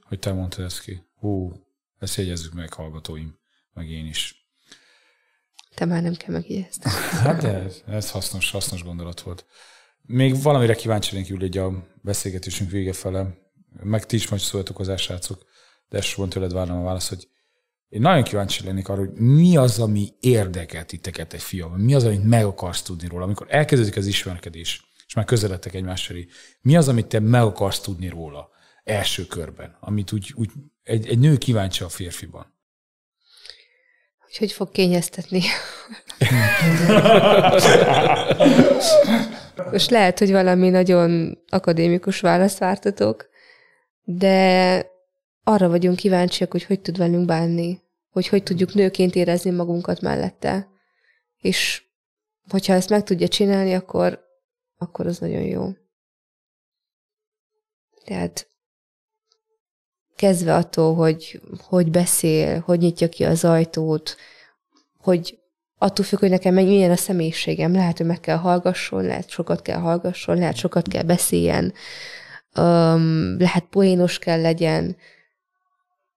hogy 0.00 0.18
te 0.18 0.32
mondtad 0.32 0.64
ezt 0.64 0.82
ki. 0.82 1.02
Hú, 1.14 1.52
ezt 1.98 2.16
jegyezzük 2.16 2.52
meg, 2.52 2.72
hallgatóim, 2.72 3.38
meg 3.72 3.90
én 3.90 4.06
is. 4.06 4.48
Te 5.74 5.84
már 5.84 6.02
nem 6.02 6.14
kell 6.14 6.32
megjegyezni. 6.32 6.90
Hát 7.24 7.42
de 7.42 7.54
ez, 7.54 7.82
ez 7.86 8.10
hasznos, 8.10 8.50
hasznos 8.50 8.82
gondolat 8.82 9.20
volt. 9.20 9.46
Még 10.02 10.42
valamire 10.42 10.74
kíváncsi 10.74 11.12
lennék, 11.12 11.28
Júlia, 11.28 11.64
a 11.64 11.86
beszélgetésünk 12.02 12.70
vége 12.70 12.92
fele. 12.92 13.26
Meg 13.82 14.06
ti 14.06 14.16
is 14.16 14.28
majd 14.28 14.42
szóltok 14.42 14.76
hozzá, 14.76 14.96
srácok 14.96 15.47
de 15.88 15.96
elsősorban 15.96 16.28
tőled 16.28 16.52
várom 16.52 16.78
a 16.78 16.82
választ, 16.82 17.08
hogy 17.08 17.28
én 17.88 18.00
nagyon 18.00 18.22
kíváncsi 18.22 18.64
lennék 18.64 18.88
arra, 18.88 19.00
hogy 19.00 19.12
mi 19.12 19.56
az, 19.56 19.78
ami 19.78 20.08
érdekel 20.20 20.84
titeket 20.84 21.32
egy 21.32 21.42
fiam, 21.42 21.72
mi 21.72 21.94
az, 21.94 22.04
amit 22.04 22.24
meg 22.24 22.44
akarsz 22.44 22.82
tudni 22.82 23.08
róla, 23.08 23.24
amikor 23.24 23.46
elkezdődik 23.50 23.96
az 23.96 24.06
ismerkedés, 24.06 24.86
és 25.06 25.14
már 25.14 25.24
közeledtek 25.24 25.74
egymás 25.74 26.06
felé, 26.06 26.26
mi 26.60 26.76
az, 26.76 26.88
amit 26.88 27.06
te 27.06 27.20
meg 27.20 27.42
akarsz 27.42 27.80
tudni 27.80 28.08
róla 28.08 28.48
első 28.84 29.26
körben, 29.26 29.76
amit 29.80 30.12
úgy, 30.12 30.32
úgy 30.36 30.50
egy, 30.82 31.08
egy 31.08 31.18
nő 31.18 31.36
kíváncsi 31.36 31.84
a 31.84 31.88
férfiban? 31.88 32.56
Hogy 34.18 34.36
hogy 34.36 34.52
fog 34.52 34.70
kényeztetni. 34.70 35.42
Most 39.72 39.90
lehet, 39.90 40.18
hogy 40.18 40.30
valami 40.30 40.68
nagyon 40.68 41.38
akadémikus 41.48 42.20
választ 42.20 42.58
vártatok, 42.58 43.28
de 44.02 44.86
arra 45.48 45.68
vagyunk 45.68 45.96
kíváncsiak, 45.96 46.50
hogy 46.50 46.64
hogy 46.64 46.80
tud 46.80 46.96
velünk 46.96 47.26
bánni, 47.26 47.82
hogy 48.10 48.28
hogy 48.28 48.42
tudjuk 48.42 48.74
nőként 48.74 49.14
érezni 49.14 49.50
magunkat 49.50 50.00
mellette. 50.00 50.68
És 51.40 51.82
hogyha 52.50 52.72
ezt 52.72 52.88
meg 52.88 53.02
tudja 53.02 53.28
csinálni, 53.28 53.74
akkor, 53.74 54.24
akkor 54.76 55.06
az 55.06 55.18
nagyon 55.18 55.42
jó. 55.42 55.72
Tehát 58.04 58.50
kezdve 60.16 60.54
attól, 60.54 60.94
hogy 60.94 61.40
hogy 61.58 61.90
beszél, 61.90 62.60
hogy 62.60 62.78
nyitja 62.78 63.08
ki 63.08 63.24
az 63.24 63.44
ajtót, 63.44 64.16
hogy 64.98 65.38
attól 65.78 66.04
függ, 66.04 66.18
hogy 66.18 66.30
nekem 66.30 66.54
milyen 66.54 66.90
a 66.90 66.96
személyiségem. 66.96 67.72
Lehet, 67.72 67.96
hogy 67.96 68.06
meg 68.06 68.20
kell 68.20 68.36
hallgasson, 68.36 69.04
lehet 69.04 69.28
sokat 69.28 69.62
kell 69.62 69.78
hallgasson, 69.78 70.38
lehet 70.38 70.56
sokat 70.56 70.88
kell 70.88 71.02
beszéljen, 71.02 71.72
um, 72.56 73.38
lehet 73.38 73.64
poénos 73.70 74.18
kell 74.18 74.40
legyen, 74.40 74.96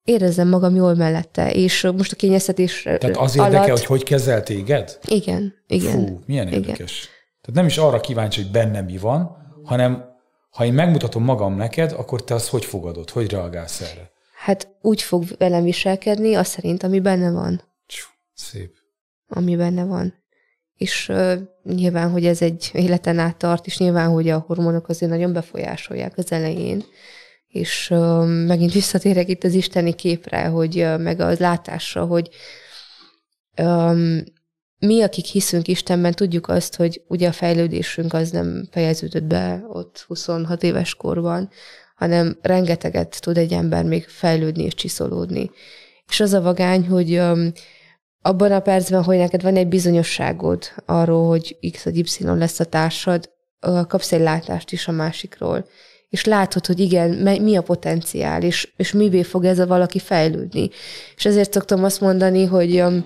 érezzem 0.04 0.48
magam 0.48 0.76
jól 0.76 0.96
mellette, 0.96 1.52
és 1.52 1.88
most 1.96 2.12
a 2.12 2.16
kényeztetés 2.16 2.82
Tehát 2.82 3.18
az 3.18 3.38
alatt... 3.38 3.54
érdekel, 3.54 3.76
hogy 3.76 3.86
hogy 3.86 4.04
kezel 4.04 4.44
téged? 4.44 5.00
Igen, 5.06 5.54
igen. 5.68 5.92
Fú, 5.92 6.22
milyen 6.26 6.48
igen. 6.48 6.60
érdekes. 6.60 7.10
Tehát 7.42 7.60
nem 7.60 7.66
is 7.66 7.78
arra 7.78 8.00
kíváncsi, 8.00 8.42
hogy 8.42 8.52
bennem 8.52 8.86
mi 8.86 8.98
van, 8.98 9.38
hanem 9.64 10.10
ha 10.50 10.66
én 10.66 10.74
megmutatom 10.74 11.24
magam 11.24 11.56
neked, 11.56 11.92
akkor 11.92 12.24
te 12.24 12.34
azt 12.34 12.48
hogy 12.48 12.66
fogadod, 12.66 13.10
hogy 13.10 13.32
reagálsz 13.32 13.82
erre? 13.82 14.12
Hát 14.36 14.68
úgy 14.82 15.02
fog 15.02 15.24
velem 15.38 15.64
viselkedni, 15.64 16.36
azt 16.36 16.52
szerint, 16.52 16.84
ami 16.84 17.00
benne 17.00 17.32
van. 17.32 17.62
Csú, 17.86 18.06
szép. 18.34 18.72
Ami 19.28 19.56
benne 19.56 19.84
van. 19.84 20.14
És 20.78 21.10
uh, 21.10 21.34
nyilván, 21.64 22.10
hogy 22.10 22.26
ez 22.26 22.42
egy 22.42 22.70
életen 22.74 23.20
át 23.20 23.38
tart, 23.38 23.66
és 23.66 23.78
nyilván, 23.78 24.10
hogy 24.10 24.30
a 24.30 24.44
hormonok 24.48 24.90
azért 24.90 25.12
nagyon 25.12 25.34
befolyásolják 25.34 26.18
az 26.18 26.32
elején, 26.32 26.84
és 27.52 27.90
uh, 27.90 28.26
megint 28.46 28.74
visszatérek 28.74 29.30
itt 29.30 29.44
az 29.44 29.54
isteni 29.54 29.94
képre, 29.94 30.46
hogy 30.46 30.78
uh, 30.78 31.00
meg 31.00 31.20
a 31.20 31.36
látásra, 31.40 32.06
hogy 32.06 32.30
um, 33.62 34.24
mi, 34.78 35.02
akik 35.02 35.26
hiszünk 35.26 35.68
Istenben, 35.68 36.12
tudjuk 36.12 36.48
azt, 36.48 36.76
hogy 36.76 37.02
ugye 37.08 37.28
a 37.28 37.32
fejlődésünk 37.32 38.14
az 38.14 38.30
nem 38.30 38.68
fejeződött 38.72 39.24
be 39.24 39.66
ott 39.68 40.06
26 40.08 40.64
éves 40.64 40.96
korban, 40.96 41.50
hanem 41.96 42.38
rengeteget 42.42 43.22
tud 43.22 43.38
egy 43.38 43.54
ember 43.54 43.84
még 43.84 44.08
fejlődni 44.08 44.64
és 44.64 44.74
csiszolódni. 44.74 45.52
És 46.08 46.20
az 46.20 46.34
a 46.34 46.42
vagány, 46.42 46.88
hogy 46.88 47.18
um, 47.18 47.52
abban 48.22 48.52
a 48.52 48.60
percben, 48.60 49.04
hogy 49.04 49.18
neked 49.18 49.42
van 49.42 49.56
egy 49.56 49.68
bizonyosságod 49.68 50.64
arról, 50.86 51.28
hogy 51.28 51.58
X 51.72 51.84
vagy 51.84 51.98
Y 51.98 52.24
lesz 52.24 52.60
a 52.60 52.66
társad, 52.66 53.30
kapsz 53.88 54.12
egy 54.12 54.22
látást 54.22 54.72
is 54.72 54.88
a 54.88 54.92
másikról 54.92 55.66
és 56.12 56.26
látod, 56.26 56.66
hogy 56.66 56.80
igen, 56.80 57.10
mi 57.42 57.56
a 57.56 57.62
potenciál, 57.62 58.44
és, 58.44 58.74
és 58.78 58.92
mivé 58.92 59.24
fog 59.24 59.46
ez 59.46 59.60
a 59.60 59.68
valaki 59.68 60.00
fejlődni. 60.00 60.70
És 61.16 61.26
ezért 61.26 61.54
szoktam 61.54 61.84
azt 61.84 62.02
mondani, 62.02 62.46
hogy, 62.46 62.82
um, 62.82 63.06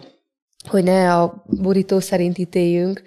hogy 0.67 0.83
ne 0.83 1.15
a 1.15 1.43
borító 1.45 1.99
szerint 1.99 2.37
ítéljünk, 2.37 3.01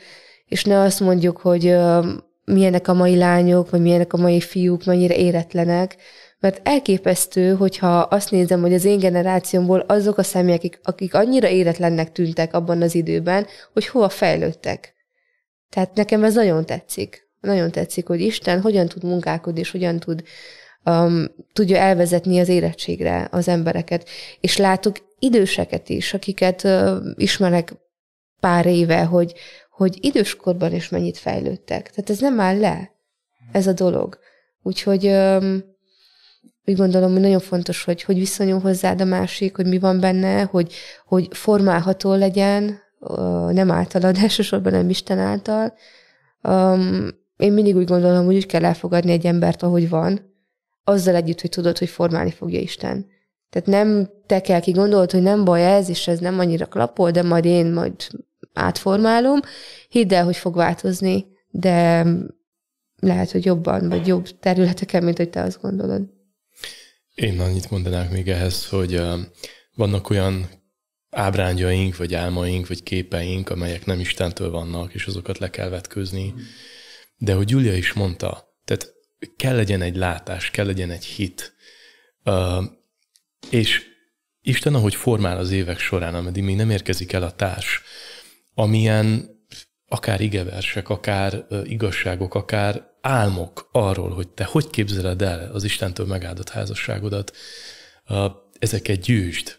és 0.45 0.65
ne 0.65 0.81
azt 0.81 1.01
mondjuk, 1.01 1.39
hogy 1.39 1.67
um, 1.67 2.25
milyenek 2.45 2.89
a 2.89 2.93
mai 2.95 3.17
lányok, 3.17 3.71
vagy 3.71 3.81
milyenek 3.81 4.13
a 4.13 4.17
mai 4.17 4.41
fiúk, 4.41 4.85
mennyire 4.85 5.17
éretlenek, 5.17 5.97
mert 6.41 6.69
elképesztő, 6.69 7.55
hogyha 7.55 7.99
azt 7.99 8.31
nézem, 8.31 8.61
hogy 8.61 8.75
az 8.75 8.85
én 8.85 8.99
generációmból 8.99 9.79
azok 9.79 10.19
a 10.19 10.23
személyek, 10.23 10.81
akik, 10.83 11.15
annyira 11.15 11.49
éretlennek 11.49 12.13
tűntek 12.13 12.55
abban 12.55 12.83
az 12.83 12.95
időben, 12.95 13.47
hogy 13.73 13.87
hova 13.87 14.09
fejlődtek. 14.09 14.95
Tehát 15.71 15.95
nekem 15.95 16.25
ez 16.25 16.35
nagyon 16.35 16.67
tetszik 16.67 17.28
nagyon 17.41 17.71
tetszik, 17.71 18.07
hogy 18.07 18.21
Isten 18.21 18.61
hogyan 18.61 18.89
tud 18.89 19.05
munkálkodni, 19.05 19.61
és 19.61 19.71
hogyan 19.71 19.99
tud 19.99 20.23
um, 20.85 21.27
tudja 21.53 21.77
elvezetni 21.77 22.39
az 22.39 22.49
érettségre 22.49 23.29
az 23.31 23.49
embereket. 23.49 24.09
És 24.41 24.57
látok 24.57 24.97
időseket 25.19 25.89
is, 25.89 26.15
akiket 26.15 26.65
uh, 26.65 26.97
ismerek 27.15 27.75
pár 28.41 28.67
éve, 28.67 29.05
hogy, 29.05 29.35
hogy 29.71 29.99
időskorban 30.01 30.75
is 30.75 30.89
mennyit 30.89 31.19
fejlődtek. 31.19 31.91
Tehát 31.91 32.11
ez 32.11 32.19
nem 32.19 32.41
áll 32.41 32.59
le, 32.59 32.91
ez 33.53 33.67
a 33.67 33.73
dolog. 33.73 34.19
Úgyhogy 34.63 35.07
úgy 36.65 36.77
gondolom, 36.77 37.13
hogy 37.13 37.21
nagyon 37.21 37.41
fontos, 37.41 37.85
hogy, 37.85 38.03
hogy 38.03 38.19
viszonyul 38.19 38.61
hozzád 38.61 39.01
a 39.01 39.05
másik, 39.05 39.57
hogy 39.57 39.67
mi 39.67 39.79
van 39.79 40.01
benne, 40.01 40.43
hogy, 40.43 40.75
hogy 41.07 41.29
formálható 41.31 42.15
legyen, 42.15 42.81
nem 43.49 43.71
általad, 43.71 44.17
elsősorban 44.23 44.73
nem 44.73 44.89
Isten 44.89 45.19
által. 45.19 45.75
Én 47.39 47.53
mindig 47.53 47.77
úgy 47.77 47.87
gondolom, 47.87 48.25
hogy 48.25 48.35
úgy 48.35 48.47
kell 48.47 48.65
elfogadni 48.65 49.13
egy 49.13 49.27
embert, 49.27 49.63
ahogy 49.63 49.89
van, 49.89 50.37
azzal 50.85 51.15
együtt, 51.15 51.41
hogy 51.41 51.51
tudod, 51.51 51.79
hogy 51.79 51.89
formálni 51.89 52.31
fogja 52.31 52.61
Isten. 52.61 53.07
Tehát 53.51 53.69
nem 53.69 54.11
te 54.27 54.41
kell 54.41 54.61
ki 54.61 54.71
gondolod, 54.71 55.11
hogy 55.11 55.23
nem 55.23 55.45
baj 55.45 55.75
ez, 55.75 55.89
és 55.89 56.09
ez 56.09 56.19
nem 56.19 56.39
annyira 56.39 56.67
klapol, 56.67 57.11
de 57.11 57.23
majd 57.23 57.45
én 57.45 57.73
majd 57.73 57.95
átformálom. 58.53 59.41
Hidd 59.89 60.15
el, 60.15 60.25
hogy 60.25 60.37
fog 60.37 60.55
változni, 60.55 61.27
de 61.51 62.07
lehet, 63.01 63.31
hogy 63.31 63.45
jobban, 63.45 63.89
vagy 63.89 64.07
jobb 64.07 64.39
területeken, 64.41 65.05
mint 65.05 65.17
hogy 65.17 65.31
te 65.31 65.43
azt 65.43 65.61
gondolod. 65.61 66.03
Én 67.15 67.41
annyit 67.41 67.71
mondanák 67.71 68.11
még 68.11 68.29
ehhez, 68.29 68.69
hogy 68.69 69.03
vannak 69.75 70.11
olyan 70.11 70.47
ábrándjaink, 71.11 71.97
vagy 71.97 72.15
álmaink, 72.15 72.69
vagy 72.69 72.83
képeink, 72.83 73.51
amelyek 73.51 73.87
nem 73.87 74.01
Istentől 74.01 74.51
vannak, 74.51 74.95
és 74.95 75.07
azokat 75.07 75.39
le 75.39 75.51
kell 75.51 75.69
vetkőzni. 75.69 76.35
De 77.19 77.35
hogy 77.35 77.51
Julia 77.51 77.77
is 77.77 77.93
mondta, 77.93 78.57
tehát 78.65 78.93
kell 79.37 79.57
legyen 79.57 79.83
egy 79.83 79.97
látás, 79.97 80.51
kell 80.51 80.67
legyen 80.67 80.91
egy 80.91 81.05
hit. 81.05 81.55
Uh, 82.25 82.65
és 83.51 83.83
Isten, 84.43 84.75
ahogy 84.75 84.95
formál 84.95 85.39
az 85.39 85.51
évek 85.51 85.79
során, 85.79 86.15
ameddig 86.15 86.43
még 86.43 86.57
nem 86.57 86.71
érkezik 86.71 87.13
el 87.13 87.23
a 87.23 87.35
társ, 87.35 87.83
amilyen 88.55 89.37
akár 89.89 90.21
igeversek, 90.21 90.89
akár 90.89 91.47
igazságok, 91.65 92.35
akár 92.35 92.91
álmok 93.01 93.69
arról, 93.73 94.11
hogy 94.11 94.29
te 94.29 94.45
hogy 94.45 94.71
képzeled 94.71 95.23
el 95.23 95.51
az 95.53 95.65
Istentől 95.65 96.07
megáldott 96.07 96.49
házasságodat, 96.49 97.37
ezeket 98.59 99.01
gyűjtsd, 99.01 99.59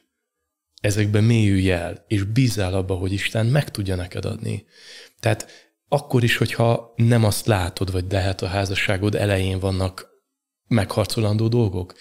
ezekbe 0.82 1.22
mélyülj 1.22 1.72
el, 1.72 2.05
és 2.07 2.24
bízzál 2.24 2.74
abba, 2.74 2.95
hogy 2.95 3.14
Isten 3.14 3.45
meg 3.45 3.72
tudja 3.72 3.95
neked 3.95 4.26
adni. 4.26 4.66
Tehát 5.20 5.68
akkor 5.90 6.24
is, 6.24 6.38
hogyha 6.38 6.94
nem 6.96 7.24
azt 7.24 7.46
látod, 7.46 7.92
vagy 7.92 8.08
de 8.08 8.20
hát 8.20 8.42
a 8.42 8.48
házasságod 8.48 9.16
elején 9.16 9.60
vannak 9.60 10.08
megharcolandó 10.68 11.48
dolgok, 11.48 11.94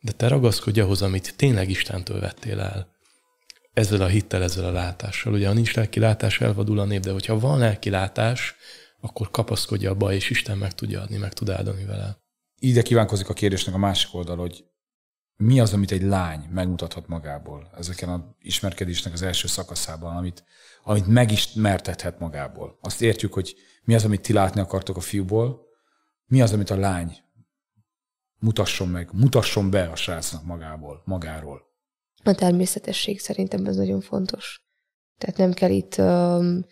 de 0.00 0.12
te 0.12 0.28
ragaszkodj 0.28 0.80
ahhoz, 0.80 1.02
amit 1.02 1.34
tényleg 1.36 1.70
Istentől 1.70 2.20
vettél 2.20 2.60
el. 2.60 2.92
Ezzel 3.72 4.00
a 4.00 4.06
hittel, 4.06 4.42
ezzel 4.42 4.64
a 4.64 4.72
látással. 4.72 5.32
Ugye, 5.32 5.46
ha 5.46 5.52
nincs 5.52 5.74
lelki 5.74 6.00
látás, 6.00 6.40
elvadul 6.40 6.78
a 6.78 6.84
nép, 6.84 7.02
de 7.02 7.12
hogyha 7.12 7.38
van 7.38 7.58
lelki 7.58 7.90
látás, 7.90 8.54
akkor 9.00 9.30
kapaszkodja 9.30 9.90
abba, 9.90 10.12
és 10.12 10.30
Isten 10.30 10.58
meg 10.58 10.72
tudja 10.72 11.00
adni, 11.00 11.16
meg 11.16 11.32
tud 11.32 11.50
áldani 11.50 11.84
vele. 11.84 12.18
Ide 12.58 12.82
kívánkozik 12.82 13.28
a 13.28 13.34
kérdésnek 13.34 13.74
a 13.74 13.78
másik 13.78 14.14
oldal, 14.14 14.36
hogy 14.36 14.64
mi 15.36 15.60
az, 15.60 15.72
amit 15.72 15.92
egy 15.92 16.02
lány 16.02 16.48
megmutathat 16.50 17.08
magából 17.08 17.70
ezeken 17.76 18.08
a 18.08 18.34
ismerkedésnek 18.40 19.12
az 19.12 19.22
első 19.22 19.46
szakaszában, 19.46 20.16
amit, 20.16 20.44
amit 20.82 21.06
megismertethet 21.06 22.18
magából. 22.18 22.78
Azt 22.80 23.02
értjük, 23.02 23.32
hogy 23.32 23.54
mi 23.84 23.94
az, 23.94 24.04
amit 24.04 24.20
ti 24.20 24.32
látni 24.32 24.60
akartok 24.60 24.96
a 24.96 25.00
fiúból, 25.00 25.60
mi 26.26 26.42
az, 26.42 26.52
amit 26.52 26.70
a 26.70 26.76
lány 26.76 27.16
mutasson 28.38 28.88
meg, 28.88 29.08
mutasson 29.12 29.70
be 29.70 29.82
a 29.82 29.96
srácnak 29.96 30.44
magából, 30.44 31.02
magáról. 31.04 31.62
A 32.24 32.34
természetesség 32.34 33.20
szerintem 33.20 33.66
ez 33.66 33.76
nagyon 33.76 34.00
fontos. 34.00 34.64
Tehát 35.18 35.36
nem 35.36 35.52
kell 35.52 35.70
itt 35.70 35.98
um, 35.98 36.64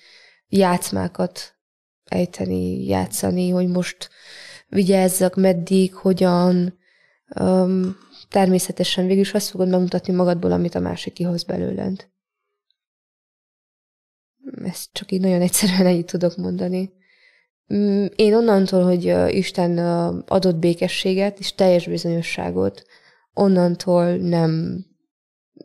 játszmákat 0.49 1.55
ejteni, 2.05 2.85
játszani, 2.85 3.51
hogy 3.51 3.69
most 3.69 4.11
vigyázzak, 4.69 5.37
meddig, 5.37 5.95
hogyan. 5.95 6.79
Um, 7.41 7.97
természetesen 8.33 9.07
végül 9.07 9.23
is 9.23 9.35
azt 9.35 9.49
fogod 9.49 9.69
megmutatni 9.69 10.13
magadból, 10.13 10.53
amit 10.53 10.75
a 10.75 10.81
másik 10.81 11.13
kihoz 11.13 11.43
belőled. 11.43 12.09
Ezt 14.65 14.89
csak 14.93 15.13
így 15.13 15.21
nagyon 15.21 15.41
egyszerűen 15.41 15.87
ennyit 15.87 16.11
tudok 16.11 16.37
mondani. 16.37 16.93
Mm, 17.75 18.07
én 18.17 18.35
onnantól, 18.35 18.85
hogy 18.85 19.35
Isten 19.37 19.79
adott 20.27 20.57
békességet 20.57 21.39
és 21.39 21.55
teljes 21.55 21.87
bizonyosságot, 21.87 22.83
onnantól 23.35 24.17
nem, 24.17 24.85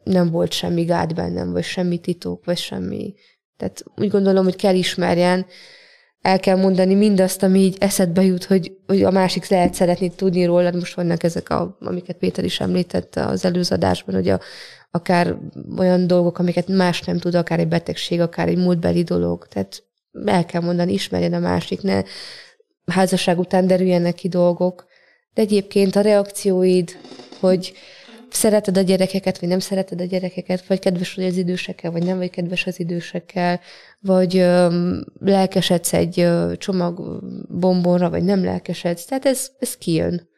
nem 0.03 0.30
volt 0.30 0.51
semmi 0.51 0.84
gát 0.84 1.15
bennem, 1.15 1.51
vagy 1.51 1.63
semmi 1.63 1.99
titok, 1.99 2.45
vagy 2.45 2.57
semmi. 2.57 3.13
Tehát 3.57 3.84
úgy 3.95 4.09
gondolom, 4.09 4.43
hogy 4.43 4.55
kell 4.55 4.76
ismerjen, 4.76 5.45
el 6.22 6.39
kell 6.39 6.57
mondani 6.57 6.93
mindazt, 6.93 7.43
ami 7.43 7.59
így 7.59 7.78
eszedbe 7.80 8.24
jut, 8.24 8.43
hogy, 8.43 8.78
hogy 8.88 9.03
a 9.03 9.11
másik 9.11 9.47
lehet 9.47 9.74
szeretni 9.74 10.09
tudni 10.09 10.45
rólad. 10.45 10.76
Most 10.76 10.95
vannak 10.95 11.24
ezek, 11.24 11.49
a, 11.49 11.78
amiket 11.80 12.18
Péter 12.18 12.43
is 12.43 12.59
említett 12.59 13.15
az 13.15 13.45
előző 13.45 13.76
adásban, 13.76 14.15
hogy 14.15 14.30
a, 14.30 14.39
akár 14.91 15.38
olyan 15.78 16.07
dolgok, 16.07 16.39
amiket 16.39 16.68
más 16.68 17.01
nem 17.01 17.18
tud, 17.18 17.36
akár 17.36 17.59
egy 17.59 17.68
betegség, 17.68 18.20
akár 18.20 18.47
egy 18.47 18.57
múltbeli 18.57 19.03
dolog. 19.03 19.47
Tehát 19.47 19.84
el 20.26 20.45
kell 20.45 20.61
mondani, 20.61 20.93
ismerjen 20.93 21.34
a 21.34 21.39
másik, 21.39 21.82
ne 21.82 22.01
házasság 22.86 23.39
után 23.39 23.68
derüljenek 23.68 24.15
ki 24.15 24.28
dolgok. 24.28 24.86
De 25.34 25.41
egyébként 25.41 25.95
a 25.95 26.01
reakcióid, 26.01 26.97
hogy 27.39 27.74
szereted 28.38 28.77
a 28.77 28.81
gyerekeket, 28.81 29.39
vagy 29.39 29.49
nem 29.49 29.59
szereted 29.59 30.01
a 30.01 30.05
gyerekeket, 30.05 30.65
vagy 30.65 30.79
kedves 30.79 31.13
vagy 31.13 31.25
az 31.25 31.38
idősekkel, 31.38 31.91
vagy 31.91 32.03
nem 32.03 32.17
vagy 32.17 32.29
kedves 32.29 32.65
az 32.65 32.79
idősekkel, 32.79 33.59
vagy 33.99 34.38
ö, 34.38 34.67
lelkesedsz 35.19 35.93
egy 35.93 36.19
ö, 36.19 36.53
csomag 36.57 37.21
bombonra, 37.49 38.09
vagy 38.09 38.23
nem 38.23 38.43
lelkesedsz. 38.43 39.05
Tehát 39.05 39.25
ez, 39.25 39.51
ez 39.59 39.77
kijön. 39.77 40.29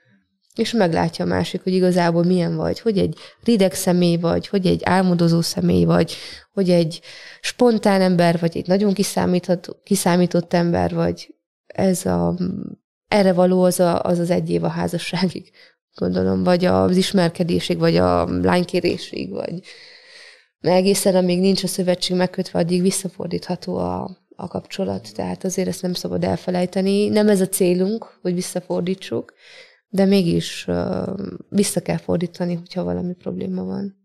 És 0.56 0.72
meglátja 0.72 1.26
a 1.26 1.28
másik, 1.28 1.64
hogy 1.64 1.74
igazából 1.74 2.24
milyen 2.24 2.56
vagy, 2.56 2.80
hogy 2.80 2.98
egy 2.98 3.18
rideg 3.44 3.74
személy 3.74 4.18
vagy, 4.18 4.48
hogy 4.48 4.66
egy 4.66 4.82
álmodozó 4.84 5.42
személy 5.42 5.84
vagy, 5.84 6.16
hogy 6.54 6.70
egy 6.70 7.02
spontán 7.42 8.02
ember 8.02 8.40
vagy, 8.40 8.58
egy 8.58 8.68
nagyon 8.68 8.94
kiszámított, 8.94 9.78
kiszámított 9.84 10.54
ember 10.54 10.94
vagy. 10.94 11.36
Ez 11.68 12.06
a, 12.06 12.38
erre 13.08 13.34
való 13.34 13.64
az, 13.64 13.80
a, 13.80 14.02
az 14.02 14.20
az 14.20 14.30
egy 14.30 14.50
év 14.50 14.64
a 14.64 14.68
házasságig, 14.68 15.52
gondolom, 16.00 16.44
vagy 16.44 16.66
az 16.66 16.98
ismerkedésig, 16.98 17.78
vagy 17.78 17.96
a 17.96 18.42
lánykérésig, 18.42 19.30
vagy 19.32 19.62
egészen 20.62 21.16
amíg 21.16 21.40
nincs 21.40 21.64
a 21.64 21.68
szövetség 21.68 22.16
megkötve, 22.16 22.60
addig 22.60 22.82
visszafordítható 22.82 23.78
a, 23.78 24.18
a 24.36 24.48
kapcsolat. 24.48 25.14
Tehát 25.14 25.44
azért 25.44 25.68
ezt 25.68 25.82
nem 25.82 25.94
szabad 25.94 26.24
elfelejteni. 26.24 27.08
Nem 27.10 27.30
ez 27.30 27.42
a 27.42 27.48
célunk, 27.48 28.20
hogy 28.22 28.34
visszafordítsuk, 28.34 29.34
de 29.88 30.06
mégis 30.06 30.68
vissza 31.50 31.82
kell 31.82 31.98
fordítani, 31.98 32.54
hogyha 32.54 32.84
valami 32.84 33.14
probléma 33.14 33.64
van. 33.64 33.98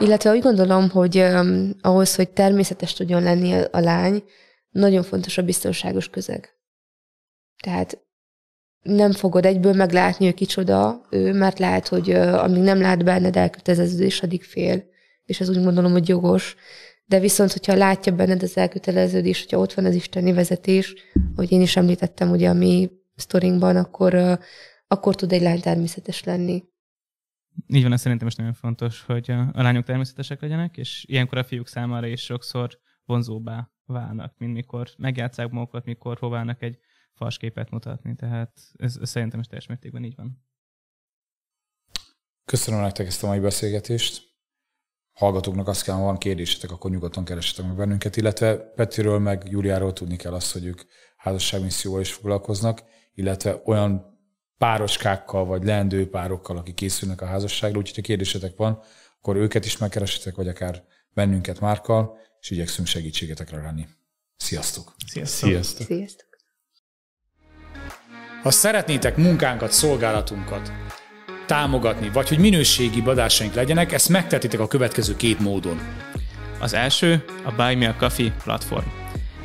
Illetve 0.00 0.30
úgy 0.30 0.42
gondolom, 0.42 0.90
hogy 0.90 1.24
ahhoz, 1.80 2.14
hogy 2.14 2.28
természetes 2.28 2.92
tudjon 2.92 3.22
lenni 3.22 3.52
a 3.70 3.80
lány, 3.80 4.22
nagyon 4.70 5.02
fontos 5.02 5.38
a 5.38 5.42
biztonságos 5.42 6.08
közeg. 6.08 6.48
Tehát 7.62 8.07
nem 8.82 9.12
fogod 9.12 9.44
egyből 9.44 9.72
meglátni, 9.72 10.24
hogy 10.24 10.34
kicsoda 10.34 11.00
ő, 11.10 11.32
mert 11.32 11.58
lehet, 11.58 11.88
hogy 11.88 12.10
amíg 12.10 12.62
nem 12.62 12.80
lát 12.80 13.04
benned 13.04 13.36
elköteleződés, 13.36 14.22
addig 14.22 14.42
fél. 14.42 14.84
És 15.24 15.40
ez 15.40 15.48
úgy 15.48 15.62
gondolom, 15.62 15.92
hogy 15.92 16.08
jogos. 16.08 16.56
De 17.04 17.20
viszont, 17.20 17.52
hogyha 17.52 17.74
látja 17.74 18.14
benned 18.14 18.42
az 18.42 18.56
elköteleződés, 18.56 19.40
hogyha 19.42 19.58
ott 19.58 19.72
van 19.72 19.84
az 19.84 19.94
isteni 19.94 20.32
vezetés, 20.32 20.94
hogy 21.34 21.52
én 21.52 21.60
is 21.60 21.76
említettem 21.76 22.30
ugye 22.30 22.48
a 22.48 22.52
mi 22.52 22.90
sztorinkban, 23.14 23.76
akkor, 23.76 24.38
akkor 24.86 25.14
tud 25.14 25.32
egy 25.32 25.42
lány 25.42 25.60
természetes 25.60 26.24
lenni. 26.24 26.64
Így 27.66 27.82
van, 27.82 27.92
ez 27.92 28.00
szerintem 28.00 28.26
is 28.26 28.34
nagyon 28.34 28.52
fontos, 28.52 29.02
hogy 29.02 29.30
a 29.30 29.62
lányok 29.62 29.84
természetesek 29.84 30.40
legyenek, 30.40 30.76
és 30.76 31.04
ilyenkor 31.08 31.38
a 31.38 31.44
fiúk 31.44 31.68
számára 31.68 32.06
is 32.06 32.20
sokszor 32.20 32.78
vonzóbbá 33.04 33.70
válnak, 33.86 34.34
mint 34.38 34.52
mikor 34.52 34.88
megjátszák 34.96 35.50
magukat, 35.50 35.84
mikor 35.84 36.18
próbálnak 36.18 36.62
egy 36.62 36.78
fasképet 37.18 37.70
mutatni, 37.70 38.14
tehát 38.14 38.60
ez, 38.76 38.96
ez 39.00 39.08
szerintem 39.08 39.40
is 39.40 39.46
teljes 39.46 39.66
mértékben 39.66 40.04
így 40.04 40.14
van. 40.16 40.46
Köszönöm 42.44 42.80
nektek 42.80 43.06
ezt 43.06 43.22
a 43.22 43.26
mai 43.26 43.38
beszélgetést. 43.38 44.26
Hallgatóknak 45.12 45.68
azt 45.68 45.82
kell, 45.82 45.94
ha 45.94 46.02
van 46.02 46.18
kérdésetek, 46.18 46.70
akkor 46.70 46.90
nyugodtan 46.90 47.24
keresetek 47.24 47.66
meg 47.66 47.76
bennünket, 47.76 48.16
illetve 48.16 48.56
Petiről 48.56 49.18
meg 49.18 49.48
Júliáról 49.48 49.92
tudni 49.92 50.16
kell 50.16 50.32
azt, 50.32 50.52
hogy 50.52 50.64
ők 50.64 50.82
házasságmisszióval 51.16 52.00
is 52.00 52.12
foglalkoznak, 52.12 52.82
illetve 53.14 53.62
olyan 53.64 54.18
pároskákkal, 54.58 55.44
vagy 55.44 55.64
leendő 55.64 56.10
párokkal, 56.10 56.56
akik 56.56 56.74
készülnek 56.74 57.20
a 57.20 57.26
házasságra, 57.26 57.78
úgyhogy 57.78 57.96
ha 57.96 58.02
kérdésetek 58.02 58.56
van, 58.56 58.82
akkor 59.18 59.36
őket 59.36 59.64
is 59.64 59.76
megkeresitek, 59.76 60.34
vagy 60.34 60.48
akár 60.48 60.84
bennünket 61.10 61.60
Márkkal, 61.60 62.18
és 62.40 62.50
igyekszünk 62.50 62.88
segítségetekre 62.88 63.62
lenni. 63.62 63.86
Sziasztok! 64.36 64.94
Sziasztok! 65.06 65.48
Sziasztok! 65.48 65.86
Sziasztok! 65.86 66.27
Ha 68.42 68.50
szeretnétek 68.50 69.16
munkánkat, 69.16 69.72
szolgálatunkat 69.72 70.72
támogatni, 71.46 72.10
vagy 72.12 72.28
hogy 72.28 72.38
minőségi 72.38 73.00
badásaink 73.00 73.54
legyenek, 73.54 73.92
ezt 73.92 74.08
megtetitek 74.08 74.60
a 74.60 74.68
következő 74.68 75.16
két 75.16 75.40
módon. 75.40 75.80
Az 76.58 76.74
első 76.74 77.24
a 77.44 77.52
Buy 77.52 77.74
Me 77.74 77.88
a 77.88 77.94
Coffee 77.98 78.32
platform. 78.44 78.86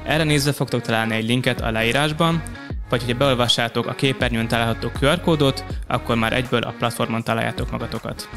Erre 0.06 0.24
nézve 0.24 0.52
fogtok 0.52 0.82
találni 0.82 1.16
egy 1.16 1.28
linket 1.28 1.62
a 1.62 1.72
leírásban, 1.72 2.44
vagy 2.90 3.02
hogyha 3.02 3.18
beolvassátok 3.18 3.88
a 3.88 3.94
képernyőn 3.94 4.48
található 4.48 4.92
QR 5.02 5.22
kódot, 5.22 5.64
akkor 5.88 6.16
már 6.16 6.34
egyből 6.34 6.62
a 6.62 6.74
platformon 6.78 7.24
találjátok 7.24 7.72
magatokat. 7.72 8.30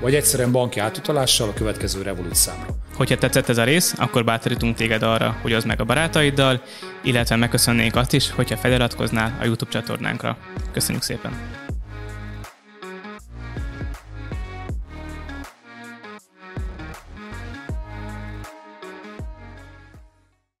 Vagy 0.00 0.14
egyszerűen 0.14 0.52
banki 0.52 0.80
átutalással 0.80 1.48
a 1.48 1.52
következő 1.54 2.02
Revolut 2.02 2.34
számra. 2.34 2.66
Hogyha 2.96 3.16
tetszett 3.16 3.48
ez 3.48 3.58
a 3.58 3.64
rész, 3.64 3.94
akkor 3.98 4.24
bátorítunk 4.24 4.76
téged 4.76 5.02
arra, 5.02 5.36
hogy 5.42 5.52
az 5.52 5.64
meg 5.64 5.80
a 5.80 5.84
barátaiddal, 5.84 6.62
illetve 7.02 7.36
megköszönnénk 7.36 7.96
azt 7.96 8.12
is, 8.12 8.30
hogyha 8.30 8.56
feliratkoznál 8.56 9.36
a 9.40 9.44
YouTube 9.44 9.70
csatornánkra. 9.70 10.36
Köszönjük 10.72 11.02
szépen! 11.02 11.61